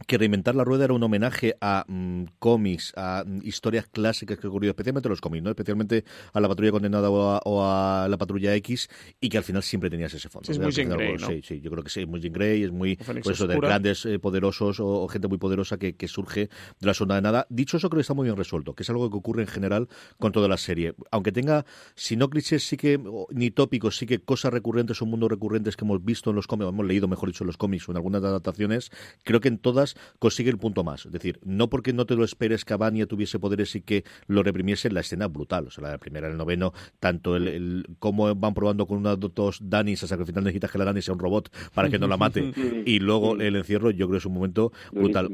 que 0.06 0.16
reinventar 0.16 0.54
la 0.54 0.64
rueda 0.64 0.84
era 0.84 0.94
un 0.94 1.02
homenaje 1.02 1.56
a 1.60 1.84
mm, 1.88 2.24
cómics, 2.38 2.92
a 2.96 3.24
mm, 3.26 3.40
historias 3.42 3.86
clásicas 3.86 4.38
que 4.38 4.46
ocurrido, 4.46 4.70
especialmente 4.70 5.08
los 5.08 5.20
cómics, 5.20 5.42
¿no? 5.42 5.50
especialmente 5.50 6.04
a 6.32 6.40
la 6.40 6.48
patrulla 6.48 6.70
condenada 6.70 7.10
o 7.10 7.62
a, 7.64 8.06
la 8.08 8.16
patrulla 8.16 8.54
X, 8.56 8.88
y 9.20 9.28
que 9.28 9.38
al 9.38 9.44
final 9.44 9.62
siempre 9.62 9.90
tenías 9.90 10.14
ese 10.14 10.28
fondo. 10.28 10.50
es 10.50 10.58
muy 10.58 10.70
Grey, 10.72 11.16
¿no? 11.16 11.26
Sí, 11.26 11.42
sí, 11.42 11.60
yo 11.60 11.70
creo 11.70 11.82
que 11.82 11.90
sí, 11.90 12.00
es 12.02 12.08
muy 12.08 12.20
Jean 12.20 12.32
Grey, 12.32 12.62
es 12.62 12.70
muy 12.70 12.98
eso, 13.24 13.46
de 13.46 13.56
grandes 13.56 14.06
eh, 14.06 14.18
poderosos 14.18 14.78
o, 14.80 15.08
gente 15.08 15.28
muy 15.28 15.38
poderosa 15.38 15.78
que, 15.78 16.08
surge 16.08 16.48
de 16.80 16.86
la 16.86 16.94
zona 16.94 17.16
de 17.16 17.22
nada. 17.22 17.46
Dicho 17.50 17.76
eso, 17.76 17.90
creo 17.90 17.98
que 17.98 18.02
está 18.02 18.14
muy 18.14 18.24
bien 18.24 18.36
resuelto, 18.36 18.74
que 18.74 18.82
es 18.82 18.90
algo 18.90 19.10
que 19.10 19.16
ocurre 19.16 19.42
en 19.42 19.48
general 19.48 19.88
con 20.18 20.32
toda 20.32 20.48
la 20.48 20.56
serie. 20.56 20.94
Aunque 21.10 21.32
tenga, 21.32 21.66
si 21.94 22.16
no 22.16 22.30
clichés, 22.30 22.66
sí 22.66 22.76
que, 22.76 22.98
ni 23.30 23.50
tópicos, 23.50 23.98
sí 23.98 24.06
que 24.06 24.20
cosas 24.20 24.52
recurrentes 24.52 25.02
o 25.02 25.06
mundos 25.06 25.30
recurrentes 25.30 25.76
que 25.76 25.84
hemos 25.84 26.02
visto 26.02 26.30
en 26.30 26.36
los 26.36 26.46
cómics, 26.46 26.68
hemos 26.68 26.86
leído, 26.86 27.08
mejor 27.08 27.28
dicho, 27.28 27.44
en 27.44 27.48
los 27.48 27.56
cómics 27.56 27.88
o 27.88 27.92
en 27.92 27.96
algunas 27.96 28.22
adaptaciones, 28.22 28.90
creo 29.24 29.40
que 29.40 29.48
en 29.48 29.58
todas 29.58 29.87
consigue 30.18 30.50
el 30.50 30.58
punto 30.58 30.84
más. 30.84 31.06
Es 31.06 31.12
decir, 31.12 31.38
no 31.44 31.68
porque 31.68 31.92
no 31.92 32.06
te 32.06 32.14
lo 32.14 32.24
esperes 32.24 32.64
que 32.64 32.74
Abania 32.74 33.06
tuviese 33.06 33.38
poderes 33.38 33.74
y 33.74 33.82
que 33.82 34.04
lo 34.26 34.42
reprimiese, 34.42 34.90
la 34.90 35.00
escena 35.00 35.28
brutal. 35.28 35.66
O 35.66 35.70
sea, 35.70 35.90
la 35.90 35.98
primera, 35.98 36.28
el 36.28 36.36
noveno, 36.36 36.72
tanto 37.00 37.36
el, 37.36 37.86
cómo 37.98 38.34
van 38.34 38.54
probando 38.54 38.86
con 38.86 38.98
una 38.98 39.16
dos 39.16 39.58
Danis 39.62 40.02
hasta 40.02 40.16
que 40.16 40.22
al 40.22 40.26
final 40.26 40.44
necesitas 40.44 40.70
que 40.70 40.78
la 40.78 40.84
Dani 40.84 41.02
sea 41.02 41.14
un 41.14 41.20
robot 41.20 41.50
para 41.74 41.88
que 41.88 41.98
no 41.98 42.06
la 42.06 42.16
mate. 42.16 42.52
y 42.86 42.98
luego 42.98 43.34
el 43.36 43.56
encierro, 43.56 43.90
yo 43.90 44.06
creo 44.06 44.12
que 44.12 44.18
es 44.18 44.26
un 44.26 44.34
momento 44.34 44.72
brutal. 44.92 45.28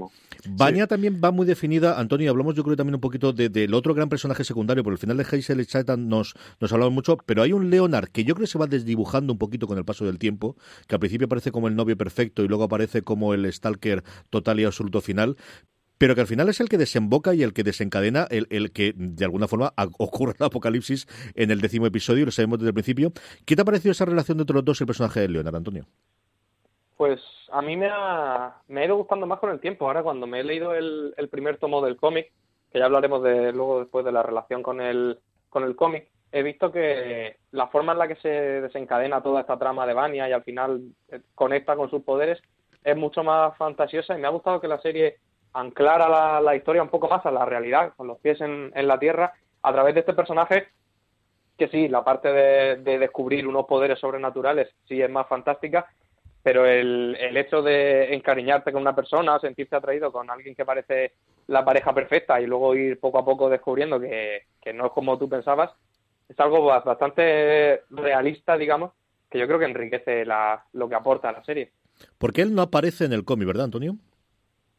Vania 0.48 0.86
también 0.86 1.20
va 1.22 1.30
muy 1.30 1.46
definida, 1.46 1.98
Antonio, 1.98 2.30
hablamos 2.30 2.54
yo 2.54 2.62
creo 2.62 2.76
también 2.76 2.96
un 2.96 3.00
poquito 3.00 3.32
del 3.32 3.74
otro 3.74 3.94
gran 3.94 4.08
personaje 4.08 4.44
secundario, 4.44 4.84
por 4.84 4.92
el 4.92 4.98
final 4.98 5.16
de 5.16 5.24
Hazel 5.24 5.60
y 5.60 5.66
Chatan 5.66 6.08
nos, 6.08 6.34
nos 6.60 6.72
hablamos 6.72 6.92
mucho, 6.92 7.16
pero 7.24 7.42
hay 7.42 7.52
un 7.52 7.70
Leonard 7.70 8.08
que 8.08 8.24
yo 8.24 8.34
creo 8.34 8.44
que 8.44 8.50
se 8.50 8.58
va 8.58 8.66
desdibujando 8.66 9.32
un 9.32 9.38
poquito 9.38 9.66
con 9.66 9.78
el 9.78 9.84
paso 9.84 10.04
del 10.04 10.18
tiempo, 10.18 10.56
que 10.86 10.94
al 10.94 11.00
principio 11.00 11.26
aparece 11.26 11.50
como 11.50 11.68
el 11.68 11.76
novio 11.76 11.96
perfecto 11.96 12.42
y 12.42 12.48
luego 12.48 12.64
aparece 12.64 13.02
como 13.02 13.34
el 13.34 13.50
stalker 13.52 14.04
total 14.30 14.43
y 14.52 14.64
absoluto 14.64 15.00
final, 15.00 15.36
pero 15.98 16.14
que 16.14 16.20
al 16.20 16.26
final 16.26 16.48
es 16.48 16.60
el 16.60 16.68
que 16.68 16.78
desemboca 16.78 17.34
y 17.34 17.42
el 17.42 17.52
que 17.52 17.62
desencadena 17.62 18.26
el, 18.30 18.46
el 18.50 18.72
que 18.72 18.92
de 18.96 19.24
alguna 19.24 19.48
forma 19.48 19.72
ocurra 19.98 20.34
el 20.38 20.44
apocalipsis 20.44 21.06
en 21.34 21.50
el 21.50 21.60
décimo 21.60 21.86
episodio, 21.86 22.24
lo 22.24 22.30
sabemos 22.30 22.58
desde 22.58 22.68
el 22.70 22.74
principio. 22.74 23.12
¿Qué 23.46 23.56
te 23.56 23.62
ha 23.62 23.64
parecido 23.64 23.92
esa 23.92 24.04
relación 24.04 24.38
entre 24.40 24.54
los 24.54 24.64
dos 24.64 24.80
y 24.80 24.84
el 24.84 24.86
personaje 24.86 25.20
de 25.20 25.28
Leonard, 25.28 25.56
Antonio? 25.56 25.86
Pues 26.96 27.20
a 27.50 27.62
mí 27.62 27.76
me 27.76 27.88
ha, 27.90 28.54
me 28.68 28.82
ha 28.82 28.84
ido 28.84 28.96
gustando 28.96 29.26
más 29.26 29.38
con 29.38 29.50
el 29.50 29.60
tiempo. 29.60 29.86
Ahora 29.86 30.02
cuando 30.02 30.26
me 30.26 30.40
he 30.40 30.44
leído 30.44 30.74
el, 30.74 31.14
el 31.16 31.28
primer 31.28 31.58
tomo 31.58 31.84
del 31.84 31.96
cómic, 31.96 32.32
que 32.72 32.78
ya 32.78 32.86
hablaremos 32.86 33.22
de 33.22 33.52
luego 33.52 33.80
después 33.80 34.04
de 34.04 34.12
la 34.12 34.22
relación 34.22 34.62
con 34.62 34.80
el, 34.80 35.18
con 35.48 35.64
el 35.64 35.76
cómic, 35.76 36.08
he 36.32 36.42
visto 36.42 36.72
que 36.72 37.36
la 37.52 37.68
forma 37.68 37.92
en 37.92 37.98
la 37.98 38.08
que 38.08 38.16
se 38.16 38.28
desencadena 38.28 39.22
toda 39.22 39.42
esta 39.42 39.56
trama 39.56 39.86
de 39.86 39.94
Vania 39.94 40.28
y 40.28 40.32
al 40.32 40.42
final 40.42 40.82
eh, 41.08 41.20
conecta 41.36 41.76
con 41.76 41.88
sus 41.88 42.02
poderes 42.02 42.42
es 42.84 42.96
mucho 42.96 43.24
más 43.24 43.56
fantasiosa 43.56 44.16
y 44.16 44.20
me 44.20 44.26
ha 44.26 44.30
gustado 44.30 44.60
que 44.60 44.68
la 44.68 44.80
serie 44.80 45.16
anclara 45.54 46.40
la, 46.40 46.56
historia 46.56 46.82
un 46.82 46.88
poco 46.88 47.08
más 47.08 47.24
a 47.24 47.30
la 47.30 47.44
realidad, 47.44 47.94
con 47.96 48.06
los 48.06 48.18
pies 48.18 48.40
en, 48.40 48.72
la 48.74 48.98
tierra, 48.98 49.32
a 49.62 49.72
través 49.72 49.94
de 49.94 50.00
este 50.00 50.12
personaje 50.12 50.68
que 51.56 51.68
sí, 51.68 51.88
la 51.88 52.02
parte 52.02 52.32
de, 52.32 52.98
descubrir 52.98 53.46
unos 53.46 53.66
poderes 53.66 53.98
sobrenaturales 54.00 54.74
sí 54.88 55.00
es 55.00 55.08
más 55.08 55.28
fantástica, 55.28 55.86
pero 56.42 56.66
el, 56.66 57.16
el, 57.18 57.36
hecho 57.36 57.62
de 57.62 58.12
encariñarte 58.12 58.72
con 58.72 58.82
una 58.82 58.94
persona, 58.94 59.38
sentirte 59.38 59.76
atraído 59.76 60.10
con 60.10 60.28
alguien 60.28 60.54
que 60.54 60.64
parece 60.64 61.12
la 61.46 61.64
pareja 61.64 61.94
perfecta 61.94 62.40
y 62.40 62.46
luego 62.46 62.74
ir 62.74 62.98
poco 62.98 63.18
a 63.18 63.24
poco 63.24 63.48
descubriendo 63.48 64.00
que, 64.00 64.42
no 64.74 64.86
es 64.86 64.92
como 64.92 65.16
tú 65.16 65.28
pensabas, 65.28 65.70
es 66.28 66.38
algo 66.40 66.64
bastante 66.64 67.82
realista, 67.90 68.56
digamos, 68.56 68.92
que 69.30 69.38
yo 69.38 69.46
creo 69.46 69.58
que 69.58 69.66
enriquece 69.66 70.24
la, 70.24 70.64
lo 70.72 70.88
que 70.88 70.94
aporta 70.94 71.32
la 71.32 71.44
serie. 71.44 71.70
Porque 72.18 72.42
él 72.42 72.54
no 72.54 72.62
aparece 72.62 73.04
en 73.04 73.12
el 73.12 73.24
cómic, 73.24 73.46
¿verdad, 73.46 73.64
Antonio? 73.64 73.98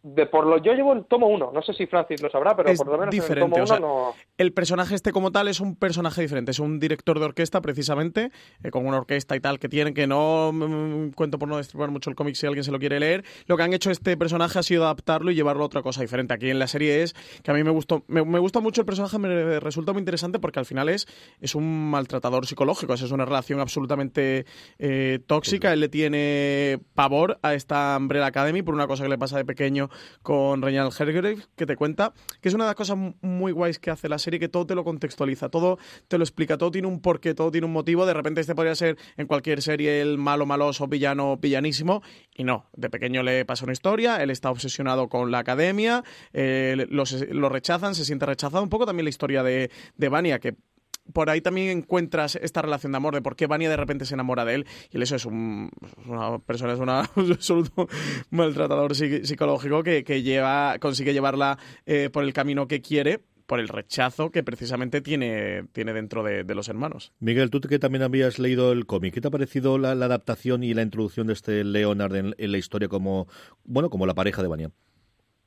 De 0.05 0.27
por 0.27 0.45
lo 0.45 0.61
yo 0.61 0.73
llevo 0.73 0.93
el 0.93 1.05
tomo 1.05 1.27
1, 1.27 1.51
no 1.51 1.61
sé 1.63 1.73
si 1.73 1.87
Francis 1.87 2.21
lo 2.21 2.29
sabrá, 2.29 2.55
pero 2.55 2.71
por 2.75 2.87
lo 2.87 2.97
menos 2.99 3.11
diferente, 3.11 3.59
el 3.59 3.65
tomo 3.65 3.77
1 3.77 3.79
no... 3.79 4.13
El 4.37 4.53
personaje 4.53 4.93
este 4.93 5.11
como 5.11 5.31
tal 5.31 5.47
es 5.47 5.59
un 5.59 5.75
personaje 5.75 6.21
diferente, 6.21 6.51
es 6.51 6.59
un 6.59 6.79
director 6.79 7.17
de 7.17 7.25
orquesta 7.25 7.59
precisamente, 7.59 8.29
eh, 8.63 8.69
con 8.69 8.85
una 8.85 8.97
orquesta 8.97 9.35
y 9.35 9.39
tal 9.39 9.57
que 9.57 9.67
tienen, 9.67 9.95
que 9.95 10.05
no 10.05 10.51
mm, 10.53 11.09
cuento 11.15 11.39
por 11.39 11.49
no 11.49 11.57
destruir 11.57 11.89
mucho 11.89 12.11
el 12.11 12.15
cómic 12.15 12.35
si 12.35 12.45
alguien 12.45 12.63
se 12.63 12.71
lo 12.71 12.77
quiere 12.77 12.99
leer, 12.99 13.25
lo 13.47 13.57
que 13.57 13.63
han 13.63 13.73
hecho 13.73 13.89
este 13.89 14.15
personaje 14.15 14.59
ha 14.59 14.63
sido 14.63 14.83
adaptarlo 14.83 15.31
y 15.31 15.35
llevarlo 15.35 15.63
a 15.63 15.65
otra 15.65 15.81
cosa 15.81 16.01
diferente. 16.01 16.35
Aquí 16.35 16.51
en 16.51 16.59
la 16.59 16.67
serie 16.67 17.01
es 17.01 17.15
que 17.41 17.49
a 17.49 17.55
mí 17.55 17.63
me 17.63 17.71
gustó, 17.71 18.03
me, 18.07 18.21
gusta 18.21 18.59
mucho 18.59 18.81
el 18.81 18.85
personaje, 18.85 19.17
me 19.17 19.59
resulta 19.59 19.91
muy 19.91 20.01
interesante 20.01 20.37
porque 20.37 20.59
al 20.59 20.67
final 20.67 20.87
es, 20.87 21.07
es 21.41 21.55
un 21.55 21.89
maltratador 21.89 22.45
psicológico, 22.45 22.93
es 22.93 23.01
una 23.09 23.25
relación 23.25 23.59
absolutamente 23.59 24.45
eh, 24.77 25.19
tóxica, 25.25 25.73
él 25.73 25.79
le 25.79 25.89
tiene 25.89 26.79
pavor 26.93 27.39
a 27.41 27.55
esta 27.55 27.97
Umbrella 27.99 28.27
Academy 28.27 28.61
por 28.61 28.75
una 28.75 28.85
cosa 28.85 29.01
que 29.01 29.09
le 29.09 29.17
pasa 29.17 29.37
de 29.37 29.45
pequeño 29.45 29.89
con 30.21 30.62
Reginald 30.62 30.93
Hergrave, 30.97 31.38
que 31.55 31.65
te 31.65 31.75
cuenta 31.75 32.13
que 32.41 32.49
es 32.49 32.55
una 32.55 32.65
de 32.65 32.69
las 32.69 32.75
cosas 32.75 32.97
muy 33.21 33.51
guays 33.51 33.79
que 33.79 33.91
hace 33.91 34.10
la 34.10 34.19
serie, 34.19 34.39
que 34.39 34.49
todo 34.49 34.65
te 34.65 34.75
lo 34.75 34.84
contextualiza, 34.84 35.49
todo 35.49 35.77
te 36.08 36.17
lo 36.17 36.23
explica, 36.23 36.58
todo 36.58 36.71
tiene 36.71 36.88
un 36.88 37.01
porqué, 37.01 37.34
todo 37.34 37.51
tiene 37.51 37.65
un 37.65 37.73
motivo. 37.73 38.05
De 38.05 38.13
repente 38.13 38.41
este 38.41 38.55
podría 38.55 38.75
ser 38.75 38.97
en 39.17 39.27
cualquier 39.27 39.62
serie 39.62 40.01
el 40.01 40.17
malo, 40.17 40.45
maloso, 40.45 40.88
villano, 40.88 41.38
villanísimo, 41.38 42.01
y 42.36 42.43
no. 42.43 42.69
De 42.73 42.89
pequeño 42.89 43.23
le 43.23 43.45
pasa 43.45 43.65
una 43.65 43.73
historia, 43.73 44.21
él 44.21 44.29
está 44.29 44.51
obsesionado 44.51 45.10
con 45.10 45.31
la 45.31 45.39
academia, 45.39 46.03
eh, 46.34 46.88
lo 46.89 47.49
rechazan, 47.49 47.95
se 47.95 48.05
siente 48.05 48.25
rechazado. 48.25 48.63
Un 48.63 48.69
poco 48.69 48.86
también 48.86 49.05
la 49.05 49.10
historia 49.10 49.43
de, 49.43 49.71
de 49.97 50.10
Vania, 50.10 50.39
que 50.39 50.55
por 51.13 51.29
ahí 51.29 51.41
también 51.41 51.69
encuentras 51.77 52.35
esta 52.35 52.61
relación 52.61 52.91
de 52.91 52.97
amor, 52.97 53.13
de 53.13 53.21
por 53.21 53.35
qué 53.35 53.47
Vania 53.47 53.69
de 53.69 53.77
repente 53.77 54.05
se 54.05 54.13
enamora 54.13 54.45
de 54.45 54.55
él. 54.55 54.65
Y 54.91 55.01
eso 55.01 55.15
es 55.15 55.25
un, 55.25 55.69
una 56.05 56.39
persona, 56.39 56.73
es 56.73 56.79
un 56.79 56.89
absoluto 56.89 57.87
maltratador 58.29 58.95
psicológico 58.95 59.83
que, 59.83 60.23
lleva, 60.23 60.77
consigue 60.79 61.13
llevarla 61.13 61.57
eh, 61.85 62.09
por 62.11 62.23
el 62.23 62.33
camino 62.33 62.67
que 62.67 62.81
quiere, 62.81 63.21
por 63.45 63.59
el 63.59 63.67
rechazo 63.67 64.31
que 64.31 64.43
precisamente 64.43 65.01
tiene, 65.01 65.65
tiene 65.71 65.93
dentro 65.93 66.23
de, 66.23 66.43
los 66.55 66.69
hermanos. 66.69 67.13
Miguel, 67.19 67.49
tú 67.49 67.59
que 67.61 67.79
también 67.79 68.03
habías 68.03 68.39
leído 68.39 68.71
el 68.71 68.85
cómic, 68.85 69.13
¿qué 69.13 69.21
te 69.21 69.27
ha 69.27 69.31
parecido 69.31 69.77
la, 69.77 69.91
adaptación 69.91 70.63
y 70.63 70.73
la 70.73 70.81
introducción 70.81 71.27
de 71.27 71.33
este 71.33 71.63
Leonard 71.63 72.15
en, 72.15 72.35
la 72.37 72.57
historia 72.57 72.87
como, 72.87 73.27
bueno, 73.63 73.89
como 73.89 74.05
la 74.05 74.13
pareja 74.13 74.41
de 74.41 74.47
Vania? 74.47 74.71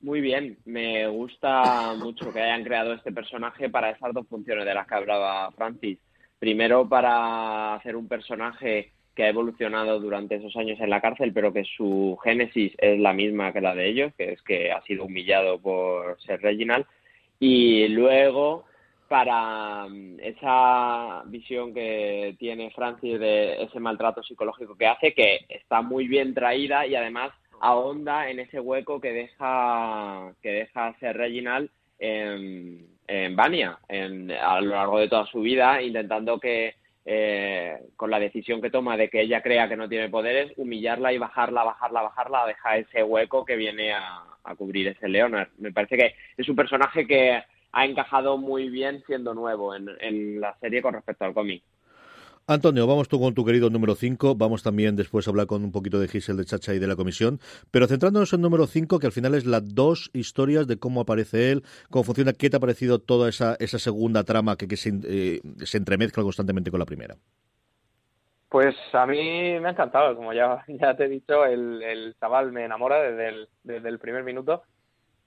Muy 0.00 0.20
bien, 0.20 0.56
me 0.64 1.08
gusta 1.08 1.94
mucho 1.94 2.32
que 2.32 2.40
hayan 2.40 2.62
creado 2.62 2.92
este 2.92 3.10
personaje 3.10 3.68
para 3.68 3.90
esas 3.90 4.14
dos 4.14 4.28
funciones 4.28 4.64
de 4.64 4.74
las 4.74 4.86
que 4.86 4.94
hablaba 4.94 5.50
Francis. 5.52 5.98
Primero, 6.38 6.88
para 6.88 7.74
hacer 7.74 7.96
un 7.96 8.06
personaje 8.06 8.92
que 9.16 9.24
ha 9.24 9.28
evolucionado 9.30 9.98
durante 9.98 10.36
esos 10.36 10.54
años 10.56 10.78
en 10.78 10.90
la 10.90 11.00
cárcel, 11.00 11.32
pero 11.32 11.52
que 11.52 11.64
su 11.64 12.16
génesis 12.22 12.72
es 12.78 13.00
la 13.00 13.12
misma 13.12 13.52
que 13.52 13.60
la 13.60 13.74
de 13.74 13.88
ellos, 13.88 14.12
que 14.16 14.34
es 14.34 14.42
que 14.42 14.70
ha 14.70 14.80
sido 14.82 15.06
humillado 15.06 15.58
por 15.58 16.20
ser 16.22 16.40
Reginald. 16.40 16.86
Y 17.40 17.88
luego, 17.88 18.66
para 19.08 19.88
mm, 19.88 20.20
esa 20.20 21.24
visión 21.26 21.74
que 21.74 22.36
tiene 22.38 22.70
Francis 22.70 23.18
de 23.18 23.64
ese 23.64 23.80
maltrato 23.80 24.22
psicológico 24.22 24.76
que 24.76 24.86
hace, 24.86 25.12
que 25.12 25.40
está 25.48 25.82
muy 25.82 26.06
bien 26.06 26.32
traída 26.34 26.86
y 26.86 26.94
además 26.94 27.32
ahonda 27.60 28.30
en 28.30 28.40
ese 28.40 28.60
hueco 28.60 29.00
que 29.00 29.12
deja 29.12 30.32
que 30.42 30.50
deja 30.50 30.94
ser 30.98 31.16
Reginald 31.16 31.70
en, 31.98 32.86
en 33.06 33.36
en, 33.88 34.30
a 34.30 34.60
lo 34.60 34.70
largo 34.70 34.98
de 34.98 35.08
toda 35.08 35.26
su 35.26 35.40
vida, 35.40 35.82
intentando 35.82 36.38
que 36.38 36.74
eh, 37.04 37.78
con 37.96 38.10
la 38.10 38.20
decisión 38.20 38.60
que 38.60 38.70
toma 38.70 38.96
de 38.96 39.08
que 39.08 39.22
ella 39.22 39.40
crea 39.40 39.68
que 39.68 39.76
no 39.76 39.88
tiene 39.88 40.10
poderes, 40.10 40.52
humillarla 40.56 41.12
y 41.12 41.18
bajarla, 41.18 41.64
bajarla, 41.64 42.02
bajarla, 42.02 42.46
deja 42.46 42.76
ese 42.76 43.02
hueco 43.02 43.44
que 43.44 43.56
viene 43.56 43.92
a, 43.92 44.24
a 44.44 44.54
cubrir 44.54 44.88
ese 44.88 45.08
Leonard. 45.08 45.48
Me 45.58 45.72
parece 45.72 45.96
que 45.96 46.14
es 46.36 46.48
un 46.48 46.56
personaje 46.56 47.06
que 47.06 47.42
ha 47.72 47.84
encajado 47.84 48.36
muy 48.36 48.68
bien 48.68 49.02
siendo 49.06 49.32
nuevo 49.34 49.74
en, 49.74 49.88
en 50.00 50.40
la 50.40 50.54
serie 50.58 50.82
con 50.82 50.94
respecto 50.94 51.24
al 51.24 51.34
cómic. 51.34 51.62
Antonio, 52.50 52.86
vamos 52.86 53.08
tú 53.08 53.20
con 53.20 53.34
tu 53.34 53.44
querido 53.44 53.68
número 53.68 53.94
5. 53.94 54.34
Vamos 54.34 54.62
también 54.62 54.96
después 54.96 55.26
a 55.26 55.30
hablar 55.30 55.46
con 55.46 55.62
un 55.62 55.70
poquito 55.70 56.00
de 56.00 56.08
Giselle 56.08 56.38
de 56.38 56.46
Chacha 56.46 56.72
y 56.72 56.78
de 56.78 56.86
la 56.86 56.96
comisión. 56.96 57.40
Pero 57.70 57.86
centrándonos 57.86 58.32
en 58.32 58.40
número 58.40 58.66
5, 58.66 58.98
que 58.98 59.06
al 59.06 59.12
final 59.12 59.34
es 59.34 59.44
las 59.44 59.74
dos 59.74 60.10
historias 60.14 60.66
de 60.66 60.78
cómo 60.78 61.02
aparece 61.02 61.52
él, 61.52 61.62
cómo 61.90 62.04
funciona, 62.04 62.32
qué 62.32 62.48
te 62.48 62.56
ha 62.56 62.60
parecido 62.60 63.00
toda 63.00 63.28
esa, 63.28 63.54
esa 63.60 63.78
segunda 63.78 64.24
trama 64.24 64.56
que, 64.56 64.78
se, 64.78 64.94
eh, 65.04 65.40
entremezcla 65.74 66.22
constantemente 66.22 66.70
con 66.70 66.80
la 66.80 66.86
primera. 66.86 67.16
Pues 68.48 68.74
a 68.94 69.04
mí 69.04 69.60
me 69.60 69.68
ha 69.68 69.72
encantado, 69.72 70.16
como 70.16 70.32
ya, 70.32 70.64
ya 70.68 70.96
te 70.96 71.04
he 71.04 71.08
dicho, 71.10 71.44
el, 71.44 71.82
el 71.82 72.16
chaval 72.18 72.50
me 72.50 72.64
enamora 72.64 73.02
desde 73.02 73.28
el, 73.28 73.48
desde 73.62 73.90
el 73.90 73.98
primer 73.98 74.24
minuto 74.24 74.62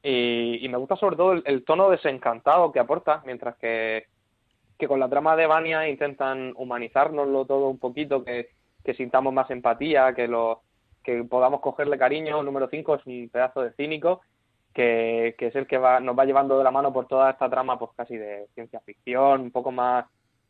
y, 0.04 0.68
me 0.70 0.78
gusta 0.78 0.96
sobre 0.96 1.16
todo 1.16 1.34
el, 1.34 1.64
tono 1.64 1.90
desencantado 1.90 2.72
que 2.72 2.80
aporta, 2.80 3.22
mientras 3.26 3.56
que, 3.58 4.08
que 4.82 4.88
con 4.88 5.00
la 5.00 5.10
trama 5.10 5.36
de 5.36 5.46
Vania 5.46 5.88
intentan 5.88 6.54
humanizárnoslo 6.58 7.46
todo 7.46 7.68
un 7.68 7.78
poquito, 7.78 8.26
que, 8.26 8.50
sintamos 8.98 9.32
más 9.32 9.48
empatía, 9.52 10.12
que, 10.16 10.28
lo, 10.28 10.64
que 11.04 11.24
podamos 11.24 11.62
cogerle 11.62 12.00
cariño. 12.00 12.42
Número 12.42 12.68
5 12.68 12.96
es 12.96 13.06
un 13.06 13.30
pedazo 13.32 13.62
de 13.62 13.74
cínico 13.74 14.22
que, 14.74 15.36
que 15.38 15.48
es 15.48 15.56
el 15.56 15.68
que 15.68 15.78
va, 15.78 16.00
nos 16.00 16.18
va 16.18 16.26
llevando 16.26 16.58
de 16.58 16.64
la 16.64 16.72
mano 16.72 16.92
por 16.92 17.06
toda 17.06 17.30
esta 17.30 17.48
trama 17.48 17.78
pues 17.78 17.92
casi 17.96 18.18
de 18.18 18.48
ciencia 18.56 18.80
ficción, 18.80 19.42
un 19.42 19.52
poco 19.52 19.72
más 19.72 20.06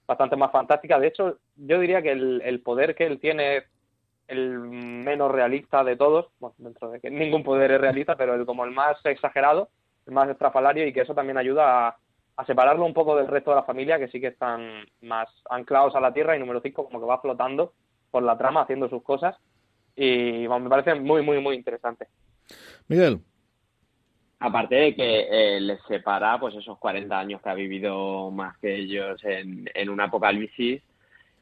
bastante 0.07 0.37
más 0.37 0.49
fantástica. 0.49 0.97
De 0.97 1.07
hecho, 1.07 1.37
yo 1.57 1.77
diría 1.77 2.01
que 2.01 2.11
el, 2.11 2.41
el 2.45 2.61
poder 2.61 2.95
que 2.95 3.07
él 3.07 3.19
tiene 3.19 3.63
el 4.29 4.59
menos 4.59 5.29
realista 5.29 5.83
de 5.83 5.97
todos, 5.97 6.27
bueno, 6.39 6.55
dentro 6.57 6.89
de 6.89 7.01
que 7.01 7.11
ningún 7.11 7.43
poder 7.43 7.69
es 7.71 7.81
realista, 7.81 8.15
pero 8.15 8.33
el, 8.35 8.45
como 8.45 8.63
el 8.63 8.71
más 8.71 8.95
exagerado, 9.03 9.67
el 10.07 10.13
más 10.13 10.29
estrafalario 10.29 10.87
y 10.87 10.93
que 10.93 11.01
eso 11.01 11.13
también 11.13 11.37
ayuda 11.37 11.89
a, 11.89 11.97
a 12.37 12.45
separarlo 12.45 12.85
un 12.85 12.93
poco 12.93 13.15
del 13.15 13.27
resto 13.27 13.51
de 13.51 13.57
la 13.57 13.63
familia, 13.63 13.99
que 13.99 14.07
sí 14.07 14.19
que 14.19 14.27
están 14.27 14.85
más 15.01 15.27
anclados 15.49 15.95
a 15.95 15.99
la 15.99 16.13
tierra 16.13 16.35
y 16.35 16.39
número 16.39 16.61
5 16.61 16.85
como 16.85 16.99
que 16.99 17.05
va 17.05 17.21
flotando 17.21 17.73
por 18.09 18.23
la 18.23 18.37
trama 18.37 18.61
haciendo 18.61 18.89
sus 18.89 19.03
cosas 19.03 19.35
y 19.95 20.47
me 20.47 20.69
parece 20.69 20.95
muy, 20.95 21.21
muy, 21.21 21.39
muy 21.39 21.55
interesante. 21.55 22.07
Miguel, 22.87 23.21
Aparte 24.43 24.73
de 24.73 24.95
que 24.95 25.27
eh, 25.29 25.59
les 25.61 25.79
separa 25.83 26.39
pues 26.39 26.55
esos 26.55 26.79
40 26.79 27.17
años 27.17 27.41
que 27.43 27.49
ha 27.49 27.53
vivido 27.53 28.31
más 28.31 28.57
que 28.57 28.75
ellos 28.75 29.23
en, 29.23 29.69
en 29.71 29.87
un 29.87 30.01
apocalipsis, 30.01 30.81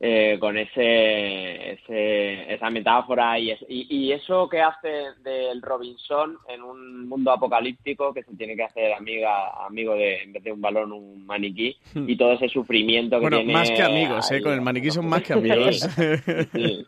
eh, 0.02 0.38
con 0.40 0.58
ese, 0.58 1.74
ese, 1.74 2.54
esa 2.54 2.70
metáfora 2.70 3.38
y, 3.38 3.54
y, 3.68 4.14
eso 4.14 4.48
que 4.48 4.62
hace 4.62 5.12
del 5.22 5.62
Robinson 5.62 6.38
en 6.48 6.62
un 6.62 7.10
mundo 7.10 7.32
apocalíptico 7.32 8.14
que 8.14 8.24
se 8.24 8.34
tiene 8.38 8.56
que 8.56 8.64
hacer 8.64 8.94
amiga, 8.94 9.66
amigo 9.66 9.96
de, 9.96 10.22
en 10.22 10.32
vez 10.32 10.44
de 10.46 10.54
un 10.54 10.62
balón, 10.62 10.94
un 10.94 11.26
maniquí 11.26 11.76
hmm. 11.94 12.10
y 12.10 12.16
todo 12.16 12.32
ese 12.32 12.48
sufrimiento 12.48 13.18
que 13.18 13.28
bueno, 13.28 13.44
más 13.52 13.70
que 13.70 13.84
amigos, 13.84 14.32
¿eh? 14.32 14.42
con 14.42 14.54
el 14.54 14.62
maniquí 14.62 14.90
son 14.90 15.06
más 15.10 15.22
que 15.22 15.34
amigos. 15.34 15.80
sí, 16.54 16.86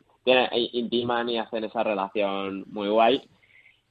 intiman 0.71 1.27
y 1.27 1.37
hacen 1.37 1.65
esa 1.65 1.83
relación 1.83 2.63
muy 2.67 2.87
guay. 2.87 3.21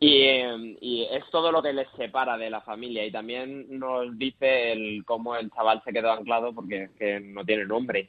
Y, 0.03 0.23
em, 0.23 0.79
y, 0.81 1.07
es 1.11 1.25
todo 1.31 1.53
lo 1.53 1.63
que 1.63 1.75
les 1.75 1.89
separa 1.99 2.39
de 2.39 2.49
la 2.49 2.63
familia 2.63 3.05
y 3.05 3.13
también 3.13 3.67
nos 3.79 4.17
dice 4.17 4.73
el 4.73 5.05
cómo 5.05 5.37
el 5.37 5.51
chaval 5.51 5.83
se 5.85 5.93
quedó 5.93 6.11
anclado 6.11 6.55
porque 6.55 6.85
es 6.85 6.91
que 6.93 7.21
no 7.21 7.45
tiene 7.45 7.67
nombre. 7.67 8.09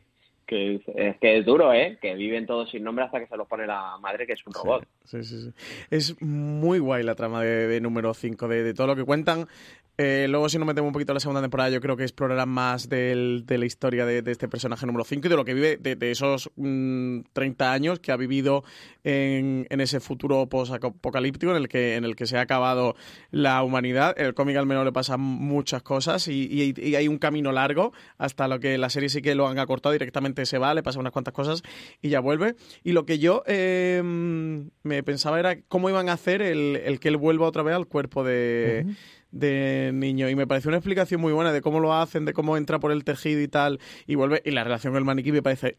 Que 0.52 0.76
es, 0.76 1.18
que 1.22 1.38
es 1.38 1.46
duro, 1.46 1.72
¿eh? 1.72 1.98
Que 2.02 2.14
viven 2.14 2.46
todos 2.46 2.70
sin 2.70 2.84
nombre 2.84 3.06
hasta 3.06 3.22
que 3.22 3.28
se 3.28 3.38
los 3.38 3.48
pone 3.48 3.66
la 3.66 3.98
madre, 4.02 4.28
que 4.28 4.34
es 4.34 4.46
un 4.46 4.52
robot. 4.52 4.86
Sí, 5.06 5.24
sí, 5.24 5.44
sí. 5.44 5.54
Es 5.90 6.22
muy 6.22 6.80
guay 6.80 7.04
la 7.04 7.16
trama 7.16 7.42
de, 7.42 7.80
número 7.80 8.14
5, 8.14 8.50
de, 8.50 8.62
de, 8.62 8.74
todo 8.74 8.88
lo 8.88 8.98
que 8.98 9.06
cuentan. 9.06 9.48
Eh, 10.04 10.26
luego, 10.28 10.50
si 10.50 10.58
nos 10.58 10.66
metemos 10.66 10.88
un 10.88 10.94
poquito 10.94 11.12
en 11.12 11.18
la 11.18 11.20
segunda 11.20 11.42
temporada, 11.42 11.70
yo 11.70 11.80
creo 11.80 11.96
que 11.96 12.02
explorarán 12.02 12.50
más 12.50 12.90
de 12.90 13.44
la 13.48 13.66
historia 13.68 14.04
de, 14.04 14.24
este 14.26 14.48
personaje 14.48 14.88
número 14.88 15.04
5 15.04 15.28
y 15.28 15.30
de 15.30 15.36
lo 15.36 15.46
que 15.46 15.54
vive 15.54 15.78
de, 15.78 16.10
esos 16.10 16.50
30 16.56 17.30
mm, 17.36 17.72
años 17.72 18.00
que 18.00 18.12
ha 18.12 18.18
vivido 18.18 18.64
en, 19.04 19.68
ese 19.70 20.00
futuro 20.00 20.48
post-apocalíptico 20.50 21.52
en, 21.52 21.58
el 21.58 21.68
que, 21.68 21.98
en 21.98 22.06
el 22.06 22.16
que 22.16 22.26
se 22.26 22.40
ha 22.40 22.42
acabado 22.42 22.96
la 23.30 23.62
humanidad. 23.62 24.20
El 24.20 24.34
cómic 24.34 24.58
al 24.58 24.66
menos 24.66 24.86
le 24.86 24.92
pasan 24.92 25.20
muchas 25.20 25.84
cosas 25.84 26.28
y, 26.28 26.74
hay 26.96 27.08
un 27.08 27.20
camino 27.20 27.52
largo 27.52 27.94
hasta 28.18 28.48
lo 28.48 28.60
que 28.60 28.80
la 28.80 28.90
serie 28.90 29.08
sí 29.08 29.22
que 29.22 29.36
lo 29.36 29.48
han 29.48 29.60
acortado 29.60 29.94
directamente 29.94 30.48
se 30.48 30.58
va, 30.58 30.74
le 30.74 30.82
pasa 30.82 31.00
unas 31.00 31.14
cuantas 31.14 31.36
cosas 31.36 31.62
y 32.02 32.10
ya 32.10 32.22
vuelve. 32.22 32.56
Y 32.84 32.94
lo 32.94 33.06
que 33.06 33.20
yo 33.20 33.44
em, 33.46 34.72
me 34.82 35.04
pensaba 35.04 35.40
era 35.40 35.62
cómo 35.68 35.92
iban 35.92 36.10
a 36.10 36.14
hacer 36.14 36.42
el, 36.42 37.00
que 37.00 37.10
él 37.10 37.18
vuelva 37.18 37.46
otra 37.46 37.62
vez 37.62 37.76
al 37.76 37.86
cuerpo 37.86 38.24
de 38.24 38.88
de 39.32 39.92
niño. 39.94 40.30
Y 40.30 40.36
me 40.36 40.48
pareció 40.48 40.70
una 40.70 40.78
explicación 40.78 41.22
muy 41.22 41.34
buena 41.34 41.52
de 41.52 41.62
cómo 41.62 41.80
lo 41.80 41.94
hacen, 41.94 42.26
de 42.26 42.34
cómo 42.34 42.58
entra 42.58 42.80
por 42.80 42.92
el 42.92 43.04
tejido 43.04 43.42
y 43.42 43.48
tal 43.48 43.80
y 44.08 44.16
vuelve 44.16 44.42
y 44.46 44.52
la 44.52 44.64
relación 44.64 44.94
con 44.94 45.00
el 45.00 45.06
maniquí 45.06 45.32
me 45.32 45.42
parece 45.42 45.78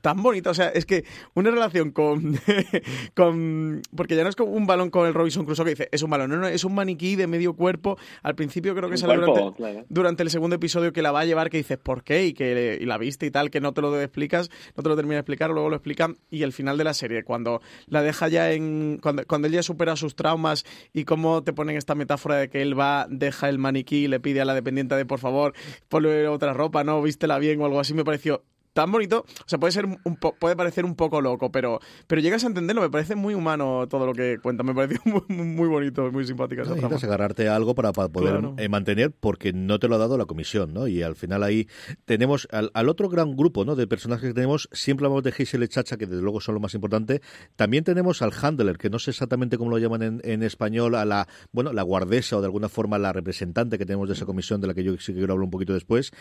tan 0.00 0.22
bonita. 0.22 0.50
O 0.50 0.54
sea, 0.54 0.68
es 0.68 0.86
que 0.86 1.04
una 1.34 1.50
relación 1.50 1.90
con, 1.90 2.38
con. 3.14 3.82
Porque 3.94 4.16
ya 4.16 4.22
no 4.22 4.28
es 4.28 4.36
como 4.36 4.52
un 4.52 4.66
balón 4.66 4.90
con 4.90 5.06
el 5.06 5.14
Robinson 5.14 5.44
Crusoe 5.44 5.64
que 5.64 5.70
dice, 5.70 5.88
es 5.92 6.02
un 6.02 6.10
balón, 6.10 6.30
no, 6.30 6.36
no, 6.36 6.46
es 6.46 6.64
un 6.64 6.74
maniquí 6.74 7.16
de 7.16 7.26
medio 7.26 7.54
cuerpo. 7.54 7.98
Al 8.22 8.34
principio 8.34 8.74
creo 8.74 8.90
que 8.90 8.96
sale 8.96 9.16
durante, 9.16 9.84
durante, 9.88 10.22
el 10.22 10.30
segundo 10.30 10.56
episodio 10.56 10.92
que 10.92 11.02
la 11.02 11.12
va 11.12 11.20
a 11.20 11.24
llevar, 11.24 11.50
que 11.50 11.58
dices 11.58 11.78
por 11.78 12.02
qué 12.02 12.26
y 12.26 12.32
que 12.32 12.78
y 12.80 12.84
la 12.84 12.98
viste 12.98 13.26
y 13.26 13.30
tal, 13.30 13.50
que 13.50 13.60
no 13.60 13.72
te 13.72 13.80
lo 13.80 14.00
explicas, 14.00 14.50
no 14.76 14.82
te 14.82 14.88
lo 14.88 14.96
termina 14.96 15.16
de 15.16 15.20
explicar, 15.20 15.50
luego 15.50 15.68
lo 15.68 15.76
explican. 15.76 16.16
Y 16.30 16.42
el 16.42 16.52
final 16.52 16.78
de 16.78 16.84
la 16.84 16.94
serie, 16.94 17.24
cuando 17.24 17.60
la 17.86 18.02
deja 18.02 18.28
ya 18.28 18.52
en. 18.52 18.98
Cuando, 19.02 19.26
cuando 19.26 19.48
él 19.48 19.54
ya 19.54 19.62
supera 19.62 19.96
sus 19.96 20.14
traumas 20.14 20.64
y 20.92 21.04
cómo 21.04 21.42
te 21.42 21.52
ponen 21.52 21.76
esta 21.76 21.94
metáfora 21.94 22.36
de 22.36 22.48
que 22.48 22.62
él 22.62 22.78
va, 22.78 23.06
deja 23.08 23.48
el 23.48 23.58
maniquí 23.58 24.04
y 24.04 24.08
le 24.08 24.20
pide 24.20 24.40
a 24.40 24.44
la 24.44 24.54
dependiente 24.54 24.94
de 24.94 25.04
por 25.04 25.18
favor, 25.18 25.54
ponle 25.88 26.28
otra 26.28 26.52
ropa, 26.52 26.84
no, 26.84 27.02
vístela 27.02 27.38
bien 27.38 27.60
o 27.60 27.66
algo 27.66 27.80
así, 27.80 27.94
me 27.94 28.04
pareció 28.04 28.42
tan 28.72 28.92
bonito, 28.92 29.24
o 29.26 29.48
sea, 29.48 29.58
puede 29.58 29.72
ser 29.72 29.86
un 29.86 30.16
puede 30.16 30.56
parecer 30.56 30.84
un 30.84 30.94
poco 30.94 31.20
loco, 31.20 31.50
pero 31.50 31.80
pero 32.06 32.20
llegas 32.20 32.44
a 32.44 32.46
entenderlo, 32.46 32.82
me 32.82 32.90
parece 32.90 33.14
muy 33.14 33.34
humano 33.34 33.86
todo 33.88 34.06
lo 34.06 34.12
que 34.12 34.38
cuenta, 34.42 34.62
me 34.62 34.74
pareció 34.74 35.00
muy, 35.28 35.44
muy 35.46 35.68
bonito, 35.68 36.10
muy 36.12 36.24
simpática 36.24 36.62
esa 36.62 36.74
Necesitas 36.74 37.04
agarrarte 37.04 37.48
a 37.48 37.56
algo 37.56 37.74
para, 37.74 37.92
poder 37.92 38.40
eh, 38.56 38.68
mantener 38.68 39.12
porque 39.12 39.52
no 39.52 39.78
te 39.78 39.88
lo 39.88 39.96
ha 39.96 39.98
dado 39.98 40.16
la 40.16 40.26
comisión, 40.26 40.72
¿no? 40.72 40.86
Y 40.86 41.02
al 41.02 41.16
final 41.16 41.42
ahí 41.42 41.68
tenemos 42.04 42.48
al, 42.52 42.88
otro 42.88 43.08
gran 43.08 43.36
grupo, 43.36 43.64
¿no? 43.64 43.76
De 43.76 43.86
personajes 43.86 44.28
que 44.28 44.34
tenemos, 44.34 44.68
siempre 44.72 45.06
hablamos 45.06 45.24
de 45.24 45.32
Giselle 45.32 45.68
Chacha, 45.68 45.96
que 45.96 46.06
desde 46.06 46.22
luego 46.22 46.40
son 46.40 46.54
lo 46.54 46.60
más 46.60 46.74
importante, 46.74 47.20
también 47.56 47.84
tenemos 47.84 48.22
al 48.22 48.32
handler, 48.40 48.78
que 48.78 48.90
no 48.90 48.98
sé 48.98 49.10
exactamente 49.10 49.58
cómo 49.58 49.70
lo 49.70 49.78
llaman 49.78 50.02
en, 50.02 50.20
en 50.24 50.42
español, 50.42 50.94
a 50.94 51.04
la, 51.04 51.28
bueno, 51.52 51.72
la 51.72 51.82
guardesa 51.82 52.36
o 52.36 52.40
de 52.40 52.46
alguna 52.46 52.68
forma 52.68 52.98
la 52.98 53.12
representante 53.12 53.78
que 53.78 53.86
tenemos 53.86 54.08
de 54.08 54.14
esa 54.14 54.26
comisión, 54.26 54.60
de 54.60 54.66
la 54.68 54.74
que 54.74 54.84
yo 54.84 54.96
sí 54.98 55.12
quiero 55.12 55.32
hablar 55.32 55.44
un 55.44 55.50
poquito 55.50 55.72
después. 55.72 56.12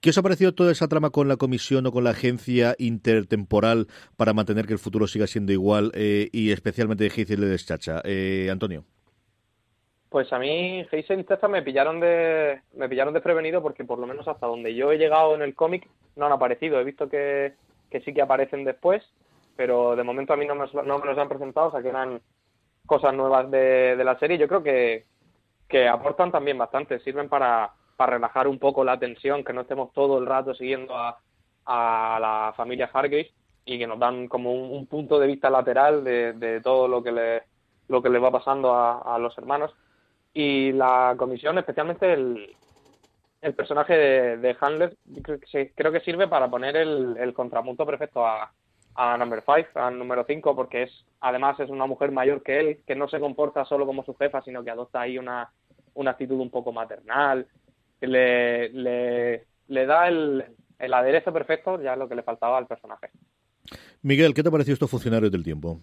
¿Qué 0.00 0.10
os 0.10 0.18
ha 0.18 0.22
parecido 0.22 0.54
toda 0.54 0.72
esa 0.72 0.88
trama 0.88 1.10
con 1.10 1.28
la 1.28 1.36
comisión 1.36 1.86
o 1.86 1.92
con 1.92 1.97
la 2.00 2.10
agencia 2.10 2.74
intertemporal 2.78 3.86
para 4.16 4.32
mantener 4.32 4.66
que 4.66 4.72
el 4.72 4.78
futuro 4.78 5.06
siga 5.06 5.26
siendo 5.26 5.52
igual 5.52 5.90
eh, 5.94 6.28
y 6.32 6.52
especialmente 6.52 7.04
de 7.04 7.12
Heisel 7.14 7.40
de 7.40 7.48
Deschacha. 7.48 8.00
Eh, 8.04 8.48
Antonio. 8.50 8.84
Pues 10.08 10.32
a 10.32 10.38
mí 10.38 10.86
Heisel 10.90 11.20
y 11.20 11.48
me 11.48 11.62
pillaron 11.62 12.00
de 12.00 12.62
me 12.74 12.88
pillaron 12.88 13.12
desprevenido 13.12 13.60
porque 13.60 13.84
por 13.84 13.98
lo 13.98 14.06
menos 14.06 14.26
hasta 14.26 14.46
donde 14.46 14.74
yo 14.74 14.90
he 14.90 14.96
llegado 14.96 15.34
en 15.34 15.42
el 15.42 15.54
cómic 15.54 15.86
no 16.16 16.26
han 16.26 16.32
aparecido. 16.32 16.80
He 16.80 16.84
visto 16.84 17.08
que, 17.08 17.52
que 17.90 18.00
sí 18.00 18.14
que 18.14 18.22
aparecen 18.22 18.64
después, 18.64 19.02
pero 19.54 19.96
de 19.96 20.04
momento 20.04 20.32
a 20.32 20.36
mí 20.36 20.46
no 20.46 20.54
me, 20.54 20.64
no 20.84 20.98
me 20.98 21.06
los 21.06 21.18
han 21.18 21.28
presentado, 21.28 21.68
o 21.68 21.72
sea 21.72 21.82
que 21.82 21.88
eran 21.88 22.22
cosas 22.86 23.12
nuevas 23.12 23.50
de, 23.50 23.96
de 23.96 24.04
la 24.04 24.18
serie. 24.18 24.38
Yo 24.38 24.48
creo 24.48 24.62
que, 24.62 25.04
que 25.68 25.86
aportan 25.86 26.32
también 26.32 26.56
bastante, 26.56 27.00
sirven 27.00 27.28
para, 27.28 27.72
para 27.96 28.14
relajar 28.14 28.48
un 28.48 28.58
poco 28.58 28.84
la 28.84 28.98
tensión, 28.98 29.44
que 29.44 29.52
no 29.52 29.60
estemos 29.60 29.92
todo 29.92 30.18
el 30.18 30.26
rato 30.26 30.54
siguiendo 30.54 30.96
a, 30.96 31.18
a 31.68 32.18
la 32.20 32.54
familia 32.56 32.90
Hargreaves 32.92 33.32
y 33.64 33.78
que 33.78 33.86
nos 33.86 33.98
dan 33.98 34.28
como 34.28 34.52
un, 34.52 34.86
punto 34.86 35.20
de 35.20 35.26
vista 35.26 35.50
lateral 35.50 36.02
de, 36.02 36.60
todo 36.64 36.88
lo 36.88 37.02
que 37.02 37.12
le 37.12 37.42
lo 37.88 38.02
que 38.02 38.08
le 38.10 38.18
va 38.18 38.30
pasando 38.30 38.74
a, 38.74 39.18
los 39.18 39.36
hermanos. 39.38 39.72
Y 40.32 40.72
la 40.72 41.14
comisión 41.18 41.58
especialmente 41.58 42.12
el, 42.12 42.54
el 43.40 43.54
personaje 43.54 43.94
de, 43.94 44.56
Handler 44.60 44.96
creo 45.74 45.92
que, 45.92 46.00
sirve 46.00 46.28
para 46.28 46.48
poner 46.48 46.76
el, 46.76 47.16
el 47.18 47.32
contrapunto 47.34 47.86
perfecto 47.86 48.26
a, 48.26 48.52
a 48.94 49.16
Number 49.16 49.42
5, 49.44 49.78
a 49.78 49.90
número 49.90 50.24
5, 50.26 50.56
porque 50.56 50.84
es 50.84 51.04
además 51.20 51.58
es 51.60 51.70
una 51.70 51.86
mujer 51.86 52.10
mayor 52.10 52.42
que 52.42 52.60
él, 52.60 52.80
que 52.86 52.94
no 52.94 53.08
se 53.08 53.20
comporta 53.20 53.64
solo 53.64 53.86
como 53.86 54.04
su 54.04 54.14
jefa, 54.14 54.42
sino 54.42 54.64
que 54.64 54.70
adopta 54.70 55.00
ahí 55.00 55.18
una, 55.18 55.50
una 55.94 56.12
actitud 56.12 56.40
un 56.40 56.50
poco 56.50 56.72
maternal, 56.72 57.46
le, 58.00 58.68
le, 58.70 59.44
le 59.66 59.86
da 59.86 60.08
el, 60.08 60.44
el 60.78 60.94
aderezo 60.94 61.32
perfecto 61.32 61.80
ya 61.82 61.92
es 61.92 61.98
lo 61.98 62.08
que 62.08 62.14
le 62.14 62.22
faltaba 62.22 62.58
al 62.58 62.66
personaje. 62.66 63.10
Miguel, 64.02 64.34
¿qué 64.34 64.42
te 64.42 64.50
pareció 64.50 64.74
estos 64.74 64.90
funcionarios 64.90 65.32
del 65.32 65.44
tiempo? 65.44 65.80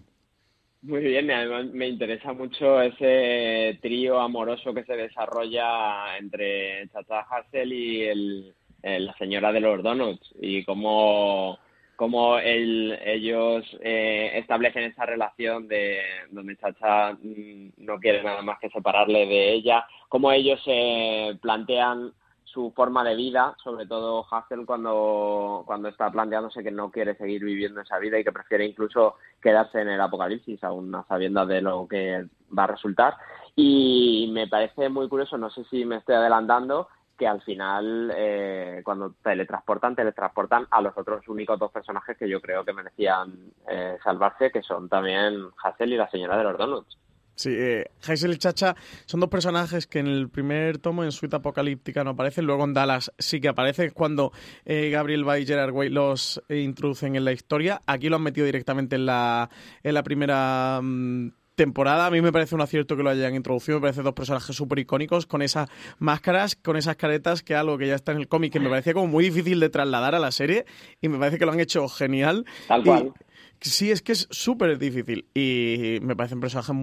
Muy 0.82 1.00
bien, 1.00 1.30
además 1.30 1.66
me 1.72 1.88
interesa 1.88 2.32
mucho 2.32 2.80
ese 2.80 3.78
trío 3.82 4.20
amoroso 4.20 4.72
que 4.72 4.84
se 4.84 4.94
desarrolla 4.94 6.16
entre 6.18 6.88
Chacha 6.90 7.20
Hassel 7.20 7.72
y 7.72 8.02
el, 8.04 8.54
la 8.82 9.12
señora 9.14 9.52
de 9.52 9.60
los 9.60 9.82
donuts 9.82 10.32
y 10.40 10.64
cómo, 10.64 11.58
cómo 11.96 12.38
ellos 12.38 13.64
eh, 13.80 14.32
establecen 14.34 14.84
esa 14.84 15.06
relación 15.06 15.66
de 15.66 16.00
donde 16.30 16.56
Chacha 16.56 17.14
mm, 17.14 17.70
no 17.78 17.98
quiere 17.98 18.22
nada 18.22 18.42
más 18.42 18.60
que 18.60 18.70
separarle 18.70 19.26
de 19.26 19.54
ella, 19.54 19.84
cómo 20.08 20.30
ellos 20.30 20.62
se 20.64 21.36
plantean 21.42 22.12
su 22.56 22.72
forma 22.74 23.04
de 23.04 23.14
vida, 23.14 23.54
sobre 23.62 23.84
todo 23.84 24.24
Hassel 24.30 24.64
cuando, 24.64 25.62
cuando 25.66 25.90
está 25.90 26.10
planteándose 26.10 26.62
que 26.62 26.70
no 26.70 26.90
quiere 26.90 27.14
seguir 27.14 27.44
viviendo 27.44 27.82
esa 27.82 27.98
vida 27.98 28.18
y 28.18 28.24
que 28.24 28.32
prefiere 28.32 28.64
incluso 28.64 29.16
quedarse 29.42 29.82
en 29.82 29.90
el 29.90 30.00
apocalipsis, 30.00 30.64
aún 30.64 30.94
a 30.94 31.04
sabiendas 31.04 31.48
de 31.48 31.60
lo 31.60 31.86
que 31.86 32.24
va 32.58 32.64
a 32.64 32.68
resultar. 32.68 33.14
Y 33.54 34.30
me 34.32 34.48
parece 34.48 34.88
muy 34.88 35.06
curioso, 35.06 35.36
no 35.36 35.50
sé 35.50 35.64
si 35.64 35.84
me 35.84 35.96
estoy 35.96 36.14
adelantando, 36.14 36.88
que 37.18 37.26
al 37.26 37.42
final, 37.42 38.10
eh, 38.16 38.80
cuando 38.82 39.12
teletransportan, 39.22 39.94
teletransportan 39.94 40.66
a 40.70 40.80
los 40.80 40.96
otros 40.96 41.28
únicos 41.28 41.58
dos 41.58 41.70
personajes 41.70 42.16
que 42.16 42.26
yo 42.26 42.40
creo 42.40 42.64
que 42.64 42.72
merecían 42.72 43.52
eh, 43.68 43.98
salvarse, 44.02 44.50
que 44.50 44.62
son 44.62 44.88
también 44.88 45.44
Hassel 45.62 45.92
y 45.92 45.98
la 45.98 46.08
señora 46.08 46.38
de 46.38 46.44
los 46.44 46.56
donuts. 46.56 46.96
Sí, 47.36 47.50
eh, 47.52 47.84
Hazel 48.02 48.32
y 48.32 48.38
Chacha 48.38 48.74
son 49.04 49.20
dos 49.20 49.28
personajes 49.28 49.86
que 49.86 49.98
en 49.98 50.06
el 50.06 50.30
primer 50.30 50.78
tomo 50.78 51.04
en 51.04 51.12
Suite 51.12 51.36
Apocalíptica 51.36 52.02
no 52.02 52.10
aparecen, 52.10 52.46
luego 52.46 52.64
en 52.64 52.72
Dallas 52.72 53.12
sí 53.18 53.40
que 53.40 53.48
aparecen 53.48 53.90
cuando 53.90 54.32
eh, 54.64 54.88
Gabriel 54.90 55.24
Bay 55.24 55.42
y 55.42 55.46
Gerard 55.46 55.72
Way 55.72 55.90
los 55.90 56.42
introducen 56.48 57.14
en 57.14 57.26
la 57.26 57.32
historia. 57.32 57.82
Aquí 57.86 58.08
lo 58.08 58.16
han 58.16 58.22
metido 58.22 58.46
directamente 58.46 58.96
en 58.96 59.04
la, 59.04 59.50
en 59.82 59.94
la 59.94 60.02
primera 60.02 60.80
mm, 60.82 61.28
temporada. 61.56 62.06
A 62.06 62.10
mí 62.10 62.22
me 62.22 62.30
parece 62.32 62.54
un 62.54 62.60
acierto 62.60 62.96
que 62.96 63.02
lo 63.02 63.10
hayan 63.10 63.34
introducido. 63.34 63.78
Me 63.78 63.82
parece 63.82 64.02
dos 64.02 64.14
personajes 64.14 64.54
súper 64.54 64.78
icónicos 64.78 65.26
con 65.26 65.42
esas 65.42 65.68
máscaras, 65.98 66.54
con 66.54 66.76
esas 66.76 66.96
caretas, 66.96 67.42
que 67.42 67.54
algo 67.54 67.76
que 67.76 67.88
ya 67.88 67.96
está 67.96 68.12
en 68.12 68.18
el 68.18 68.28
cómic 68.28 68.52
que 68.52 68.60
me 68.60 68.68
parecía 68.68 68.94
como 68.94 69.08
muy 69.08 69.24
difícil 69.24 69.58
de 69.58 69.68
trasladar 69.68 70.14
a 70.14 70.20
la 70.20 70.30
serie 70.30 70.64
y 71.00 71.08
me 71.08 71.18
parece 71.18 71.38
que 71.38 71.46
lo 71.46 71.52
han 71.52 71.60
hecho 71.60 71.88
genial. 71.88 72.46
Tal 72.68 72.84
cual. 72.84 73.12
Sí, 73.60 73.90
es 73.90 74.02
que 74.02 74.12
es 74.12 74.28
súper 74.30 74.78
difícil 74.78 75.26
y 75.34 75.98
me 76.02 76.14
parecen 76.14 76.40
personajes 76.40 76.74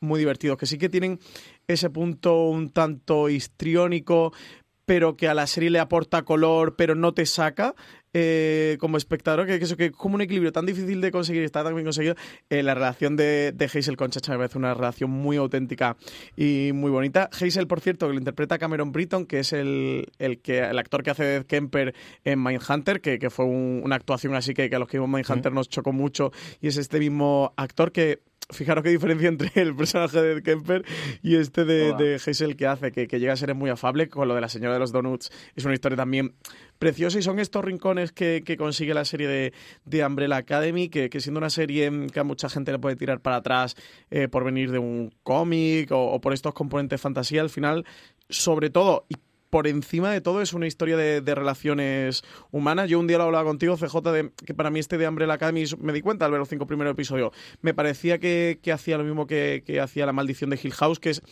muy, 0.00 0.18
divertidos, 0.18 0.58
que 0.58 0.66
sí 0.66 0.78
que 0.78 0.88
tienen 0.88 1.18
ese 1.66 1.90
punto 1.90 2.48
un 2.48 2.70
tanto 2.70 3.28
histriónico, 3.28 4.32
pero 4.88 5.18
que 5.18 5.28
a 5.28 5.34
la 5.34 5.46
serie 5.46 5.68
le 5.68 5.80
aporta 5.80 6.22
color, 6.22 6.74
pero 6.74 6.94
no 6.94 7.12
te 7.12 7.26
saca. 7.26 7.74
Eh, 8.14 8.78
como 8.80 8.96
espectador, 8.96 9.46
que, 9.46 9.56
eso 9.56 9.76
que 9.76 9.84
es 9.84 9.92
como 9.92 10.14
un 10.14 10.22
equilibrio 10.22 10.50
tan 10.50 10.64
difícil 10.64 11.02
de 11.02 11.10
conseguir, 11.10 11.42
está 11.42 11.62
tan 11.62 11.74
bien 11.74 11.84
conseguido. 11.84 12.14
Eh, 12.48 12.62
la 12.62 12.72
relación 12.72 13.14
de, 13.14 13.52
de, 13.54 13.64
Hazel 13.66 13.98
con 13.98 14.10
Chacha 14.10 14.32
me 14.32 14.38
parece 14.38 14.56
una 14.56 14.72
relación 14.72 15.10
muy 15.10 15.36
auténtica 15.36 15.98
y 16.38 16.70
muy 16.72 16.90
bonita. 16.90 17.28
Hazel, 17.30 17.66
por 17.66 17.80
cierto, 17.80 18.06
que 18.06 18.14
lo 18.14 18.18
interpreta 18.18 18.56
Cameron 18.56 18.90
Britton, 18.90 19.26
que 19.26 19.40
es 19.40 19.52
el, 19.52 20.06
el, 20.18 20.40
que, 20.40 20.60
el 20.60 20.78
actor 20.78 21.02
que 21.02 21.10
hace 21.10 21.24
de 21.24 21.44
Kemper 21.44 21.94
en 22.24 22.42
Mindhunter, 22.42 23.02
que, 23.02 23.18
que 23.18 23.28
fue 23.28 23.44
una 23.44 23.96
actuación 23.96 24.34
así 24.36 24.54
que, 24.54 24.70
a 24.74 24.78
los 24.78 24.88
que 24.88 24.96
vimos 24.96 25.10
Mindhunter 25.10 25.52
nos 25.52 25.68
chocó 25.68 25.92
mucho, 25.92 26.32
y 26.62 26.68
es 26.68 26.78
este 26.78 26.98
mismo 26.98 27.52
actor 27.58 27.92
que 27.92 28.22
fijaros 28.50 28.82
qué 28.82 28.90
diferencia 28.90 29.28
entre 29.28 29.50
el 29.54 29.74
personaje 29.74 30.20
de 30.20 30.42
Kemper 30.42 30.84
y 31.22 31.36
este 31.36 31.64
de, 31.64 31.94
de 31.94 32.14
Hazel 32.14 32.56
que 32.56 32.66
hace, 32.66 32.92
que, 32.92 33.06
que, 33.06 33.20
llega 33.20 33.32
a 33.32 33.36
ser 33.36 33.54
muy 33.54 33.70
afable 33.70 34.08
con 34.08 34.28
lo 34.28 34.34
de 34.34 34.40
la 34.40 34.48
señora 34.48 34.74
de 34.74 34.80
los 34.80 34.92
donuts. 34.92 35.30
Es 35.54 35.64
una 35.64 35.74
historia 35.74 35.96
también 35.96 36.34
preciosa 36.78 37.18
y 37.18 37.22
son 37.22 37.38
estos 37.38 37.64
rincones 37.64 38.12
que, 38.12 38.42
que 38.44 38.56
consigue 38.56 38.94
la 38.94 39.04
serie 39.04 39.28
de, 39.28 39.52
de 39.84 40.04
Umbrella 40.04 40.36
Academy, 40.36 40.88
que, 40.88 41.10
que, 41.10 41.20
siendo 41.20 41.38
una 41.38 41.50
serie 41.50 41.90
que 42.12 42.20
a 42.20 42.24
mucha 42.24 42.48
gente 42.48 42.72
le 42.72 42.78
puede 42.78 42.96
tirar 42.96 43.20
para 43.20 43.36
atrás 43.36 43.76
eh, 44.10 44.28
por 44.28 44.44
venir 44.44 44.70
de 44.70 44.78
un 44.78 45.12
cómic 45.22 45.90
o, 45.92 46.12
o, 46.12 46.20
por 46.20 46.32
estos 46.32 46.54
componentes 46.54 47.00
fantasía, 47.00 47.42
al 47.42 47.50
final, 47.50 47.84
sobre 48.28 48.70
todo, 48.70 49.04
y 49.08 49.16
por 49.50 49.66
encima 49.66 50.10
de 50.10 50.20
todo 50.20 50.42
es 50.42 50.52
una 50.52 50.66
historia 50.66 50.96
de, 50.96 51.34
relaciones 51.34 52.22
humanas. 52.50 52.88
Yo 52.90 52.98
un 52.98 53.06
día 53.06 53.18
lo 53.18 53.24
hablaba 53.24 53.44
contigo, 53.44 53.76
CJ, 53.76 54.12
de 54.12 54.32
que 54.44 54.54
para 54.54 54.70
mí 54.70 54.80
este 54.80 54.98
de 54.98 55.08
Umbrella 55.08 55.34
Academy, 55.34 55.64
me 55.78 55.92
di 55.92 56.00
cuenta 56.00 56.24
al 56.24 56.30
ver 56.30 56.40
los 56.40 56.48
cinco 56.48 56.66
primeros 56.66 56.92
episodios, 56.92 57.32
me 57.60 57.74
parecía 57.74 58.18
que, 58.18 58.58
hacía 58.72 58.98
lo 58.98 59.04
mismo 59.04 59.26
que, 59.26 59.62
que, 59.64 59.80
hacía 59.80 60.06
La 60.06 60.12
Maldición 60.12 60.50
de 60.50 60.60
Hill 60.62 60.72
House, 60.72 60.98
que 60.98 61.10
es 61.10 61.22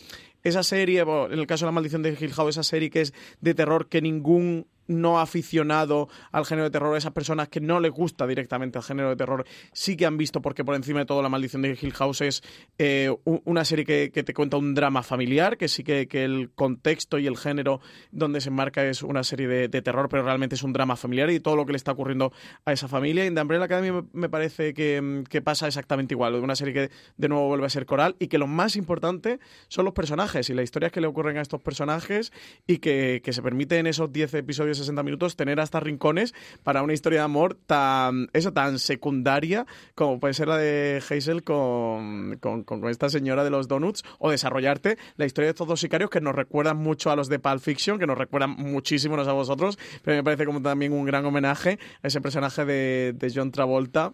esa 0.43 0.63
serie, 0.63 1.01
en 1.01 1.39
el 1.39 1.47
caso 1.47 1.65
de 1.65 1.67
La 1.67 1.73
Maldición 1.73 2.03
de 2.03 2.17
Hill 2.19 2.33
House, 2.33 2.49
esa 2.49 2.63
serie 2.63 2.89
que 2.89 3.01
es 3.01 3.13
de 3.41 3.53
terror 3.53 3.87
que 3.87 4.01
ningún 4.01 4.67
no 4.87 5.19
aficionado 5.19 6.09
al 6.31 6.45
género 6.45 6.65
de 6.65 6.71
terror, 6.71 6.97
esas 6.97 7.11
personas 7.11 7.49
que 7.49 7.59
no 7.59 7.79
les 7.79 7.91
gusta 7.91 8.27
directamente 8.27 8.77
el 8.77 8.83
género 8.83 9.09
de 9.09 9.15
terror, 9.15 9.45
sí 9.73 9.95
que 9.97 10.05
han 10.05 10.17
visto, 10.17 10.41
porque 10.41 10.63
por 10.63 10.75
encima 10.75 10.99
de 10.99 11.05
todo 11.05 11.21
La 11.21 11.29
Maldición 11.29 11.61
de 11.61 11.77
Hill 11.79 11.93
House 11.93 12.21
es 12.21 12.43
eh, 12.77 13.13
una 13.25 13.65
serie 13.65 13.85
que, 13.85 14.11
que, 14.13 14.23
te 14.23 14.33
cuenta 14.33 14.57
un 14.57 14.73
drama 14.73 15.03
familiar, 15.03 15.57
que 15.57 15.67
sí 15.67 15.83
que, 15.83 16.07
que, 16.07 16.23
el 16.23 16.51
contexto 16.55 17.19
y 17.19 17.27
el 17.27 17.37
género 17.37 17.79
donde 18.11 18.41
se 18.41 18.49
enmarca 18.49 18.85
es 18.85 19.03
una 19.03 19.23
serie 19.23 19.47
de, 19.47 19.81
terror, 19.81 20.09
pero 20.09 20.23
realmente 20.23 20.55
es 20.55 20.63
un 20.63 20.73
drama 20.73 20.95
familiar 20.95 21.29
y 21.29 21.39
todo 21.39 21.55
lo 21.55 21.65
que 21.65 21.71
le 21.71 21.77
está 21.77 21.91
ocurriendo 21.91 22.33
a 22.65 22.73
esa 22.73 22.87
familia. 22.87 23.25
En 23.25 23.35
The 23.35 23.41
Umbrella 23.41 23.65
Academy 23.65 24.05
me, 24.13 24.29
parece 24.29 24.73
que, 24.73 25.23
que, 25.29 25.41
pasa 25.41 25.67
exactamente 25.67 26.13
igual, 26.13 26.35
una 26.35 26.55
serie 26.55 26.73
que 26.73 26.91
de 27.15 27.29
nuevo 27.29 27.47
vuelve 27.47 27.67
a 27.67 27.69
ser 27.69 27.85
coral 27.85 28.15
y 28.19 28.27
que 28.27 28.37
lo 28.37 28.47
más 28.47 28.75
importante 28.75 29.39
son 29.67 29.85
los 29.85 29.93
personajes 29.93 30.49
y 30.49 30.53
las 30.53 30.63
historias 30.63 30.91
que 30.91 31.01
le 31.01 31.07
ocurren 31.07 31.37
a 31.37 31.41
estos 31.41 31.61
personajes 31.61 32.33
y 32.65 32.79
que, 32.79 33.21
que 33.23 33.33
se 33.33 33.41
permite 33.41 33.77
en 33.77 33.87
esos 33.87 34.11
10 34.11 34.33
episodios 34.33 34.76
60 34.77 35.03
minutos 35.03 35.35
tener 35.35 35.59
hasta 35.59 35.79
rincones 35.79 36.33
para 36.63 36.81
una 36.81 36.93
historia 36.93 37.19
de 37.19 37.25
amor 37.25 37.55
tan 37.65 38.29
eso 38.33 38.53
tan 38.53 38.79
secundaria 38.79 39.65
como 39.95 40.19
puede 40.19 40.33
ser 40.33 40.47
la 40.47 40.57
de 40.57 41.03
Hazel 41.07 41.43
con, 41.43 42.37
con, 42.39 42.63
con, 42.63 42.87
esta 42.87 43.09
señora 43.09 43.43
de 43.43 43.49
los 43.49 43.67
donuts 43.67 44.03
o 44.19 44.31
desarrollarte 44.31 44.97
la 45.17 45.25
historia 45.25 45.47
de 45.47 45.51
estos 45.51 45.67
dos 45.67 45.79
sicarios 45.79 46.09
que 46.09 46.21
nos 46.21 46.33
recuerdan 46.33 46.77
mucho 46.77 47.11
a 47.11 47.15
los 47.15 47.27
de 47.27 47.39
Pulp 47.39 47.59
Fiction, 47.59 47.99
que 47.99 48.07
nos 48.07 48.17
recuerdan 48.17 48.51
muchísimo 48.51 49.17
a 49.25 49.33
vosotros, 49.33 49.79
pero 50.03 50.17
me 50.17 50.23
parece 50.23 50.45
como 50.45 50.61
también 50.61 50.93
un 50.93 51.05
gran 51.05 51.25
homenaje 51.25 51.79
a 52.03 52.07
ese 52.07 52.21
personaje 52.21 52.65
de, 52.65 53.13
de 53.15 53.31
John 53.33 53.51
Travolta 53.51 54.13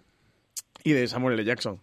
y 0.84 0.92
de 0.92 1.08
Samuel 1.08 1.36
L. 1.36 1.46
Jackson. 1.46 1.80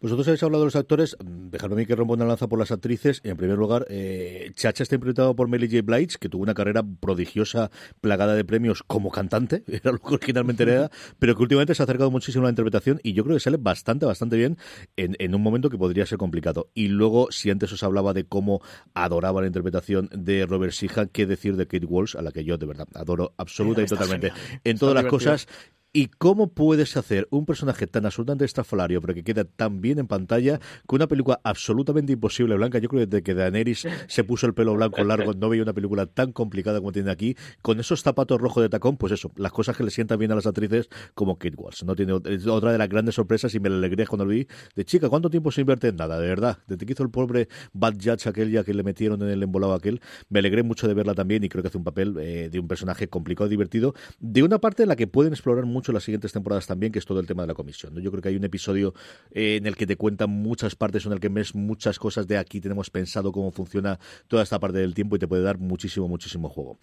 Vosotros 0.00 0.26
habéis 0.28 0.42
hablado 0.42 0.62
de 0.62 0.66
los 0.66 0.76
actores, 0.76 1.16
dejadme 1.20 1.74
a 1.74 1.76
mí 1.78 1.86
que 1.86 1.94
rompa 1.94 2.14
una 2.14 2.24
lanza 2.24 2.48
por 2.48 2.58
las 2.58 2.70
actrices. 2.70 3.20
En 3.22 3.36
primer 3.36 3.58
lugar, 3.58 3.86
eh, 3.90 4.50
Chacha 4.54 4.82
está 4.82 4.94
interpretado 4.96 5.36
por 5.36 5.48
Melly 5.48 5.68
J. 5.68 5.82
Blige, 5.82 6.16
que 6.18 6.28
tuvo 6.28 6.42
una 6.42 6.54
carrera 6.54 6.82
prodigiosa, 6.82 7.70
plagada 8.00 8.34
de 8.34 8.44
premios 8.44 8.82
como 8.82 9.10
cantante, 9.10 9.62
era 9.68 9.92
lo 9.92 9.98
que 9.98 10.14
originalmente 10.14 10.62
era, 10.64 10.90
pero 11.18 11.36
que 11.36 11.42
últimamente 11.42 11.74
se 11.74 11.82
ha 11.82 11.84
acercado 11.84 12.10
muchísimo 12.10 12.44
a 12.44 12.46
la 12.46 12.50
interpretación 12.50 13.00
y 13.02 13.12
yo 13.12 13.24
creo 13.24 13.36
que 13.36 13.40
sale 13.40 13.58
bastante, 13.58 14.06
bastante 14.06 14.36
bien 14.36 14.56
en, 14.96 15.16
en 15.18 15.34
un 15.34 15.42
momento 15.42 15.70
que 15.70 15.78
podría 15.78 16.06
ser 16.06 16.18
complicado. 16.18 16.70
Y 16.74 16.88
luego, 16.88 17.28
si 17.30 17.50
antes 17.50 17.72
os 17.72 17.82
hablaba 17.82 18.14
de 18.14 18.24
cómo 18.24 18.62
adoraba 18.94 19.40
la 19.42 19.46
interpretación 19.46 20.08
de 20.12 20.46
Robert 20.46 20.72
Sheehan, 20.72 21.08
qué 21.12 21.26
decir 21.26 21.56
de 21.56 21.66
Kate 21.66 21.86
Walsh, 21.86 22.16
a 22.16 22.22
la 22.22 22.32
que 22.32 22.44
yo 22.44 22.58
de 22.58 22.66
verdad 22.66 22.88
adoro 22.94 23.34
absoluta 23.36 23.82
y 23.82 23.86
totalmente 23.86 24.30
genial. 24.30 24.60
en 24.64 24.78
todas 24.78 24.94
está 24.94 25.02
las 25.02 25.04
divertido. 25.04 25.10
cosas 25.10 25.46
¿Y 25.92 26.06
cómo 26.06 26.52
puedes 26.52 26.96
hacer 26.96 27.26
un 27.32 27.46
personaje 27.46 27.88
tan 27.88 28.06
absolutamente 28.06 28.44
estrafalario, 28.44 29.00
pero 29.00 29.12
que 29.12 29.24
queda 29.24 29.42
tan 29.42 29.80
bien 29.80 29.98
en 29.98 30.06
pantalla, 30.06 30.60
con 30.86 30.98
una 30.98 31.08
película 31.08 31.40
absolutamente 31.42 32.12
imposible 32.12 32.54
blanca? 32.54 32.78
Yo 32.78 32.88
creo 32.88 33.00
que 33.00 33.06
desde 33.06 33.24
que 33.24 33.34
Daenerys 33.34 33.88
se 34.06 34.22
puso 34.22 34.46
el 34.46 34.54
pelo 34.54 34.72
blanco 34.74 35.02
largo, 35.02 35.32
no 35.32 35.48
veía 35.48 35.64
una 35.64 35.72
película 35.72 36.06
tan 36.06 36.30
complicada 36.30 36.78
como 36.78 36.92
tiene 36.92 37.10
aquí. 37.10 37.36
Con 37.60 37.80
esos 37.80 38.02
zapatos 38.02 38.40
rojos 38.40 38.62
de 38.62 38.68
tacón, 38.68 38.98
pues 38.98 39.12
eso, 39.12 39.32
las 39.34 39.50
cosas 39.50 39.76
que 39.76 39.82
le 39.82 39.90
sientan 39.90 40.20
bien 40.20 40.30
a 40.30 40.36
las 40.36 40.46
actrices, 40.46 40.88
como 41.14 41.40
Kate 41.40 41.56
Walsh. 41.56 41.82
No 41.82 41.96
tiene 41.96 42.12
otra 42.12 42.70
de 42.70 42.78
las 42.78 42.88
grandes 42.88 43.16
sorpresas 43.16 43.52
y 43.56 43.58
me 43.58 43.68
la 43.68 43.78
alegré 43.78 44.06
cuando 44.06 44.26
lo 44.26 44.30
vi. 44.30 44.46
De 44.76 44.84
chica, 44.84 45.08
¿cuánto 45.08 45.28
tiempo 45.28 45.50
se 45.50 45.62
invierte 45.62 45.88
en 45.88 45.96
nada? 45.96 46.20
De 46.20 46.28
verdad. 46.28 46.58
Desde 46.68 46.86
que 46.86 46.92
hizo 46.92 47.02
el 47.02 47.10
pobre 47.10 47.48
Bad 47.72 47.94
Judge 47.94 48.28
aquel 48.28 48.52
ya 48.52 48.62
que 48.62 48.74
le 48.74 48.84
metieron 48.84 49.20
en 49.22 49.28
el 49.30 49.42
embolado 49.42 49.74
aquel, 49.74 50.00
me 50.28 50.38
alegré 50.38 50.62
mucho 50.62 50.86
de 50.86 50.94
verla 50.94 51.14
también 51.14 51.42
y 51.42 51.48
creo 51.48 51.62
que 51.62 51.68
hace 51.68 51.78
un 51.78 51.84
papel 51.84 52.16
eh, 52.20 52.48
de 52.48 52.60
un 52.60 52.68
personaje 52.68 53.08
complicado 53.08 53.48
y 53.48 53.50
divertido, 53.50 53.92
de 54.20 54.44
una 54.44 54.60
parte 54.60 54.84
en 54.84 54.88
la 54.88 54.94
que 54.94 55.08
pueden 55.08 55.32
explorar 55.32 55.66
mucho 55.66 55.79
mucho 55.80 55.92
las 55.92 56.04
siguientes 56.04 56.30
temporadas 56.30 56.66
también, 56.66 56.92
que 56.92 56.98
es 56.98 57.06
todo 57.06 57.20
el 57.20 57.26
tema 57.26 57.42
de 57.42 57.48
la 57.48 57.54
comisión. 57.54 57.98
Yo 58.02 58.10
creo 58.10 58.22
que 58.22 58.28
hay 58.28 58.36
un 58.36 58.44
episodio 58.44 58.92
eh, 59.32 59.56
en 59.56 59.66
el 59.66 59.76
que 59.76 59.86
te 59.86 59.96
cuentan 59.96 60.28
muchas 60.28 60.74
partes, 60.74 61.06
en 61.06 61.12
el 61.12 61.20
que 61.20 61.30
ves 61.30 61.54
muchas 61.54 61.98
cosas 61.98 62.26
de 62.26 62.36
aquí 62.36 62.60
tenemos 62.60 62.90
pensado 62.90 63.32
cómo 63.32 63.50
funciona 63.50 63.98
toda 64.28 64.42
esta 64.42 64.60
parte 64.60 64.78
del 64.78 64.92
tiempo 64.92 65.16
y 65.16 65.18
te 65.18 65.26
puede 65.26 65.42
dar 65.42 65.56
muchísimo, 65.56 66.06
muchísimo 66.06 66.50
juego. 66.50 66.78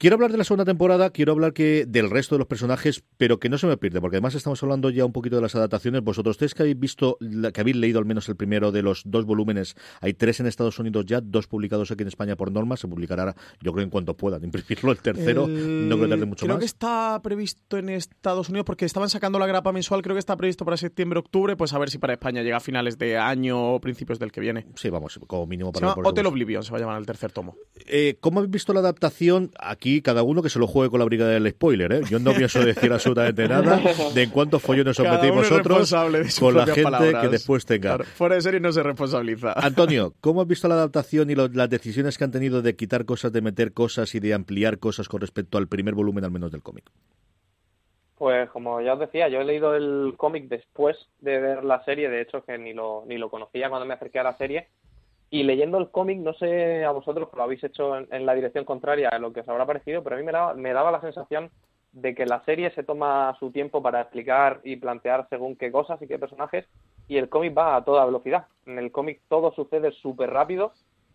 Quiero 0.00 0.14
hablar 0.14 0.30
de 0.30 0.38
la 0.38 0.44
segunda 0.44 0.64
temporada, 0.64 1.10
quiero 1.10 1.32
hablar 1.32 1.52
que 1.52 1.84
del 1.84 2.08
resto 2.08 2.36
de 2.36 2.38
los 2.38 2.46
personajes, 2.46 3.02
pero 3.16 3.40
que 3.40 3.48
no 3.48 3.58
se 3.58 3.66
me 3.66 3.76
pierde, 3.76 4.00
porque 4.00 4.18
además 4.18 4.36
estamos 4.36 4.62
hablando 4.62 4.90
ya 4.90 5.04
un 5.04 5.12
poquito 5.12 5.34
de 5.34 5.42
las 5.42 5.56
adaptaciones. 5.56 6.04
Vosotros 6.04 6.38
tres 6.38 6.54
que 6.54 6.62
habéis 6.62 6.78
visto, 6.78 7.18
que 7.52 7.60
habéis 7.60 7.74
leído 7.74 7.98
al 7.98 8.04
menos 8.04 8.28
el 8.28 8.36
primero 8.36 8.70
de 8.70 8.82
los 8.82 9.02
dos 9.04 9.24
volúmenes, 9.24 9.74
hay 10.00 10.14
tres 10.14 10.38
en 10.38 10.46
Estados 10.46 10.78
Unidos 10.78 11.04
ya, 11.04 11.20
dos 11.20 11.48
publicados 11.48 11.90
aquí 11.90 12.02
en 12.02 12.08
España 12.08 12.36
por 12.36 12.52
norma, 12.52 12.76
se 12.76 12.86
publicará, 12.86 13.34
yo 13.60 13.72
creo, 13.72 13.82
en 13.82 13.90
cuanto 13.90 14.16
puedan 14.16 14.44
imprimirlo 14.44 14.92
el 14.92 14.98
tercero, 14.98 15.46
el... 15.46 15.88
no 15.88 15.96
creo 15.96 16.06
que 16.06 16.14
tarde 16.14 16.26
mucho 16.26 16.46
creo 16.46 16.54
más. 16.54 16.58
Creo 16.58 16.60
que 16.60 16.64
está 16.66 17.20
previsto 17.20 17.76
en 17.76 17.88
Estados 17.88 18.50
Unidos, 18.50 18.66
porque 18.66 18.84
estaban 18.84 19.10
sacando 19.10 19.40
la 19.40 19.48
grapa 19.48 19.72
mensual, 19.72 20.02
creo 20.02 20.14
que 20.14 20.20
está 20.20 20.36
previsto 20.36 20.64
para 20.64 20.76
septiembre-octubre, 20.76 21.56
pues 21.56 21.72
a 21.72 21.78
ver 21.80 21.90
si 21.90 21.98
para 21.98 22.12
España 22.12 22.42
llega 22.42 22.58
a 22.58 22.60
finales 22.60 22.98
de 22.98 23.18
año 23.18 23.74
o 23.74 23.80
principios 23.80 24.20
del 24.20 24.30
que 24.30 24.40
viene. 24.40 24.68
Sí, 24.76 24.90
vamos, 24.90 25.18
como 25.26 25.44
mínimo 25.48 25.72
para... 25.72 25.88
Se 25.88 25.96
llama 25.96 26.08
Hotel 26.08 26.26
Oblivion, 26.26 26.62
se 26.62 26.70
va 26.70 26.78
a 26.78 26.80
llamar 26.82 26.98
el 27.00 27.06
tercer 27.06 27.32
tomo. 27.32 27.56
Eh, 27.84 28.16
¿Cómo 28.20 28.38
habéis 28.38 28.52
visto 28.52 28.72
la 28.72 28.78
adaptación? 28.78 29.50
Aquí 29.58 29.87
cada 30.02 30.22
uno 30.22 30.42
que 30.42 30.48
se 30.48 30.58
lo 30.58 30.66
juegue 30.66 30.90
con 30.90 30.98
la 30.98 31.04
brigada 31.04 31.32
del 31.32 31.50
spoiler, 31.50 31.92
¿eh? 31.92 32.00
Yo 32.08 32.18
no 32.18 32.32
pienso 32.32 32.64
decir 32.64 32.92
absolutamente 32.92 33.48
nada 33.48 33.80
de 34.14 34.22
en 34.22 34.30
cuántos 34.30 34.62
follones 34.62 34.98
os 34.98 35.08
metimos 35.08 35.50
nosotros 35.50 35.90
con 36.38 36.54
la 36.54 36.66
gente 36.66 36.82
palabras. 36.82 37.22
que 37.22 37.28
después 37.28 37.66
tenga. 37.66 37.96
Claro, 37.96 38.04
fuera 38.04 38.34
de 38.34 38.40
serie 38.42 38.60
no 38.60 38.72
se 38.72 38.82
responsabiliza. 38.82 39.52
Antonio, 39.54 40.14
¿cómo 40.20 40.42
has 40.42 40.48
visto 40.48 40.68
la 40.68 40.74
adaptación 40.74 41.30
y 41.30 41.34
lo, 41.34 41.48
las 41.48 41.70
decisiones 41.70 42.18
que 42.18 42.24
han 42.24 42.30
tenido 42.30 42.62
de 42.62 42.76
quitar 42.76 43.04
cosas, 43.04 43.32
de 43.32 43.40
meter 43.40 43.72
cosas 43.72 44.14
y 44.14 44.20
de 44.20 44.34
ampliar 44.34 44.78
cosas 44.78 45.08
con 45.08 45.20
respecto 45.20 45.58
al 45.58 45.68
primer 45.68 45.94
volumen 45.94 46.24
al 46.24 46.30
menos 46.30 46.52
del 46.52 46.62
cómic? 46.62 46.90
Pues 48.16 48.50
como 48.50 48.80
ya 48.80 48.94
os 48.94 49.00
decía, 49.00 49.28
yo 49.28 49.40
he 49.40 49.44
leído 49.44 49.76
el 49.76 50.14
cómic 50.16 50.48
después 50.48 50.96
de 51.20 51.38
ver 51.38 51.64
la 51.64 51.84
serie, 51.84 52.08
de 52.08 52.20
hecho 52.20 52.42
que 52.44 52.58
ni 52.58 52.72
lo, 52.72 53.04
ni 53.06 53.16
lo 53.16 53.30
conocía 53.30 53.68
cuando 53.68 53.86
me 53.86 53.94
acerqué 53.94 54.18
a 54.18 54.24
la 54.24 54.36
serie, 54.36 54.68
Y 55.30 55.42
leyendo 55.42 55.78
el 55.78 55.90
cómic, 55.90 56.18
no 56.18 56.32
sé 56.34 56.84
a 56.84 56.90
vosotros, 56.90 57.28
que 57.28 57.36
lo 57.36 57.42
habéis 57.42 57.62
hecho 57.62 57.96
en, 57.96 58.26
la 58.26 58.34
dirección 58.34 58.64
contraria 58.64 59.10
a 59.10 59.18
lo 59.18 59.32
que 59.32 59.40
os 59.40 59.48
habrá 59.48 59.66
parecido, 59.66 60.02
pero 60.02 60.16
a 60.16 60.18
mí 60.18 60.24
me 60.24 60.32
daba, 60.32 60.54
me 60.54 60.72
daba 60.72 60.90
la 60.90 61.00
sensación 61.00 61.50
de 61.92 62.14
que 62.14 62.26
la 62.26 62.44
serie 62.44 62.70
se 62.72 62.82
toma 62.82 63.36
su 63.38 63.50
tiempo 63.50 63.82
para 63.82 64.00
explicar 64.00 64.60
y 64.64 64.76
plantear 64.76 65.26
según 65.30 65.56
qué 65.56 65.72
cosas 65.72 66.00
y 66.02 66.06
qué 66.06 66.18
personajes, 66.18 66.66
y 67.08 67.16
el 67.16 67.28
cómic 67.28 67.56
va 67.56 67.76
a 67.76 67.84
toda 67.84 68.04
velocidad. 68.04 68.46
En 68.66 68.78
el 68.78 68.92
cómic 68.92 69.20
todo 69.28 69.52
sucede 69.52 69.90
súper 69.92 70.30
rápido. 70.30 70.72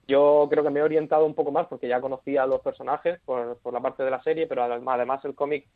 Yo 0.08 0.48
creo 0.50 0.64
que 0.64 0.70
me 0.70 0.80
he 0.80 0.84
orientado 0.84 1.26
un 1.26 1.36
poco 1.36 1.52
más 1.52 1.68
porque 1.68 1.88
ya 1.88 2.02
conocía 2.02 2.44
a 2.44 2.48
los 2.48 2.62
personajes 2.62 3.22
por, 3.26 3.58
la 3.72 3.80
parte 3.80 4.04
de 4.04 4.12
la 4.12 4.22
serie, 4.24 4.48
pero 4.48 4.64
además 4.64 5.24
el 5.24 5.36
cómic 5.36 5.68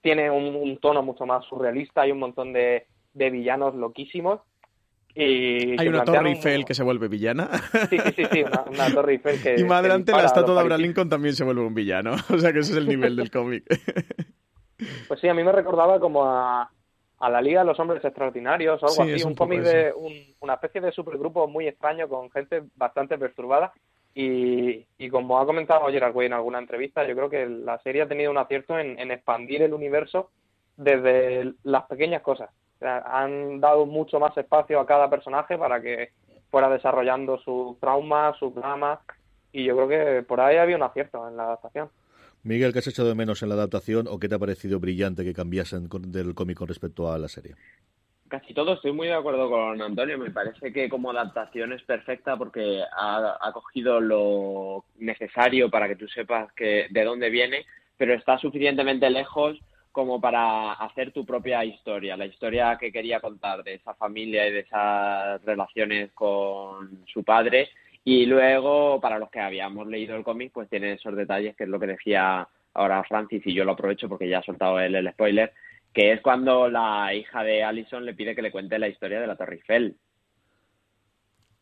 tiene 0.00 0.30
un, 0.30 0.78
tono 0.78 1.02
mucho 1.02 1.26
más 1.26 1.44
surrealista, 1.44 2.02
hay 2.02 2.12
un 2.12 2.20
montón 2.20 2.52
de, 2.52 2.86
villanos 3.12 3.74
loquísimos. 3.74 4.40
Y 5.14 5.78
Hay 5.78 5.88
una 5.88 6.04
Torre 6.04 6.30
Eiffel 6.30 6.64
que 6.64 6.74
se 6.74 6.82
vuelve 6.82 7.08
villana. 7.08 7.50
Sí, 7.90 7.98
sí, 8.16 8.24
sí, 8.32 8.44
una, 8.70 8.92
Torre 8.94 9.12
Eiffel 9.12 9.42
que. 9.42 9.54
y 9.58 9.64
más 9.64 9.80
adelante 9.80 10.12
la 10.12 10.24
estatua 10.24 10.54
de 10.54 10.60
Abraham 10.60 10.80
Lincoln 10.80 11.08
también 11.08 11.34
se 11.34 11.44
vuelve 11.44 11.62
un 11.62 11.74
villano. 11.74 12.14
O 12.30 12.38
sea 12.38 12.52
que 12.52 12.60
ese 12.60 12.72
es 12.72 12.78
el 12.78 12.88
nivel 12.88 13.16
del 13.16 13.30
cómic. 13.30 13.64
Pues 15.06 15.20
sí, 15.20 15.28
a 15.28 15.34
mí 15.34 15.44
me 15.44 15.52
recordaba 15.52 16.00
como 16.00 16.24
a, 16.24 16.68
a 17.20 17.30
la 17.30 17.40
Liga 17.40 17.60
de 17.60 17.66
los 17.66 17.78
Hombres 17.78 18.04
Extraordinarios 18.04 18.82
o 18.82 18.86
algo 18.86 19.02
así, 19.04 19.22
un, 19.22 19.36
cómic 19.36 19.60
de 19.60 19.92
una 20.40 20.54
especie 20.54 20.80
de 20.80 20.90
supergrupo 20.90 21.46
muy 21.46 21.68
extraño 21.68 22.08
con 22.08 22.28
gente 22.32 22.64
bastante 22.74 23.16
perturbada 23.16 23.72
y, 24.14 24.84
y 24.98 25.08
como 25.08 25.38
ha 25.38 25.46
comentado 25.46 25.90
Gerard 25.90 26.14
Way 26.14 26.26
en 26.26 26.32
alguna 26.34 26.58
entrevista, 26.58 27.06
yo 27.06 27.14
creo 27.14 27.30
que 27.30 27.46
la 27.46 27.78
serie 27.78 28.02
ha 28.02 28.08
tenido 28.08 28.30
un 28.30 28.38
acierto 28.38 28.78
en, 28.78 29.10
expandir 29.10 29.62
el 29.62 29.72
universo 29.72 30.30
desde 30.76 31.54
las 31.62 31.84
pequeñas 31.84 32.22
cosas. 32.22 32.50
Han 32.84 33.60
dado 33.60 33.86
mucho 33.86 34.18
más 34.20 34.36
espacio 34.36 34.80
a 34.80 34.86
cada 34.86 35.08
personaje 35.08 35.56
para 35.58 35.80
que 35.80 36.10
fuera 36.50 36.68
desarrollando 36.68 37.38
sus 37.38 37.78
traumas, 37.80 38.36
sus 38.38 38.54
dramas 38.54 38.98
y 39.52 39.64
yo 39.64 39.76
creo 39.76 39.88
que 39.88 40.22
por 40.22 40.40
ahí 40.40 40.56
había 40.56 40.76
un 40.76 40.82
acierto 40.82 41.28
en 41.28 41.36
la 41.36 41.44
adaptación. 41.44 41.90
Miguel, 42.42 42.72
¿qué 42.72 42.80
has 42.80 42.86
echado 42.88 43.08
de 43.08 43.14
menos 43.14 43.42
en 43.42 43.50
la 43.50 43.54
adaptación 43.54 44.08
o 44.08 44.18
qué 44.18 44.28
te 44.28 44.34
ha 44.34 44.38
parecido 44.38 44.80
brillante 44.80 45.24
que 45.24 45.32
cambiasen 45.32 45.88
del 46.08 46.34
cómic 46.34 46.58
con 46.58 46.68
respecto 46.68 47.12
a 47.12 47.18
la 47.18 47.28
serie? 47.28 47.54
Casi 48.26 48.54
todo, 48.54 48.72
estoy 48.72 48.92
muy 48.92 49.08
de 49.08 49.14
acuerdo 49.14 49.48
con 49.48 49.80
Antonio. 49.80 50.18
Me 50.18 50.30
parece 50.30 50.72
que 50.72 50.88
como 50.88 51.10
adaptación 51.10 51.72
es 51.72 51.82
perfecta 51.82 52.36
porque 52.36 52.82
ha, 52.90 53.50
cogido 53.52 54.00
lo 54.00 54.84
necesario 54.98 55.70
para 55.70 55.86
que 55.86 55.96
tú 55.96 56.08
sepas 56.08 56.50
que 56.54 56.86
de 56.90 57.04
dónde 57.04 57.30
viene, 57.30 57.64
pero 57.96 58.14
está 58.14 58.38
suficientemente 58.38 59.08
lejos 59.10 59.58
como 59.92 60.20
para 60.20 60.72
hacer 60.72 61.12
tu 61.12 61.24
propia 61.24 61.64
historia, 61.64 62.16
la 62.16 62.26
historia 62.26 62.76
que 62.80 62.90
quería 62.90 63.20
contar 63.20 63.62
de 63.62 63.74
esa 63.74 63.94
familia 63.94 64.48
y 64.48 64.52
de 64.52 64.60
esas 64.60 65.44
relaciones 65.44 66.10
con 66.12 67.04
su 67.06 67.22
padre 67.22 67.68
y 68.04 68.26
luego, 68.26 69.00
para 69.00 69.18
los 69.18 69.30
que 69.30 69.40
habíamos 69.40 69.86
leído 69.86 70.16
el 70.16 70.24
cómic, 70.24 70.50
pues 70.52 70.68
tiene 70.68 70.94
esos 70.94 71.14
detalles, 71.14 71.54
que 71.54 71.64
es 71.64 71.70
lo 71.70 71.78
que 71.78 71.86
decía 71.86 72.48
ahora 72.74 73.04
Francis, 73.04 73.42
y 73.46 73.54
yo 73.54 73.64
lo 73.64 73.72
aprovecho 73.72 74.08
porque 74.08 74.28
ya 74.28 74.38
ha 74.38 74.42
soltado 74.42 74.80
él 74.80 74.94
el 74.94 75.10
spoiler, 75.12 75.52
que 75.92 76.12
es 76.12 76.20
cuando 76.20 76.68
la 76.68 77.14
hija 77.14 77.44
de 77.44 77.62
Allison 77.62 78.04
le 78.04 78.14
pide 78.14 78.34
que 78.34 78.42
le 78.42 78.50
cuente 78.50 78.78
la 78.78 78.88
historia 78.88 79.20
de 79.20 79.26
la 79.26 79.36
Torre 79.36 79.56
Eiffel. 79.56 79.96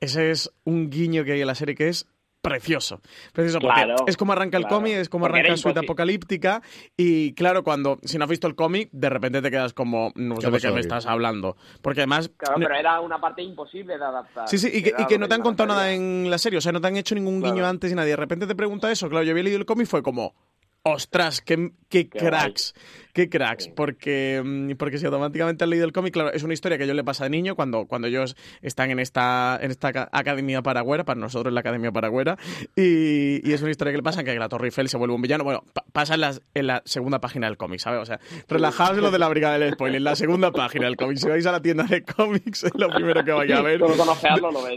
Ese 0.01 0.31
es 0.31 0.51
un 0.65 0.89
guiño 0.89 1.25
que 1.25 1.33
hay 1.33 1.41
en 1.43 1.47
la 1.47 1.55
serie 1.55 1.75
que 1.75 1.89
es 1.89 2.09
precioso. 2.41 3.01
Precioso 3.33 3.61
porque 3.61 3.95
es 4.07 4.17
como 4.17 4.33
arranca 4.33 4.57
el 4.57 4.67
cómic, 4.67 4.95
es 4.95 5.09
como 5.09 5.27
arranca 5.27 5.51
la 5.51 5.57
suite 5.57 5.81
apocalíptica 5.81 6.63
y 6.97 7.35
claro, 7.35 7.63
cuando 7.63 7.99
si 8.05 8.19
no 8.19 8.25
has 8.25 8.31
visto 8.31 8.47
el 8.47 8.55
cómic, 8.55 8.89
de 8.93 9.11
repente 9.11 9.43
te 9.43 9.51
quedas 9.51 9.73
como 9.73 10.13
no 10.15 10.41
sé 10.41 10.51
de 10.51 10.59
qué 10.59 10.71
me 10.71 10.81
estás 10.81 11.07
hablando. 11.07 11.57
Porque 11.83 12.01
además 12.01 12.31
Claro, 12.37 12.59
pero 12.59 12.75
era 12.75 13.01
una 13.01 13.21
parte 13.21 13.43
imposible 13.43 13.99
de 13.99 14.05
adaptar. 14.05 14.49
Sí, 14.49 14.59
sí, 14.59 14.71
y 14.73 14.83
que, 14.83 15.19
no 15.19 15.29
te 15.29 15.35
han 15.35 15.43
contado 15.43 15.69
nada 15.69 15.93
en 15.93 16.31
la 16.31 16.39
serie, 16.39 16.59
o 16.59 16.61
sea, 16.61 16.73
no 16.73 16.81
te 16.81 16.89
han 16.89 16.97
hecho 16.97 17.15
ningún 17.15 17.43
guiño 17.43 17.67
antes 17.67 17.93
y 17.93 17.95
nadie. 17.95 18.11
De 18.11 18.17
repente 18.17 18.47
te 18.47 18.55
pregunta 18.55 18.91
eso, 18.91 19.09
claro, 19.09 19.25
yo 19.25 19.33
había 19.33 19.45
leído 19.45 19.59
el 19.59 19.67
cómic 19.67 19.87
y 19.87 19.91
fue 19.91 20.03
como 20.03 20.35
ostras, 20.83 21.41
qué, 21.41 21.73
qué, 21.89 22.09
cracks. 22.09 22.75
Qué 23.13 23.29
cracks, 23.29 23.69
porque, 23.69 24.43
mm, 24.45 24.73
porque 24.77 24.99
si 24.99 25.07
automáticamente 25.07 25.65
han 25.65 25.71
leído 25.71 25.85
el 25.85 25.93
cómic, 25.93 26.13
claro, 26.13 26.33
es 26.33 26.43
una 26.43 26.55
historia 26.55 26.79
que 26.79 26.87
yo 26.87 26.95
le 26.95 27.05
pasa 27.05 27.25
de 27.25 27.31
niño 27.31 27.57
cuando, 27.57 27.87
cuando 27.87 28.09
ellos 28.09 28.37
están 28.63 28.91
en 28.91 29.01
esta, 29.01 29.59
en 29.61 29.71
esta 29.71 30.09
academia 30.13 30.63
paragüera, 30.63 31.05
para 31.05 31.19
nosotros 31.19 31.53
la 31.53 31.61
academia 31.61 31.93
paragüera, 31.93 32.37
y, 32.77 33.47
y 33.49 33.53
es 33.53 33.63
una 33.63 33.71
historia 33.71 33.93
que 33.93 33.99
le 33.99 34.03
pasa 34.03 34.25
que 34.25 34.35
la 34.35 34.49
Torre 34.49 34.69
Eiffel 34.69 34.89
se 34.89 34.97
vuelve 34.97 35.15
un 35.15 35.23
villano. 35.23 35.45
Bueno, 35.45 35.65
pasa 35.93 36.15
en, 36.15 36.23
en, 36.55 36.67
la 36.67 36.83
segunda 36.85 37.21
página 37.21 37.47
del 37.47 37.57
cómic, 37.57 37.81
¿sabes? 37.81 38.01
O 38.01 38.05
sea, 38.05 38.21
relajaos 38.49 38.97
lo 38.99 39.11
de 39.11 39.19
la 39.19 39.29
brigada 39.29 39.59
del 39.59 39.73
spoiler, 39.73 39.99
en 39.99 40.05
la 40.05 40.17
segunda 40.17 40.53
página 40.53 40.87
del 40.87 40.97
cómic. 40.97 41.19
Si 41.19 41.29
vais 41.29 41.47
a 41.47 41.53
la 41.53 41.61
tienda 41.61 41.85
de 41.85 42.03
cómics, 42.03 42.65
es 42.65 42.75
lo 42.75 42.89
primero 42.89 43.25
que 43.25 43.33
vais 43.33 43.53
a 43.53 43.63
ver. 43.63 43.81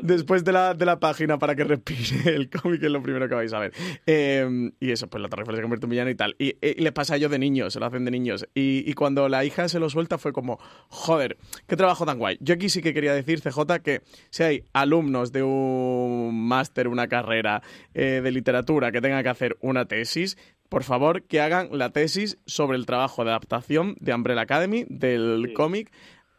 Después 0.02 0.44
de 0.44 0.52
la, 0.52 0.74
de 0.74 0.86
la 0.86 1.00
página 1.00 1.38
para 1.38 1.56
que 1.56 1.64
respire 1.64 2.36
el 2.36 2.50
cómic, 2.50 2.84
es 2.84 2.92
lo 2.92 3.02
primero 3.02 3.28
que 3.28 3.36
vais 3.36 3.54
a 3.54 3.60
ver. 3.60 3.74
Eh, 4.06 4.72
y 4.80 4.92
eso, 4.92 5.08
pues 5.08 5.22
la 5.22 5.30
Torre 5.30 5.44
Eiffel 5.44 5.56
se 5.56 5.62
convierte 5.62 5.86
en 5.86 5.90
villano 5.90 6.10
y 6.10 6.16
tal. 6.16 6.36
Y, 6.40 6.56
y, 6.62 6.82
le 6.82 6.92
pasa 6.92 7.16
a 7.16 7.18
yo 7.18 7.30
de 7.30 7.40
niño, 7.40 7.70
se 7.70 7.80
lo 7.80 7.86
hacen 7.86 8.06
de 8.06 8.12
y, 8.54 8.94
cuando 8.94 9.30
la 9.30 9.46
hija 9.46 9.68
se 9.68 9.80
lo 9.80 9.90
suelta 9.90 10.18
fue 10.18 10.34
como, 10.34 10.60
joder, 10.90 11.38
qué 11.68 11.76
trabajo 11.76 12.06
tan 12.06 12.20
guay. 12.20 12.38
Yo 12.40 12.56
aquí 12.56 12.70
sí 12.70 12.82
que 12.82 12.94
quería 12.94 13.14
decir, 13.14 13.42
CJ, 13.42 13.80
que 13.84 14.02
si 14.30 14.44
hay 14.44 14.64
alumnos 14.74 15.32
de 15.32 15.44
un 15.44 16.48
máster, 16.48 16.88
una 16.88 17.08
carrera 17.08 17.62
eh, 17.94 18.22
de 18.24 18.32
literatura 18.32 18.92
que 18.92 19.02
tengan 19.02 19.24
que 19.24 19.30
hacer 19.30 19.58
una 19.62 19.86
tesis, 19.86 20.38
por 20.70 20.84
favor, 20.84 21.24
que 21.24 21.40
hagan 21.40 21.70
la 21.72 21.92
tesis 21.92 22.40
sobre 22.46 22.78
el 22.78 22.86
trabajo 22.86 23.24
de 23.24 23.30
adaptación 23.30 23.96
de 24.00 24.14
Umbrella 24.14 24.42
Academy, 24.42 24.86
del 24.90 25.54
cómic, 25.54 25.92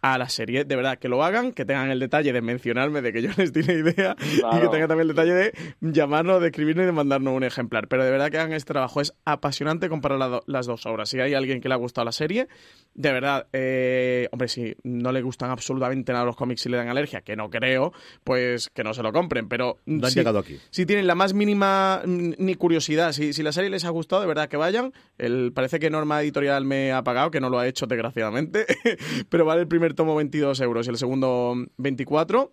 a 0.04 0.18
la 0.18 0.28
serie. 0.28 0.66
De 0.66 0.76
verdad, 0.76 0.98
que 0.98 1.08
lo 1.08 1.24
hagan, 1.24 1.52
que 1.52 1.64
tengan 1.64 1.90
el 1.90 1.98
detalle 1.98 2.30
de 2.30 2.42
mencionarme 2.42 3.00
de 3.00 3.10
que 3.10 3.22
yo 3.22 3.30
les 3.38 3.54
di 3.54 3.62
la 3.62 3.72
idea 3.72 4.16
y 4.20 4.60
que 4.60 4.68
tengan 4.68 4.88
también 4.88 5.00
el 5.00 5.08
detalle 5.08 5.32
de 5.32 5.54
llamarnos, 5.80 6.42
de 6.42 6.48
escribirnos 6.48 6.82
y 6.82 6.86
de 6.86 6.92
mandarnos 6.92 7.32
un 7.32 7.42
ejemplar. 7.42 7.88
Pero 7.88 8.04
de 8.04 8.10
verdad 8.10 8.30
que 8.30 8.36
hagan 8.36 8.52
este 8.52 8.74
trabajo. 8.74 9.00
Es 9.00 9.14
apasionante 9.24 9.88
comparar 9.88 10.42
las 10.46 10.66
dos 10.66 10.84
obras. 10.84 11.08
Si 11.08 11.18
hay 11.20 11.32
alguien 11.32 11.62
que 11.62 11.68
le 11.68 11.74
ha 11.74 11.78
gustado 11.78 12.04
la 12.04 12.12
serie, 12.12 12.48
de 12.92 13.12
verdad, 13.12 13.46
eh, 13.54 14.28
hombre, 14.30 14.48
si 14.48 14.76
no 14.82 15.10
le 15.10 15.22
gustan 15.22 15.50
absolutamente 15.50 16.12
nada 16.12 16.26
los 16.26 16.36
cómics 16.36 16.66
y 16.66 16.68
le 16.68 16.76
dan 16.76 16.88
alergia, 16.88 17.22
que 17.22 17.34
no 17.34 17.48
creo, 17.48 17.94
pues 18.24 18.68
que 18.68 18.84
no 18.84 18.92
se 18.92 19.02
lo 19.02 19.10
compren. 19.10 19.48
Pero 19.48 19.78
no 19.86 20.06
han 20.06 20.12
llegado 20.12 20.38
aquí. 20.38 20.58
si 20.68 20.84
tienen 20.84 21.06
la 21.06 21.14
más 21.14 21.32
mínima 21.32 22.02
ni 22.04 22.54
curiosidad, 22.56 23.12
si, 23.12 23.32
si 23.32 23.42
la 23.42 23.52
serie 23.52 23.70
les 23.70 23.86
ha 23.86 23.90
gustado, 23.90 24.20
de 24.20 24.28
verdad 24.28 24.50
que 24.50 24.58
vayan. 24.58 24.92
El, 25.16 25.52
parece 25.54 25.80
que 25.80 25.88
Norma 25.88 26.20
Editorial 26.20 26.66
me 26.66 26.92
ha 26.92 27.02
pagado, 27.02 27.30
que 27.30 27.40
no 27.40 27.48
lo 27.48 27.58
ha 27.58 27.66
hecho 27.66 27.86
desgraciadamente, 27.86 28.66
pero 29.30 29.46
vale 29.46 29.62
el 29.62 29.68
primer 29.68 29.93
tomo 29.94 30.14
22 30.14 30.60
euros 30.60 30.86
y 30.86 30.90
el 30.90 30.98
segundo 30.98 31.54
24. 31.78 32.52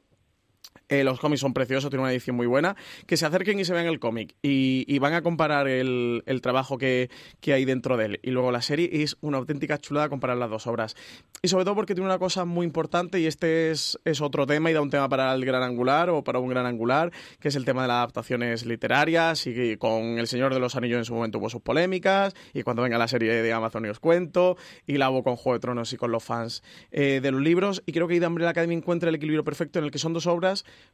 Eh, 0.91 1.05
los 1.05 1.22
cómics 1.22 1.39
son 1.39 1.53
preciosos, 1.53 1.89
tienen 1.89 2.03
una 2.03 2.12
edición 2.12 2.36
muy 2.36 2.47
buena. 2.47 2.76
Que 3.07 3.16
se 3.16 3.26
acerquen 3.26 3.57
y 3.59 3.66
se 3.66 3.74
vean 3.74 3.86
el 3.86 3.99
cómic 3.99 4.36
y, 4.41 4.99
van 4.99 5.14
a 5.14 5.22
comparar 5.22 5.68
el, 5.68 6.22
trabajo 6.43 6.78
que, 6.78 7.09
hay 7.47 7.66
dentro 7.66 7.95
de 7.95 8.05
él. 8.05 8.20
Y 8.24 8.32
luego 8.32 8.51
la 8.51 8.62
serie 8.62 8.89
es 8.91 9.16
una 9.22 9.38
auténtica 9.38 9.78
chulada 9.78 10.09
comparar 10.09 10.38
las 10.38 10.49
dos 10.49 10.68
obras. 10.68 10.97
Y 11.41 11.47
sobre 11.47 11.64
todo 11.64 11.76
porque 11.76 11.95
tiene 11.95 12.07
una 12.07 12.20
cosa 12.20 12.43
muy 12.43 12.66
importante 12.66 13.20
y 13.20 13.26
este 13.26 13.72
es, 13.72 13.97
otro 14.20 14.45
tema 14.45 14.70
y 14.70 14.74
da 14.74 14.82
un 14.82 14.89
tema 14.89 15.07
para 15.07 15.34
el 15.34 15.45
gran 15.45 15.64
angular 15.64 16.09
o 16.09 16.24
para 16.24 16.39
un 16.39 16.49
gran 16.49 16.66
angular, 16.66 17.12
que 17.39 17.47
es 17.47 17.55
el 17.55 17.64
tema 17.64 17.84
de 17.84 17.88
las 17.88 17.95
adaptaciones 17.95 18.66
literarias 18.66 19.47
y 19.47 19.78
con 19.78 20.20
El 20.20 20.28
Señor 20.28 20.53
de 20.53 20.59
los 20.59 20.76
Anillos 20.76 20.99
en 20.99 21.05
su 21.05 21.16
momento 21.16 21.39
hubo 21.39 21.49
sus 21.49 21.62
polémicas 21.62 22.36
y 22.53 22.64
cuando 22.64 22.84
venga 22.84 22.97
la 22.97 23.07
serie 23.07 23.41
de 23.41 23.53
Amazon 23.53 23.86
y 23.86 23.89
os 23.89 23.99
cuento 23.99 24.57
y 24.86 24.97
la 24.97 25.09
hubo 25.09 25.24
con 25.24 25.38
Juego 25.38 25.55
de 25.55 25.62
Tronos 25.62 25.93
y 25.93 25.97
con 25.97 26.12
los 26.12 26.24
fans 26.24 26.64
eh, 26.91 27.22
de 27.24 27.32
los 27.32 27.41
libros 27.41 27.82
y 27.86 27.93
creo 27.93 28.07
que 28.07 28.16
Ida 28.16 28.28
Umbrella 28.28 28.51
Academy 28.51 28.76
encuentra 28.76 29.09
el 29.09 29.16
equilibrio 29.16 29.43
perfecto 29.43 29.80
en 29.80 29.86
el 29.86 29.91
que 29.91 29.97
son 29.97 30.14
dos 30.14 30.28
obras 30.28 30.50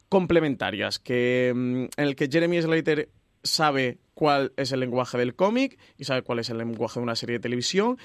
complementarias, 0.10 1.00
que, 1.00 1.54
mm, 1.56 1.84
en 1.98 2.08
el 2.08 2.16
que 2.16 2.30
Jeremy 2.32 2.62
Slater 2.62 3.10
sabe 3.44 3.98
cuál 4.14 4.54
es 4.58 4.72
el 4.72 4.80
lenguaje 4.80 5.18
del 5.18 5.36
cómic 5.36 5.78
y 5.98 6.06
sabe 6.06 6.22
cuál 6.22 6.40
es 6.40 6.50
el 6.50 6.58
lenguaje 6.58 7.00
de 7.00 7.04
una 7.04 7.16
serie 7.16 7.34
de 7.34 7.40
televisión 7.40 7.98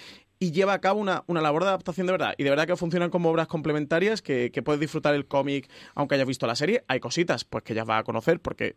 y 0.42 0.50
lleva 0.50 0.72
a 0.72 0.80
cabo 0.80 0.98
una, 0.98 1.22
una, 1.28 1.40
labor 1.40 1.62
de 1.62 1.68
adaptación 1.68 2.08
de 2.08 2.12
verdad. 2.14 2.34
Y 2.36 2.42
de 2.42 2.50
verdad 2.50 2.66
que 2.66 2.74
funcionan 2.74 3.10
como 3.10 3.30
obras 3.30 3.46
complementarias 3.46 4.22
que, 4.22 4.50
puedes 4.64 4.80
disfrutar 4.80 5.14
el 5.14 5.26
cómic 5.26 5.70
aunque 5.94 6.16
hayas 6.16 6.26
visto 6.26 6.48
la 6.48 6.56
serie. 6.56 6.82
Hay 6.88 6.98
cositas 6.98 7.44
pues 7.44 7.62
que 7.62 7.74
ya 7.74 7.84
vas 7.84 8.00
a 8.00 8.02
conocer 8.02 8.40
porque 8.40 8.74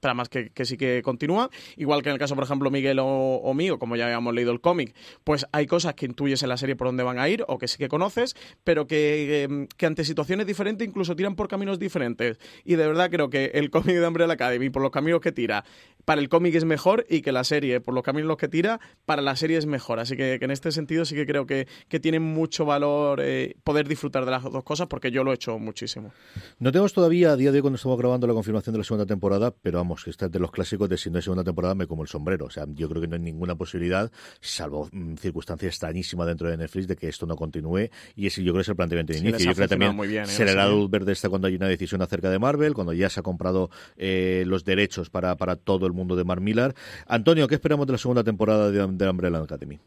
tramas 0.00 0.28
que, 0.28 0.50
que, 0.50 0.64
sí 0.64 0.76
que 0.76 1.02
continúan. 1.04 1.50
Igual 1.76 2.02
que 2.02 2.08
en 2.08 2.14
el 2.14 2.18
caso, 2.18 2.34
por 2.34 2.42
ejemplo, 2.42 2.68
Miguel 2.68 2.98
o, 3.00 3.54
mío, 3.54 3.78
como 3.78 3.94
ya 3.94 4.06
habíamos 4.06 4.34
leído 4.34 4.50
el 4.50 4.60
cómic, 4.60 4.92
pues 5.22 5.46
hay 5.52 5.68
cosas 5.68 5.94
que 5.94 6.06
intuyes 6.06 6.42
en 6.42 6.48
la 6.48 6.56
serie 6.56 6.74
por 6.74 6.88
dónde 6.88 7.04
van 7.04 7.20
a 7.20 7.28
ir 7.28 7.44
o 7.46 7.58
que 7.58 7.68
sí 7.68 7.78
que 7.78 7.88
conoces, 7.88 8.34
pero 8.64 8.88
que, 8.88 9.44
em, 9.44 9.68
que 9.68 9.86
ante 9.86 10.04
situaciones 10.04 10.48
diferentes 10.48 10.84
incluso 10.84 11.14
tiran 11.14 11.36
por 11.36 11.46
caminos 11.46 11.78
diferentes. 11.78 12.40
Y 12.64 12.74
de 12.74 12.88
verdad 12.88 13.08
creo 13.08 13.30
que 13.30 13.52
el 13.54 13.70
cómic 13.70 13.94
de 13.94 14.04
Umbrella 14.04 14.32
Academy, 14.32 14.68
por 14.68 14.82
los 14.82 14.90
caminos 14.90 15.20
que 15.20 15.30
tira, 15.30 15.64
para 16.04 16.20
el 16.20 16.28
cómic 16.28 16.56
es 16.56 16.64
mejor 16.64 17.06
y 17.08 17.22
que 17.22 17.30
la 17.30 17.44
serie, 17.44 17.80
por 17.80 17.94
los 17.94 18.02
caminos 18.02 18.36
que 18.36 18.48
tira, 18.48 18.80
para 19.06 19.22
la 19.22 19.36
serie 19.36 19.58
es 19.58 19.66
mejor. 19.66 20.00
Así 20.00 20.16
que 20.16 20.38
en 20.40 20.50
este 20.50 20.72
sentido 20.72 21.03
sí 21.04 21.14
que 21.14 21.26
creo 21.26 21.46
que, 21.46 21.66
que 21.88 22.00
tiene 22.00 22.20
mucho 22.20 22.64
valor 22.64 23.20
eh, 23.22 23.56
poder 23.64 23.88
disfrutar 23.88 24.24
de 24.24 24.30
las 24.30 24.42
dos 24.42 24.64
cosas 24.64 24.86
porque 24.86 25.10
yo 25.10 25.24
lo 25.24 25.32
he 25.32 25.34
hecho 25.34 25.58
muchísimo. 25.58 26.12
No 26.58 26.72
tenemos 26.72 26.92
todavía 26.92 27.32
a 27.32 27.36
día 27.36 27.52
de 27.52 27.58
hoy 27.58 27.62
cuando 27.62 27.76
estamos 27.76 27.98
grabando 27.98 28.26
la 28.26 28.34
confirmación 28.34 28.72
de 28.72 28.78
la 28.78 28.84
segunda 28.84 29.06
temporada, 29.06 29.50
pero 29.50 29.78
vamos, 29.78 30.04
que 30.04 30.10
este 30.10 30.26
es 30.26 30.32
de 30.32 30.38
los 30.38 30.50
clásicos 30.50 30.88
de 30.88 30.96
si 30.96 31.10
no 31.10 31.18
es 31.18 31.24
segunda 31.24 31.44
temporada 31.44 31.74
me 31.74 31.86
como 31.86 32.02
el 32.02 32.08
sombrero. 32.08 32.46
O 32.46 32.50
sea, 32.50 32.66
yo 32.68 32.88
creo 32.88 33.00
que 33.00 33.08
no 33.08 33.16
hay 33.16 33.22
ninguna 33.22 33.54
posibilidad, 33.54 34.10
salvo 34.40 34.88
mm, 34.92 35.14
circunstancia 35.14 35.68
extrañísima 35.68 36.26
dentro 36.26 36.48
de 36.48 36.56
Netflix, 36.56 36.86
de 36.86 36.96
que 36.96 37.08
esto 37.08 37.26
no 37.26 37.36
continúe. 37.36 37.90
Y 38.16 38.26
ese 38.26 38.42
yo 38.42 38.52
creo 38.52 38.60
que 38.60 38.62
es 38.62 38.68
el 38.68 38.76
planteamiento 38.76 39.12
de 39.12 39.18
inicio. 39.20 39.38
Yo 39.38 39.54
creo 39.54 39.68
que 39.68 39.76
también 39.76 39.96
bien, 40.08 40.24
¿eh? 40.24 40.26
será 40.26 40.54
la 40.54 40.68
luz 40.68 40.90
verde 40.90 41.12
esta 41.12 41.28
cuando 41.28 41.48
hay 41.48 41.56
una 41.56 41.68
decisión 41.68 42.02
acerca 42.02 42.30
de 42.30 42.38
Marvel, 42.38 42.74
cuando 42.74 42.92
ya 42.92 43.08
se 43.08 43.20
ha 43.20 43.22
comprado 43.22 43.70
eh, 43.96 44.44
los 44.46 44.64
derechos 44.64 45.10
para, 45.10 45.36
para 45.36 45.56
todo 45.56 45.86
el 45.86 45.92
mundo 45.92 46.16
de 46.16 46.24
Mark 46.24 46.40
Millar. 46.40 46.74
Antonio, 47.06 47.48
¿qué 47.48 47.54
esperamos 47.54 47.86
de 47.86 47.92
la 47.92 47.98
segunda 47.98 48.24
temporada 48.24 48.70
de, 48.70 48.86
de 48.86 49.08
Umbrella 49.08 49.38
Academy? 49.38 49.78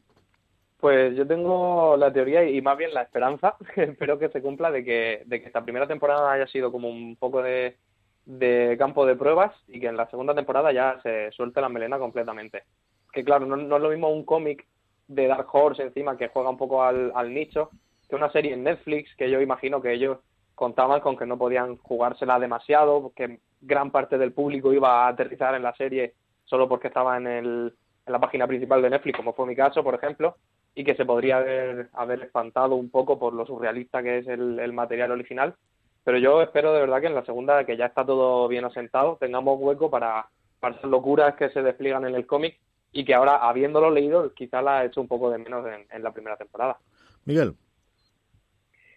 Pues 0.80 1.16
yo 1.16 1.26
tengo 1.26 1.98
la 1.98 2.14
teoría 2.14 2.44
y 2.48 2.62
más 2.62 2.78
bien 2.78 2.94
la 2.94 3.02
esperanza, 3.02 3.56
espero 3.76 4.20
que 4.20 4.30
se 4.30 4.42
cumpla, 4.42 4.72
de 4.72 4.84
que, 4.84 5.24
de 5.26 5.42
que 5.42 5.48
esta 5.48 5.64
primera 5.64 5.88
temporada 5.88 6.32
haya 6.32 6.48
sido 6.48 6.72
como 6.72 6.90
un 6.90 7.16
poco 7.16 7.42
de, 7.42 7.78
de 8.26 8.76
campo 8.78 9.06
de 9.06 9.16
pruebas 9.16 9.54
y 9.68 9.80
que 9.80 9.88
en 9.88 9.98
la 9.98 10.10
segunda 10.10 10.36
temporada 10.36 10.72
ya 10.72 11.00
se 11.02 11.32
suelte 11.32 11.62
la 11.62 11.70
melena 11.70 11.98
completamente. 11.98 12.64
Que 13.12 13.24
claro, 13.24 13.46
no, 13.46 13.56
no 13.56 13.78
es 13.78 13.82
lo 13.82 13.90
mismo 13.90 14.10
un 14.10 14.24
cómic 14.24 14.68
de 15.08 15.28
Dark 15.28 15.48
Horse 15.52 15.82
encima 15.82 16.18
que 16.18 16.28
juega 16.28 16.50
un 16.50 16.58
poco 16.58 16.84
al, 16.84 17.12
al 17.16 17.34
nicho 17.34 17.72
que 18.10 18.16
una 18.16 18.32
serie 18.32 18.54
en 18.54 18.64
Netflix 18.64 19.14
que 19.16 19.30
yo 19.30 19.42
imagino 19.42 19.82
que 19.82 19.94
ellos 19.94 20.20
contaban 20.56 21.02
con 21.02 21.18
que 21.18 21.26
no 21.26 21.38
podían 21.38 21.78
jugársela 21.78 22.40
demasiado, 22.40 23.12
que 23.16 23.40
gran 23.62 23.92
parte 23.92 24.18
del 24.18 24.34
público 24.34 24.74
iba 24.74 25.06
a 25.06 25.10
aterrizar 25.10 25.56
en 25.56 25.64
la 25.64 25.76
serie 25.76 26.14
solo 26.46 26.68
porque 26.68 26.88
estaba 26.88 27.18
en, 27.18 27.28
el, 27.28 27.74
en 28.06 28.14
la 28.14 28.20
página 28.20 28.48
principal 28.48 28.82
de 28.82 28.90
Netflix, 28.90 29.18
como 29.18 29.34
fue 29.34 29.46
mi 29.46 29.56
caso, 29.56 29.84
por 29.84 29.96
ejemplo, 29.96 30.36
y 30.78 30.84
que 30.84 30.94
se 30.94 31.06
podría 31.06 31.38
haber, 31.38 31.90
haber 31.94 32.22
espantado 32.22 32.76
un 32.76 32.92
poco 32.92 33.18
por 33.18 33.34
lo 33.34 33.48
surrealista 33.48 34.04
que 34.04 34.20
es 34.20 34.28
el, 34.28 34.72
material 34.74 35.10
original. 35.10 35.56
Pero 36.04 36.20
yo 36.20 36.40
espero 36.44 36.72
de 36.72 36.82
verdad 36.82 37.02
que 37.02 37.08
en 37.08 37.16
la 37.16 37.26
segunda, 37.26 37.66
que 37.66 37.76
ya 37.76 37.88
está 37.88 38.06
todo 38.06 38.48
bien 38.48 38.64
asentado, 38.64 39.18
tengamos 39.20 39.60
hueco 39.60 39.90
para, 39.90 40.28
para 40.60 40.76
esas 40.76 40.92
locuras 40.92 41.34
que 41.34 41.50
se 41.50 41.64
despliegan 41.64 42.06
en 42.06 42.14
el 42.14 42.28
cómic 42.28 42.60
y 42.92 43.06
que 43.06 43.16
ahora, 43.16 43.38
habiéndolo 43.38 43.90
leído, 43.90 44.32
quizá 44.36 44.62
la 44.62 44.84
he 44.84 44.88
hecho 44.88 45.02
un 45.02 45.08
poco 45.08 45.32
de 45.32 45.40
menos 45.40 45.66
en, 45.92 46.04
la 46.04 46.12
primera 46.12 46.38
temporada. 46.38 46.78
Miguel. 47.26 47.56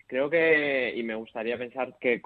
Creo 0.07 0.29
que, 0.29 0.93
y 0.95 1.03
me 1.03 1.15
gustaría 1.15 1.57
pensar 1.57 1.97
que 1.99 2.21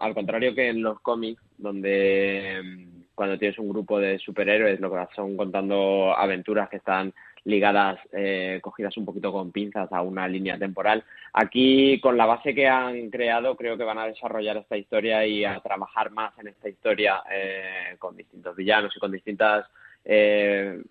al 0.00 0.14
contrario 0.14 0.52
que 0.52 0.70
en 0.70 0.82
los 0.82 0.98
cómics, 1.00 1.40
donde 1.58 2.60
mm, 2.60 3.02
cuando 3.14 3.38
tienes 3.38 3.56
un 3.60 3.68
grupo 3.68 4.00
de 4.00 4.18
superhéroes, 4.18 4.80
lo 4.80 4.90
que 4.90 5.06
son 5.14 5.36
contando 5.36 6.12
aventuras 6.16 6.68
que 6.68 6.78
están 6.78 7.14
ligadas, 7.46 7.98
eh, 8.12 8.58
cogidas 8.60 8.96
un 8.96 9.04
poquito 9.04 9.32
con 9.32 9.52
pinzas 9.52 9.90
a 9.92 10.02
una 10.02 10.26
línea 10.28 10.58
temporal. 10.58 11.04
Aquí, 11.32 12.00
con 12.00 12.16
la 12.16 12.26
base 12.26 12.54
que 12.54 12.66
han 12.66 13.08
creado, 13.08 13.56
creo 13.56 13.78
que 13.78 13.84
van 13.84 13.98
a 13.98 14.06
desarrollar 14.06 14.56
esta 14.56 14.76
historia 14.76 15.24
y 15.24 15.44
a 15.44 15.60
trabajar 15.60 16.10
más 16.10 16.36
en 16.38 16.48
esta 16.48 16.68
historia 16.68 17.22
eh, 17.30 17.96
con 17.98 18.16
distintos 18.16 18.56
villanos 18.56 18.94
y 18.96 19.00
con 19.00 19.12
distintas 19.12 19.66
eh, 20.04 20.82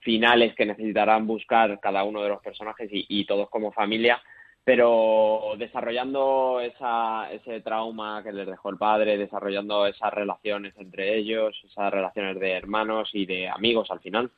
finales 0.00 0.54
que 0.54 0.66
necesitarán 0.66 1.26
buscar 1.26 1.78
cada 1.80 2.02
uno 2.02 2.22
de 2.22 2.28
los 2.28 2.42
personajes 2.42 2.88
y, 2.92 3.24
todos 3.24 3.48
como 3.48 3.72
familia 3.72 4.20
pero 4.62 5.54
desarrollando 5.56 6.60
esa, 6.60 7.32
ese 7.32 7.62
trauma 7.62 8.22
que 8.22 8.30
les 8.30 8.46
dejó 8.46 8.68
el 8.68 8.76
padre, 8.76 9.16
desarrollando 9.16 9.86
esas 9.86 10.12
relaciones 10.12 10.74
entre 10.76 11.16
ellos, 11.16 11.58
esas 11.64 11.90
relaciones 11.90 12.38
de 12.38 12.52
hermanos 12.52 13.08
y 13.14 13.24
de 13.24 13.48
amigos 13.48 13.90
al 13.90 14.00
final. 14.00 14.30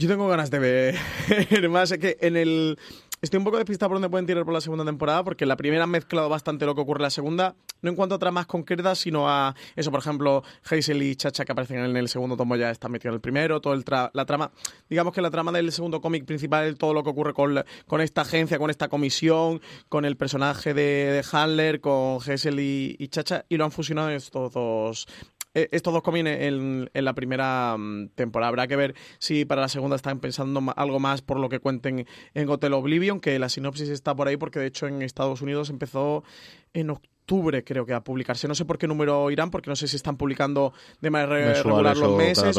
Yo 0.00 0.08
tengo 0.08 0.26
ganas 0.28 0.50
de 0.50 0.58
ver 0.58 1.68
más. 1.68 1.90
Es 1.90 1.98
que 1.98 2.16
en 2.22 2.34
el. 2.34 2.78
Estoy 3.20 3.36
un 3.36 3.44
poco 3.44 3.58
despistado 3.58 3.90
por 3.90 3.96
dónde 3.96 4.08
pueden 4.08 4.24
tirar 4.24 4.46
por 4.46 4.54
la 4.54 4.62
segunda 4.62 4.82
temporada, 4.82 5.22
porque 5.22 5.44
la 5.44 5.58
primera 5.58 5.84
ha 5.84 5.86
mezclado 5.86 6.30
bastante 6.30 6.64
lo 6.64 6.74
que 6.74 6.80
ocurre 6.80 7.00
en 7.00 7.02
la 7.02 7.10
segunda, 7.10 7.54
no 7.82 7.90
en 7.90 7.96
cuanto 7.96 8.14
a 8.14 8.18
tramas 8.18 8.46
concretas, 8.46 8.98
sino 8.98 9.28
a 9.28 9.54
eso, 9.76 9.90
por 9.90 10.00
ejemplo, 10.00 10.42
Hazel 10.64 11.02
y 11.02 11.16
Chacha 11.16 11.44
que 11.44 11.52
aparecen 11.52 11.80
en 11.80 11.94
el 11.98 12.08
segundo 12.08 12.34
tomo 12.34 12.56
ya 12.56 12.70
están 12.70 12.92
metidos 12.92 13.12
en 13.12 13.16
el 13.16 13.20
primero, 13.20 13.60
todo 13.60 13.74
el 13.74 13.84
la 14.14 14.24
trama, 14.24 14.52
digamos 14.88 15.12
que 15.12 15.20
la 15.20 15.30
trama 15.30 15.52
del 15.52 15.70
segundo 15.70 16.00
cómic 16.00 16.24
principal 16.24 16.78
todo 16.78 16.94
lo 16.94 17.04
que 17.04 17.10
ocurre 17.10 17.34
con, 17.34 17.62
con 17.86 18.00
esta 18.00 18.22
agencia, 18.22 18.58
con 18.58 18.70
esta 18.70 18.88
comisión, 18.88 19.60
con 19.90 20.06
el 20.06 20.16
personaje 20.16 20.72
de, 20.72 20.82
de 21.12 21.24
Handler, 21.30 21.82
con 21.82 22.20
Hazel 22.22 22.58
y, 22.58 22.96
y 22.98 23.08
Chacha, 23.08 23.44
y 23.50 23.58
lo 23.58 23.66
han 23.66 23.70
fusionado 23.70 24.08
en 24.08 24.16
estos 24.16 24.50
dos 24.50 25.06
estos 25.54 25.92
dos 25.92 26.02
comen 26.02 26.26
en, 26.26 26.90
en, 26.92 27.04
la 27.04 27.14
primera 27.14 27.76
mm, 27.76 28.08
temporada. 28.14 28.48
Habrá 28.48 28.66
que 28.66 28.76
ver 28.76 28.94
si 29.18 29.44
para 29.44 29.62
la 29.62 29.68
segunda 29.68 29.96
están 29.96 30.20
pensando 30.20 30.62
algo 30.76 31.00
más 31.00 31.22
por 31.22 31.38
lo 31.38 31.48
que 31.48 31.58
cuenten 31.58 32.06
en 32.34 32.48
Hotel 32.48 32.72
Oblivion, 32.72 33.20
que 33.20 33.38
la 33.38 33.48
sinopsis 33.48 33.88
está 33.88 34.14
por 34.14 34.28
ahí 34.28 34.36
porque 34.36 34.58
de 34.58 34.66
hecho 34.66 34.86
en 34.86 35.02
Estados 35.02 35.42
Unidos 35.42 35.70
empezó 35.70 36.24
en 36.72 36.90
octubre 36.90 37.19
octubre, 37.30 37.62
creo 37.62 37.86
que 37.86 37.94
a 37.94 38.02
publicarse. 38.02 38.48
No 38.48 38.56
sé 38.56 38.64
por 38.64 38.76
qué 38.76 38.88
número 38.88 39.30
irán, 39.30 39.50
porque 39.50 39.70
no 39.70 39.76
sé 39.76 39.86
si 39.86 39.94
están 39.94 40.16
publicando 40.16 40.72
de 41.00 41.10
manera 41.10 41.62
regular 41.62 41.96
los 41.96 42.16
meses, 42.16 42.56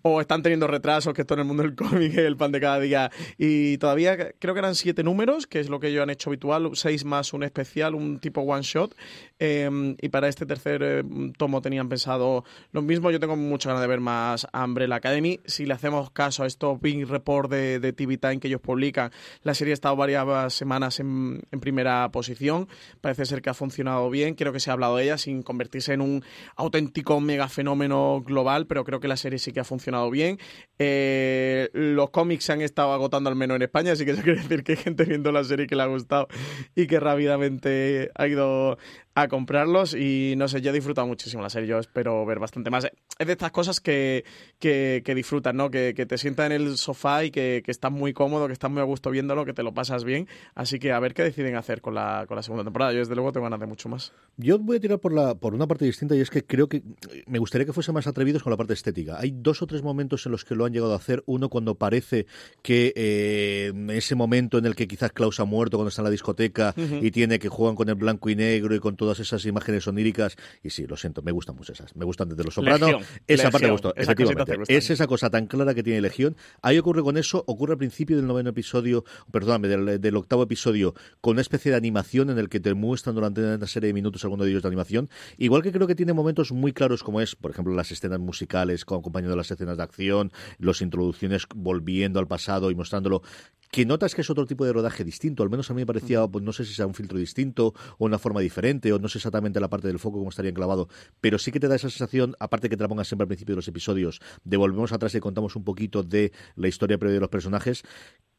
o 0.00 0.20
están 0.20 0.42
teniendo 0.42 0.66
retrasos, 0.66 1.12
que 1.12 1.22
esto 1.22 1.34
en 1.34 1.40
el 1.40 1.46
mundo 1.46 1.62
del 1.62 1.74
cómic 1.76 2.16
el 2.16 2.36
pan 2.36 2.50
de 2.50 2.60
cada 2.60 2.80
día. 2.80 3.10
Y 3.36 3.76
todavía 3.78 4.32
creo 4.38 4.54
que 4.54 4.60
eran 4.60 4.74
siete 4.74 5.02
números, 5.02 5.46
que 5.46 5.60
es 5.60 5.68
lo 5.68 5.78
que 5.78 5.88
ellos 5.88 6.02
han 6.02 6.10
hecho 6.10 6.30
habitual, 6.30 6.70
seis 6.72 7.04
más 7.04 7.34
un 7.34 7.42
especial, 7.42 7.94
un 7.94 8.18
tipo 8.18 8.40
one 8.40 8.62
shot. 8.62 8.94
Em, 9.38 9.96
y 10.00 10.08
para 10.08 10.28
este 10.28 10.46
tercer 10.46 10.82
eh, 10.82 11.04
tomo 11.36 11.60
tenían 11.60 11.90
pensado 11.90 12.44
lo 12.72 12.80
mismo. 12.80 13.10
Yo 13.10 13.20
tengo 13.20 13.36
mucha 13.36 13.68
ganas 13.68 13.82
de 13.82 13.88
ver 13.88 14.00
más 14.00 14.46
Umbrella 14.54 14.96
Academy. 14.96 15.40
Si 15.44 15.66
le 15.66 15.74
hacemos 15.74 16.10
caso 16.10 16.44
a 16.44 16.46
estos 16.46 16.80
Big 16.80 17.06
Report 17.06 17.50
de, 17.50 17.78
de 17.78 17.92
TV 17.92 18.16
Time 18.16 18.38
que 18.38 18.48
ellos 18.48 18.62
publican, 18.62 19.10
la 19.42 19.52
serie 19.52 19.72
ha 19.72 19.74
estado 19.74 19.96
varias 19.96 20.54
semanas 20.54 20.98
en, 20.98 21.42
en 21.50 21.60
primera 21.60 22.08
posición. 22.10 22.68
Parece 23.02 23.26
ser 23.26 23.42
que 23.42 23.50
ha 23.50 23.54
funcionado 23.54 24.08
bien, 24.08 24.13
creo 24.36 24.52
que 24.52 24.60
se 24.60 24.70
ha 24.70 24.72
hablado 24.72 24.96
de 24.96 25.04
ella 25.04 25.18
sin 25.18 25.42
convertirse 25.42 25.92
en 25.92 26.00
un 26.00 26.24
auténtico 26.56 27.20
mega 27.20 27.48
fenómeno 27.48 28.22
global, 28.24 28.66
pero 28.66 28.84
creo 28.84 29.00
que 29.00 29.08
la 29.08 29.16
serie 29.16 29.38
sí 29.38 29.52
que 29.52 29.60
ha 29.60 29.64
funcionado 29.64 30.10
bien. 30.10 30.38
Eh, 30.78 31.70
los 31.72 32.10
cómics 32.10 32.44
se 32.44 32.52
han 32.52 32.60
estado 32.60 32.92
agotando 32.92 33.30
al 33.30 33.36
menos 33.36 33.56
en 33.56 33.62
España, 33.62 33.92
así 33.92 34.04
que 34.04 34.12
eso 34.12 34.22
quiere 34.24 34.40
decir 34.42 34.64
que 34.64 34.72
hay 34.72 34.78
gente 34.78 35.04
viendo 35.04 35.32
la 35.32 35.44
serie 35.44 35.66
que 35.66 35.76
le 35.76 35.82
ha 35.82 35.86
gustado 35.86 36.28
y 36.74 36.86
que 36.86 37.00
rápidamente 37.00 38.10
ha 38.14 38.26
ido 38.26 38.78
a 39.14 39.28
comprarlos 39.28 39.94
y 39.94 40.34
no 40.36 40.48
sé, 40.48 40.60
yo 40.60 40.70
he 40.70 40.72
disfrutado 40.72 41.06
muchísimo 41.06 41.42
la 41.42 41.50
serie, 41.50 41.68
yo 41.68 41.78
espero 41.78 42.26
ver 42.26 42.40
bastante 42.40 42.70
más. 42.70 42.84
Es 43.18 43.26
de 43.26 43.32
estas 43.32 43.52
cosas 43.52 43.80
que, 43.80 44.24
que, 44.58 45.02
disfrutan, 45.14 45.56
¿no? 45.56 45.70
Que, 45.70 45.94
te 45.94 46.18
sientas 46.18 46.46
en 46.46 46.52
el 46.52 46.76
sofá 46.78 47.24
y 47.24 47.30
que, 47.30 47.62
que, 47.64 47.70
estás 47.70 47.92
muy 47.92 48.12
cómodo, 48.12 48.48
que 48.48 48.52
estás 48.52 48.70
muy 48.70 48.80
a 48.80 48.84
gusto 48.84 49.10
viéndolo, 49.10 49.44
que 49.44 49.52
te 49.52 49.62
lo 49.62 49.72
pasas 49.72 50.04
bien. 50.04 50.28
Así 50.54 50.78
que 50.78 50.92
a 50.92 50.98
ver 50.98 51.14
qué 51.14 51.22
deciden 51.22 51.54
hacer 51.56 51.80
con 51.80 51.94
la, 51.94 52.24
con 52.26 52.36
la 52.36 52.42
segunda 52.42 52.64
temporada. 52.64 52.92
Yo 52.92 52.98
desde 52.98 53.14
luego 53.14 53.32
tengo 53.32 53.44
ganas 53.44 53.60
de 53.60 53.66
mucho 53.66 53.88
más. 53.88 54.03
Yo 54.36 54.58
voy 54.58 54.78
a 54.78 54.80
tirar 54.80 54.98
por, 54.98 55.12
la, 55.12 55.36
por 55.36 55.54
una 55.54 55.68
parte 55.68 55.84
distinta 55.84 56.16
y 56.16 56.20
es 56.20 56.28
que 56.28 56.44
creo 56.44 56.68
que 56.68 56.82
me 57.26 57.38
gustaría 57.38 57.66
que 57.66 57.72
fuese 57.72 57.92
más 57.92 58.08
atrevidos 58.08 58.42
con 58.42 58.50
la 58.50 58.56
parte 58.56 58.72
estética. 58.72 59.16
Hay 59.20 59.32
dos 59.32 59.62
o 59.62 59.66
tres 59.66 59.82
momentos 59.84 60.26
en 60.26 60.32
los 60.32 60.44
que 60.44 60.56
lo 60.56 60.64
han 60.64 60.72
llegado 60.72 60.92
a 60.92 60.96
hacer. 60.96 61.22
Uno 61.26 61.48
cuando 61.48 61.76
parece 61.76 62.26
que 62.60 62.92
eh, 62.96 63.72
ese 63.90 64.16
momento 64.16 64.58
en 64.58 64.66
el 64.66 64.74
que 64.74 64.88
quizás 64.88 65.12
Klaus 65.12 65.38
ha 65.38 65.44
muerto 65.44 65.76
cuando 65.76 65.90
está 65.90 66.02
en 66.02 66.04
la 66.04 66.10
discoteca 66.10 66.74
y 66.76 67.12
tiene 67.12 67.38
que 67.38 67.48
juegan 67.48 67.76
con 67.76 67.88
el 67.88 67.94
blanco 67.94 68.28
y 68.28 68.34
negro 68.34 68.74
y 68.74 68.80
con 68.80 68.96
todas 68.96 69.20
esas 69.20 69.44
imágenes 69.46 69.86
oníricas. 69.86 70.36
Y 70.64 70.70
sí, 70.70 70.84
lo 70.86 70.96
siento, 70.96 71.22
me 71.22 71.30
gustan 71.30 71.54
mucho 71.54 71.72
esas. 71.72 71.94
Me 71.94 72.04
gustan 72.04 72.28
desde 72.28 72.42
Los 72.42 72.54
Sopranos. 72.54 73.04
Esa 73.28 73.52
parte 73.52 73.68
me 73.68 73.72
gustó, 73.72 73.94
efectivamente. 73.94 74.56
Es 74.66 74.90
esa 74.90 75.06
cosa 75.06 75.30
tan 75.30 75.46
clara 75.46 75.74
que 75.74 75.84
tiene 75.84 76.00
Legión. 76.00 76.36
Ahí 76.60 76.76
ocurre 76.78 77.02
con 77.02 77.16
eso, 77.16 77.44
ocurre 77.46 77.74
al 77.74 77.78
principio 77.78 78.16
del 78.16 78.26
noveno 78.26 78.50
episodio, 78.50 79.04
perdóname, 79.30 79.68
del, 79.68 80.00
del 80.00 80.16
octavo 80.16 80.42
episodio, 80.42 80.94
con 81.20 81.34
una 81.34 81.42
especie 81.42 81.70
de 81.70 81.76
animación 81.76 82.30
en 82.30 82.38
el 82.38 82.48
que 82.48 82.58
te 82.58 82.74
muestran 82.74 83.14
durante 83.14 83.40
una 83.40 83.66
serie 83.68 83.83
de 83.86 83.92
minutos 83.92 84.24
alguno 84.24 84.44
de 84.44 84.50
ellos 84.50 84.62
de 84.62 84.68
animación. 84.68 85.08
Igual 85.38 85.62
que 85.62 85.72
creo 85.72 85.86
que 85.86 85.94
tiene 85.94 86.12
momentos 86.12 86.52
muy 86.52 86.72
claros 86.72 87.02
como 87.02 87.20
es, 87.20 87.36
por 87.36 87.50
ejemplo, 87.50 87.74
las 87.74 87.90
escenas 87.90 88.20
musicales 88.20 88.84
acompañando 88.88 89.36
las 89.36 89.50
escenas 89.50 89.76
de 89.76 89.82
acción, 89.82 90.32
las 90.58 90.80
introducciones 90.80 91.46
volviendo 91.54 92.20
al 92.20 92.26
pasado 92.26 92.70
y 92.70 92.74
mostrándolo 92.74 93.22
que 93.70 93.84
notas 93.84 94.14
que 94.14 94.20
es 94.20 94.30
otro 94.30 94.46
tipo 94.46 94.64
de 94.64 94.72
rodaje 94.72 95.02
distinto, 95.02 95.42
al 95.42 95.50
menos 95.50 95.68
a 95.68 95.74
mí 95.74 95.80
me 95.82 95.86
parecía, 95.86 96.24
pues 96.28 96.44
no 96.44 96.52
sé 96.52 96.64
si 96.64 96.74
sea 96.74 96.86
un 96.86 96.94
filtro 96.94 97.18
distinto 97.18 97.74
o 97.98 98.04
una 98.04 98.20
forma 98.20 98.40
diferente, 98.40 98.92
o 98.92 99.00
no 99.00 99.08
sé 99.08 99.18
exactamente 99.18 99.58
la 99.58 99.68
parte 99.68 99.88
del 99.88 99.98
foco 99.98 100.18
como 100.18 100.30
estaría 100.30 100.50
enclavado, 100.50 100.88
pero 101.20 101.40
sí 101.40 101.50
que 101.50 101.58
te 101.58 101.66
da 101.66 101.74
esa 101.74 101.90
sensación, 101.90 102.36
aparte 102.38 102.68
que 102.68 102.76
te 102.76 102.84
la 102.84 102.88
pongas 102.88 103.08
siempre 103.08 103.24
al 103.24 103.28
principio 103.28 103.54
de 103.54 103.56
los 103.56 103.66
episodios, 103.66 104.20
de 104.44 104.56
volvemos 104.56 104.92
atrás 104.92 105.12
y 105.16 105.20
contamos 105.20 105.56
un 105.56 105.64
poquito 105.64 106.04
de 106.04 106.30
la 106.54 106.68
historia 106.68 106.98
previa 106.98 107.14
de 107.14 107.20
los 107.20 107.30
personajes, 107.30 107.82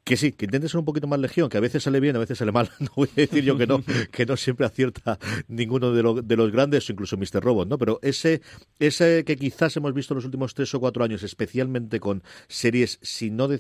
que 0.06 0.18
sí, 0.18 0.34
que 0.34 0.46
intente 0.46 0.70
ser 0.70 0.78
un 0.78 0.86
poquito 0.86 1.08
más 1.08 1.20
legión, 1.20 1.50
que 1.50 1.58
a 1.58 1.60
veces 1.60 1.82
sale 1.82 2.00
bien, 2.00 2.16
a 2.16 2.20
veces 2.20 2.38
sale 2.38 2.52
mal. 2.52 2.70
No 2.80 2.92
voy 2.96 3.10
a 3.18 3.22
decir 3.22 3.44
yo 3.44 3.58
que 3.58 3.66
no, 3.66 3.84
que 4.12 4.26
no 4.28 4.38
siempre 4.38 4.68
acierta 4.68 5.18
ninguno 5.48 5.92
de, 5.92 6.22
de 6.22 6.36
los 6.36 6.52
grandes, 6.52 6.88
incluso 6.90 7.18
Mr. 7.18 7.44
Robot, 7.44 7.68
¿no? 7.68 7.80
Pero 7.80 8.00
ese, 8.04 8.42
ese 8.78 9.24
que 9.26 9.36
quizás 9.36 9.76
hemos 9.78 9.96
visto 9.96 10.14
en 10.14 10.18
los 10.18 10.26
últimos 10.26 10.54
tres 10.54 10.74
o 10.76 10.80
cuatro 10.80 11.04
años, 11.04 11.24
especialmente 11.24 12.00
con 12.00 12.22
series, 12.48 13.00
si 13.02 13.32
no 13.32 13.48
de, 13.48 13.58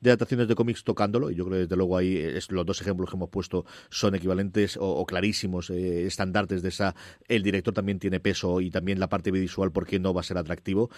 de, 0.00 0.10
adaptaciones 0.10 0.46
de 0.46 0.54
cómics 0.54 0.84
tocándolo, 0.84 1.30
y 1.30 1.36
yo 1.36 1.46
creo 1.46 1.56
que 1.56 1.62
desde 1.62 1.76
luego 1.76 1.96
ahí 1.96 2.18
es, 2.18 2.50
los 2.50 2.66
dos 2.66 2.82
ejemplos 2.82 3.08
que 3.08 3.16
hemos 3.16 3.30
puesto 3.30 3.64
son 3.88 4.14
equivalentes 4.14 4.76
o, 4.78 5.06
clarísimos, 5.06 5.70
eh, 5.70 6.06
estandartes 6.06 6.62
de 6.62 6.68
esa. 6.68 6.94
El 7.28 7.42
director 7.42 7.72
también 7.72 7.98
tiene 7.98 8.20
peso 8.20 8.60
y 8.60 8.70
también 8.70 9.00
la 9.00 9.08
parte 9.08 9.30
visual, 9.30 9.72
porque 9.72 9.98
no 9.98 10.12
va 10.12 10.20
a 10.20 10.24
ser 10.24 10.36
atractivo. 10.36 10.90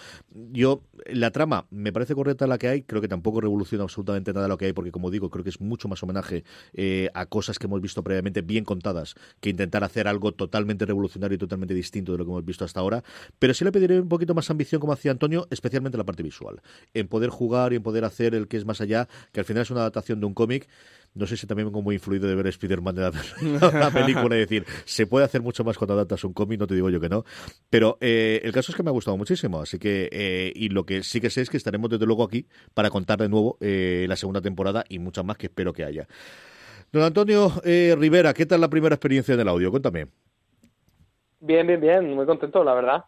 Yo, 0.51 0.83
la 1.11 1.31
trama 1.31 1.65
me 1.69 1.91
parece 1.91 2.15
correcta 2.15 2.47
la 2.47 2.57
que 2.57 2.67
hay, 2.67 2.81
creo 2.83 3.01
que 3.01 3.07
tampoco 3.07 3.41
revoluciona 3.41 3.83
absolutamente 3.83 4.33
nada 4.33 4.47
lo 4.47 4.57
que 4.57 4.65
hay, 4.65 4.73
porque 4.73 4.91
como 4.91 5.11
digo, 5.11 5.29
creo 5.29 5.43
que 5.43 5.49
es 5.49 5.61
mucho 5.61 5.87
más 5.87 6.01
homenaje 6.03 6.43
eh, 6.73 7.09
a 7.13 7.25
cosas 7.25 7.59
que 7.59 7.67
hemos 7.67 7.81
visto 7.81 8.03
previamente 8.03 8.41
bien 8.41 8.63
contadas 8.63 9.15
que 9.39 9.49
intentar 9.49 9.83
hacer 9.83 10.07
algo 10.07 10.31
totalmente 10.31 10.85
revolucionario 10.85 11.35
y 11.35 11.37
totalmente 11.37 11.73
distinto 11.73 12.11
de 12.11 12.17
lo 12.19 12.25
que 12.25 12.31
hemos 12.31 12.45
visto 12.45 12.65
hasta 12.65 12.79
ahora. 12.79 13.03
Pero 13.39 13.53
sí 13.53 13.63
le 13.63 13.71
pediré 13.71 13.99
un 13.99 14.09
poquito 14.09 14.33
más 14.33 14.49
ambición, 14.49 14.79
como 14.79 14.93
hacía 14.93 15.11
Antonio, 15.11 15.47
especialmente 15.49 15.95
en 15.95 15.99
la 15.99 16.05
parte 16.05 16.23
visual, 16.23 16.61
en 16.93 17.07
poder 17.07 17.29
jugar 17.29 17.73
y 17.73 17.77
en 17.77 17.83
poder 17.83 18.05
hacer 18.05 18.35
el 18.35 18.47
que 18.47 18.57
es 18.57 18.65
más 18.65 18.81
allá, 18.81 19.07
que 19.31 19.39
al 19.39 19.45
final 19.45 19.63
es 19.63 19.71
una 19.71 19.81
adaptación 19.81 20.19
de 20.19 20.25
un 20.25 20.33
cómic 20.33 20.67
no 21.17 21.25
sé 21.25 21.37
si 21.37 21.47
también 21.47 21.67
vengo 21.67 21.81
muy 21.81 21.95
influido 21.95 22.27
de 22.27 22.35
ver 22.35 22.47
Spider-Man 22.47 22.95
de 22.95 23.01
la, 23.73 23.91
película 23.91 24.35
y 24.35 24.39
decir, 24.39 24.65
se 24.85 25.07
puede 25.07 25.25
hacer 25.25 25.41
mucho 25.41 25.63
más 25.63 25.77
cuando 25.77 25.93
adaptas 25.93 26.23
un 26.23 26.33
cómic, 26.33 26.59
no 26.59 26.67
te 26.67 26.75
digo 26.75 26.89
yo 26.89 26.99
que 26.99 27.09
no. 27.09 27.23
Pero 27.69 27.97
eh, 28.01 28.41
el 28.43 28.51
caso 28.51 28.71
es 28.71 28.75
que 28.75 28.83
me 28.83 28.89
ha 28.89 28.93
gustado 28.93 29.17
muchísimo, 29.17 29.61
así 29.61 29.79
que, 29.79 30.09
eh, 30.11 30.51
y 30.55 30.69
lo 30.69 30.85
que 30.85 31.03
sí 31.03 31.19
que 31.21 31.29
sé 31.29 31.41
es 31.41 31.49
que 31.49 31.57
estaremos 31.57 31.89
desde 31.89 32.05
luego 32.05 32.23
aquí 32.23 32.47
para 32.73 32.89
contar 32.89 33.19
de 33.19 33.29
nuevo 33.29 33.57
eh, 33.61 34.05
la 34.07 34.15
segunda 34.15 34.41
temporada 34.41 34.83
y 34.87 34.99
muchas 34.99 35.25
más 35.25 35.37
que 35.37 35.47
espero 35.47 35.73
que 35.73 35.83
haya. 35.83 36.07
Don 36.91 37.03
Antonio 37.03 37.51
Rivera, 37.63 38.33
¿qué 38.33 38.45
tal 38.45 38.61
la 38.61 38.69
primera 38.69 38.95
experiencia 38.95 39.33
en 39.33 39.41
el 39.41 39.49
audio? 39.49 39.71
Cuéntame. 39.71 40.07
Bien, 41.39 41.67
bien, 41.67 41.81
bien, 41.81 42.13
muy 42.15 42.25
contento, 42.25 42.63
la 42.63 42.73
verdad. 42.73 43.03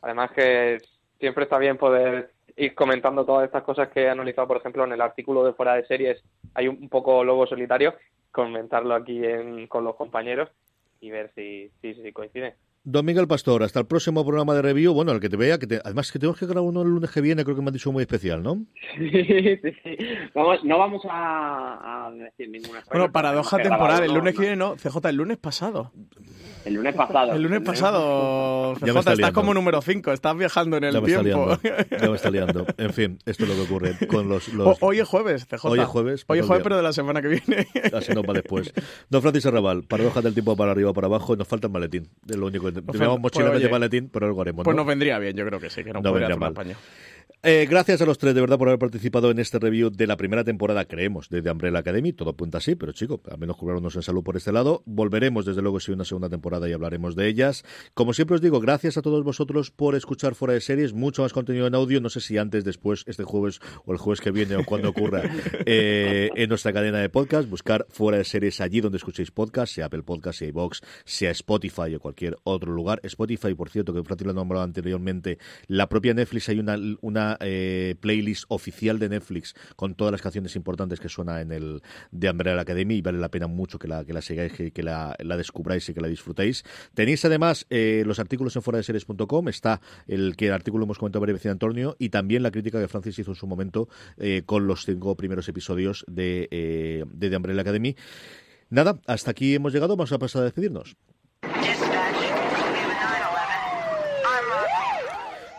Además 0.00 0.30
que 0.32 0.78
siempre 1.18 1.44
está 1.44 1.58
bien 1.58 1.76
poder 1.76 2.32
ir 2.56 2.74
comentando 2.74 3.24
todas 3.24 3.46
estas 3.46 3.62
cosas 3.62 3.88
que 3.88 4.02
he 4.02 4.08
analizado, 4.08 4.48
por 4.48 4.56
ejemplo, 4.58 4.84
en 4.84 4.92
el 4.92 5.00
artículo 5.00 5.44
de 5.44 5.52
fuera 5.52 5.74
de 5.74 5.86
series 5.86 6.22
hay 6.54 6.68
un 6.68 6.88
poco 6.88 7.24
logo 7.24 7.46
solitario, 7.46 7.94
comentarlo 8.32 8.94
aquí 8.94 9.20
con 9.68 9.84
los 9.84 9.96
compañeros 9.96 10.48
y 11.00 11.10
ver 11.10 11.32
si, 11.34 11.70
si, 11.80 11.94
si 11.94 12.12
coincide. 12.12 12.56
Don 12.82 13.04
Miguel 13.04 13.28
Pastor, 13.28 13.62
hasta 13.62 13.78
el 13.78 13.86
próximo 13.86 14.24
programa 14.24 14.54
de 14.54 14.62
review. 14.62 14.94
Bueno, 14.94 15.12
el 15.12 15.20
que 15.20 15.28
te 15.28 15.36
vea, 15.36 15.58
que 15.58 15.80
además 15.84 16.10
que 16.10 16.18
tenemos 16.18 16.38
que 16.38 16.46
grabar 16.46 16.64
uno 16.64 16.80
el 16.80 16.88
lunes 16.88 17.10
que 17.10 17.20
viene, 17.20 17.44
creo 17.44 17.54
que 17.54 17.60
me 17.60 17.68
han 17.68 17.74
dicho 17.74 17.92
muy 17.92 18.02
especial, 18.02 18.42
¿no? 18.42 18.64
Sí, 18.96 19.58
sí, 19.62 19.72
sí. 19.82 19.96
Vamos, 20.34 20.64
no 20.64 20.78
vamos 20.78 21.02
a, 21.04 22.10
decir 22.14 22.48
ninguna 22.48 22.82
Bueno, 22.90 23.12
paradoja 23.12 23.58
temporal, 23.58 24.04
el 24.04 24.14
lunes 24.14 24.34
que 24.34 24.40
viene 24.40 24.56
no, 24.56 24.76
CJ, 24.76 25.10
el 25.10 25.16
lunes 25.16 25.36
pasado. 25.36 25.92
El 26.64 26.74
lunes 26.74 26.94
pasado. 26.94 27.32
El 27.32 27.42
lunes 27.42 27.60
pasado, 27.62 28.74
CJ, 28.74 29.12
estás 29.12 29.32
como 29.32 29.54
número 29.54 29.80
5, 29.80 30.12
estás 30.12 30.36
viajando 30.36 30.76
en 30.76 30.84
el 30.84 31.02
tiempo. 31.02 31.58
ya 31.62 32.08
me 32.08 32.16
está 32.16 32.30
liando. 32.30 32.66
En 32.76 32.92
fin, 32.92 33.18
esto 33.26 33.44
es 33.44 33.50
lo 33.50 33.54
que 33.56 33.62
ocurre 33.62 34.06
con 34.06 34.28
los... 34.28 34.50
hoy 34.80 35.00
es 35.00 35.08
jueves, 35.08 35.46
CJ. 35.46 35.64
Hoy 35.66 35.80
es 35.80 35.86
jueves. 35.86 36.24
Hoy 36.26 36.38
es 36.38 36.46
jueves, 36.46 36.62
pero 36.62 36.76
de 36.76 36.82
la 36.82 36.92
semana 36.92 37.20
que 37.20 37.28
viene. 37.28 37.66
Así 37.92 38.12
no 38.12 38.22
para 38.22 38.40
después. 38.40 38.72
Don 39.08 39.22
Francis 39.22 39.46
Arrabal, 39.46 39.84
paradoja 39.84 40.22
del 40.22 40.34
tiempo 40.34 40.56
para 40.56 40.72
arriba 40.72 40.90
o 40.90 40.94
para 40.94 41.06
abajo, 41.06 41.36
nos 41.36 41.46
falta 41.46 41.66
el 41.66 41.72
maletín, 41.72 42.08
es 42.28 42.36
lo 42.36 42.46
único 42.46 42.70
pues, 42.72 42.84
tenemos 42.86 43.20
mochila 43.20 43.50
pues, 43.50 43.62
de 43.62 43.68
maletín, 43.68 44.08
pero 44.08 44.26
algo 44.26 44.40
haremos. 44.42 44.64
Pues 44.64 44.76
nos 44.76 44.86
vendría 44.86 45.18
bien, 45.18 45.36
yo 45.36 45.46
creo 45.46 45.60
que 45.60 45.70
sí, 45.70 45.84
que 45.84 45.92
no, 45.92 46.02
podría 46.02 46.28
hacer 46.28 46.42
España. 46.42 46.76
Eh, 47.42 47.66
gracias 47.70 48.02
a 48.02 48.04
los 48.04 48.18
tres, 48.18 48.34
de 48.34 48.42
verdad, 48.42 48.58
por 48.58 48.68
haber 48.68 48.78
participado 48.78 49.30
en 49.30 49.38
este 49.38 49.58
review 49.58 49.88
de 49.88 50.06
la 50.06 50.18
primera 50.18 50.44
temporada, 50.44 50.84
creemos, 50.84 51.30
de 51.30 51.40
The 51.40 51.50
Umbrella 51.50 51.78
Academy. 51.78 52.12
Todo 52.12 52.28
apunta 52.28 52.58
así, 52.58 52.74
pero 52.74 52.92
chico, 52.92 53.18
al 53.30 53.38
menos 53.38 53.56
curarnos 53.56 53.96
en 53.96 54.02
salud 54.02 54.22
por 54.22 54.36
este 54.36 54.52
lado. 54.52 54.82
Volveremos, 54.84 55.46
desde 55.46 55.62
luego, 55.62 55.80
si 55.80 55.90
una 55.90 56.04
segunda 56.04 56.28
temporada 56.28 56.68
y 56.68 56.74
hablaremos 56.74 57.16
de 57.16 57.28
ellas. 57.28 57.64
Como 57.94 58.12
siempre 58.12 58.34
os 58.34 58.42
digo, 58.42 58.60
gracias 58.60 58.98
a 58.98 59.02
todos 59.02 59.24
vosotros 59.24 59.70
por 59.70 59.94
escuchar 59.94 60.34
Fuera 60.34 60.52
de 60.52 60.60
Series. 60.60 60.92
Mucho 60.92 61.22
más 61.22 61.32
contenido 61.32 61.66
en 61.66 61.74
audio. 61.74 62.02
No 62.02 62.10
sé 62.10 62.20
si 62.20 62.36
antes, 62.36 62.62
después, 62.62 63.04
este 63.06 63.24
jueves 63.24 63.60
o 63.86 63.92
el 63.92 63.98
jueves 63.98 64.20
que 64.20 64.32
viene 64.32 64.56
o 64.56 64.64
cuando 64.66 64.90
ocurra 64.90 65.22
eh, 65.64 66.28
en 66.36 66.48
nuestra 66.50 66.74
cadena 66.74 66.98
de 66.98 67.08
podcast. 67.08 67.48
Buscar 67.48 67.86
Fuera 67.88 68.18
de 68.18 68.24
Series 68.24 68.60
allí 68.60 68.82
donde 68.82 68.98
escuchéis 68.98 69.30
podcast, 69.30 69.72
sea 69.72 69.86
Apple 69.86 70.02
Podcast, 70.02 70.40
sea 70.40 70.48
iVox, 70.48 70.82
sea 71.06 71.30
Spotify 71.30 71.94
o 71.94 72.00
cualquier 72.00 72.36
otro 72.42 72.70
lugar. 72.70 73.00
Spotify, 73.02 73.54
por 73.54 73.70
cierto, 73.70 73.94
que 73.94 74.02
Francis 74.02 74.26
lo 74.26 74.32
ha 74.32 74.34
nombrado 74.34 74.62
anteriormente, 74.62 75.38
la 75.68 75.88
propia 75.88 76.12
Netflix 76.12 76.50
hay 76.50 76.58
una, 76.58 76.76
una 77.00 77.29
eh, 77.40 77.94
playlist 78.00 78.44
oficial 78.48 78.98
de 78.98 79.08
Netflix 79.08 79.54
con 79.76 79.94
todas 79.94 80.12
las 80.12 80.22
canciones 80.22 80.56
importantes 80.56 81.00
que 81.00 81.08
suena 81.08 81.40
en 81.40 81.52
el 81.52 81.82
de 82.10 82.30
Umbrella 82.30 82.60
Academy 82.60 82.96
y 82.96 83.02
vale 83.02 83.18
la 83.18 83.28
pena 83.28 83.46
mucho 83.46 83.78
que 83.78 83.88
la, 83.88 84.04
que 84.04 84.12
la 84.12 84.22
sigáis, 84.22 84.52
que, 84.52 84.82
la, 84.82 85.16
descubráis 85.36 85.88
y 85.88 85.94
que 85.94 86.00
la 86.00 86.08
disfrutéis. 86.08 86.64
Tenéis 86.94 87.24
además 87.24 87.66
eh, 87.70 88.02
los 88.06 88.18
artículos 88.18 88.56
en 88.56 88.62
fuera 88.62 88.78
de 88.78 88.82
series.com, 88.82 89.48
está 89.48 89.80
el 90.06 90.36
que 90.36 90.48
el 90.48 90.52
artículo 90.52 90.84
hemos 90.84 90.98
comentado 90.98 91.20
breve 91.22 91.38
de 91.38 91.50
Antonio 91.50 91.96
y 91.98 92.10
también 92.10 92.42
la 92.42 92.50
crítica 92.50 92.80
que 92.80 92.88
Francis 92.88 93.18
hizo 93.18 93.30
en 93.30 93.36
su 93.36 93.46
momento 93.46 93.88
eh, 94.18 94.42
con 94.44 94.66
los 94.66 94.84
cinco 94.84 95.16
primeros 95.16 95.48
episodios 95.48 96.04
de, 96.08 97.06
de 97.12 97.30
The 97.30 97.36
Umbrella 97.36 97.62
Academy. 97.62 97.96
Nada, 98.68 99.00
hasta 99.06 99.32
aquí 99.32 99.54
hemos 99.54 99.72
llegado, 99.72 99.96
vamos 99.96 100.12
a 100.12 100.18
pasar 100.18 100.42
a 100.42 100.44
despedirnos. 100.44 100.96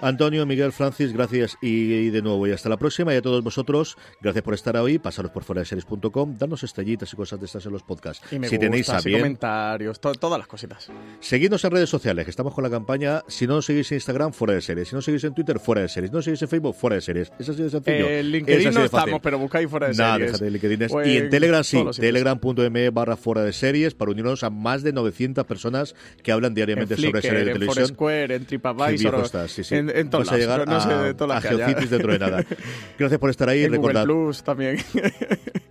Antonio, 0.02 0.46
Miguel, 0.46 0.72
Francis, 0.72 1.14
gracias 1.14 1.58
y, 1.62 2.10
de 2.10 2.22
nuevo 2.22 2.48
y 2.48 2.52
hasta 2.52 2.70
la 2.70 2.78
próxima. 2.78 3.14
Y 3.14 3.18
a 3.18 3.22
todos 3.22 3.44
vosotros, 3.44 3.98
gracias 4.20 4.44
por 4.44 4.54
estar 4.54 4.76
hoy. 4.78 5.00
Pasaros 5.00 5.32
por 5.32 5.44
fuera 5.44 5.62
de 5.62 5.66
series.com, 5.66 6.38
darnos 6.38 6.64
estrellitas 6.64 7.14
y 7.14 7.16
cosas 7.16 7.40
de 7.40 7.46
estas 7.46 7.66
en 7.66 7.72
los 7.72 7.84
podcasts. 7.84 8.26
Y 8.32 8.44
si 8.48 8.58
tenéis 8.58 8.90
a 8.90 9.00
bien, 9.02 9.20
comentarios, 9.20 10.00
todas 10.00 10.40
las 10.40 10.48
cositas. 10.48 10.90
Seguidnos 11.20 11.64
en 11.64 11.72
redes 11.72 11.90
sociales, 11.90 12.26
que 12.26 12.32
estamos 12.32 12.54
con 12.54 12.64
la 12.64 12.70
campaña. 12.70 13.22
Si 13.28 13.46
no 13.46 13.62
seguís 13.62 13.92
en 13.92 13.98
Instagram, 13.98 14.34
fuera 14.34 14.56
de 14.56 14.62
series. 14.62 14.88
Si 14.90 14.96
no 14.96 15.02
seguís 15.02 15.24
en 15.24 15.34
Twitter, 15.34 15.60
fuera 15.60 15.82
de 15.82 15.90
series. 15.90 16.10
Si 16.10 16.16
no 16.16 16.22
seguís 16.22 16.42
en 16.42 16.48
Facebook, 16.48 16.76
fuera 16.76 16.96
de 16.96 17.02
series. 17.02 17.32
Es 17.38 17.50
así 17.50 17.62
de 17.62 17.70
sencillo. 17.70 18.10
En 18.10 18.32
LinkedIn 18.32 18.74
no 18.74 18.84
estamos, 18.84 19.22
pero 19.22 19.38
buscáis 19.38 19.70
fuera 19.70 19.88
de 19.88 19.94
Nada, 19.94 20.16
series. 20.18 20.40
de 20.40 20.52
LinkedIn. 20.52 20.88
Pues 20.90 21.08
y 21.08 21.18
en 21.18 21.30
Telegram 21.30 21.64
sí, 21.64 21.84
telegram.me 22.00 22.90
barra 22.90 23.18
fuera 23.18 23.44
de 23.44 23.54
series 23.54 23.94
para 23.94 24.12
unirnos 24.12 24.44
a 24.44 24.50
más 24.50 24.84
de 24.84 24.94
900 24.94 25.46
personas 25.46 25.96
que 26.24 26.32
hablan 26.32 26.54
diariamente 26.54 26.96
sobre 26.96 27.22
series 27.22 27.46
de 27.46 27.54
televisión. 27.54 27.84
En 27.84 27.88
Foursquare, 27.88 28.36
en 28.36 28.46
TripAdvisor, 28.46 29.50
sí, 29.50 29.64
sí. 29.64 29.76
en, 29.76 29.91
en 29.96 30.10
todos 30.10 30.32
llegar 30.32 30.68
no 30.68 30.82
sé 30.82 30.90
de 30.90 31.14
todas 31.14 31.44
a, 31.46 31.50
a 31.50 31.74
dentro 31.74 32.12
de 32.12 32.20
nada. 32.20 32.44
Gracias 33.00 33.20
por 33.20 33.30
estar 33.30 33.50
ahí. 33.50 33.64
En 33.64 33.76
Google 33.76 34.04
Plus 34.04 34.44
también. 34.44 34.78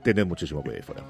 Tened 0.03 0.27
muchísimo 0.27 0.63
cuidado 0.63 0.83
fuera. 0.83 1.03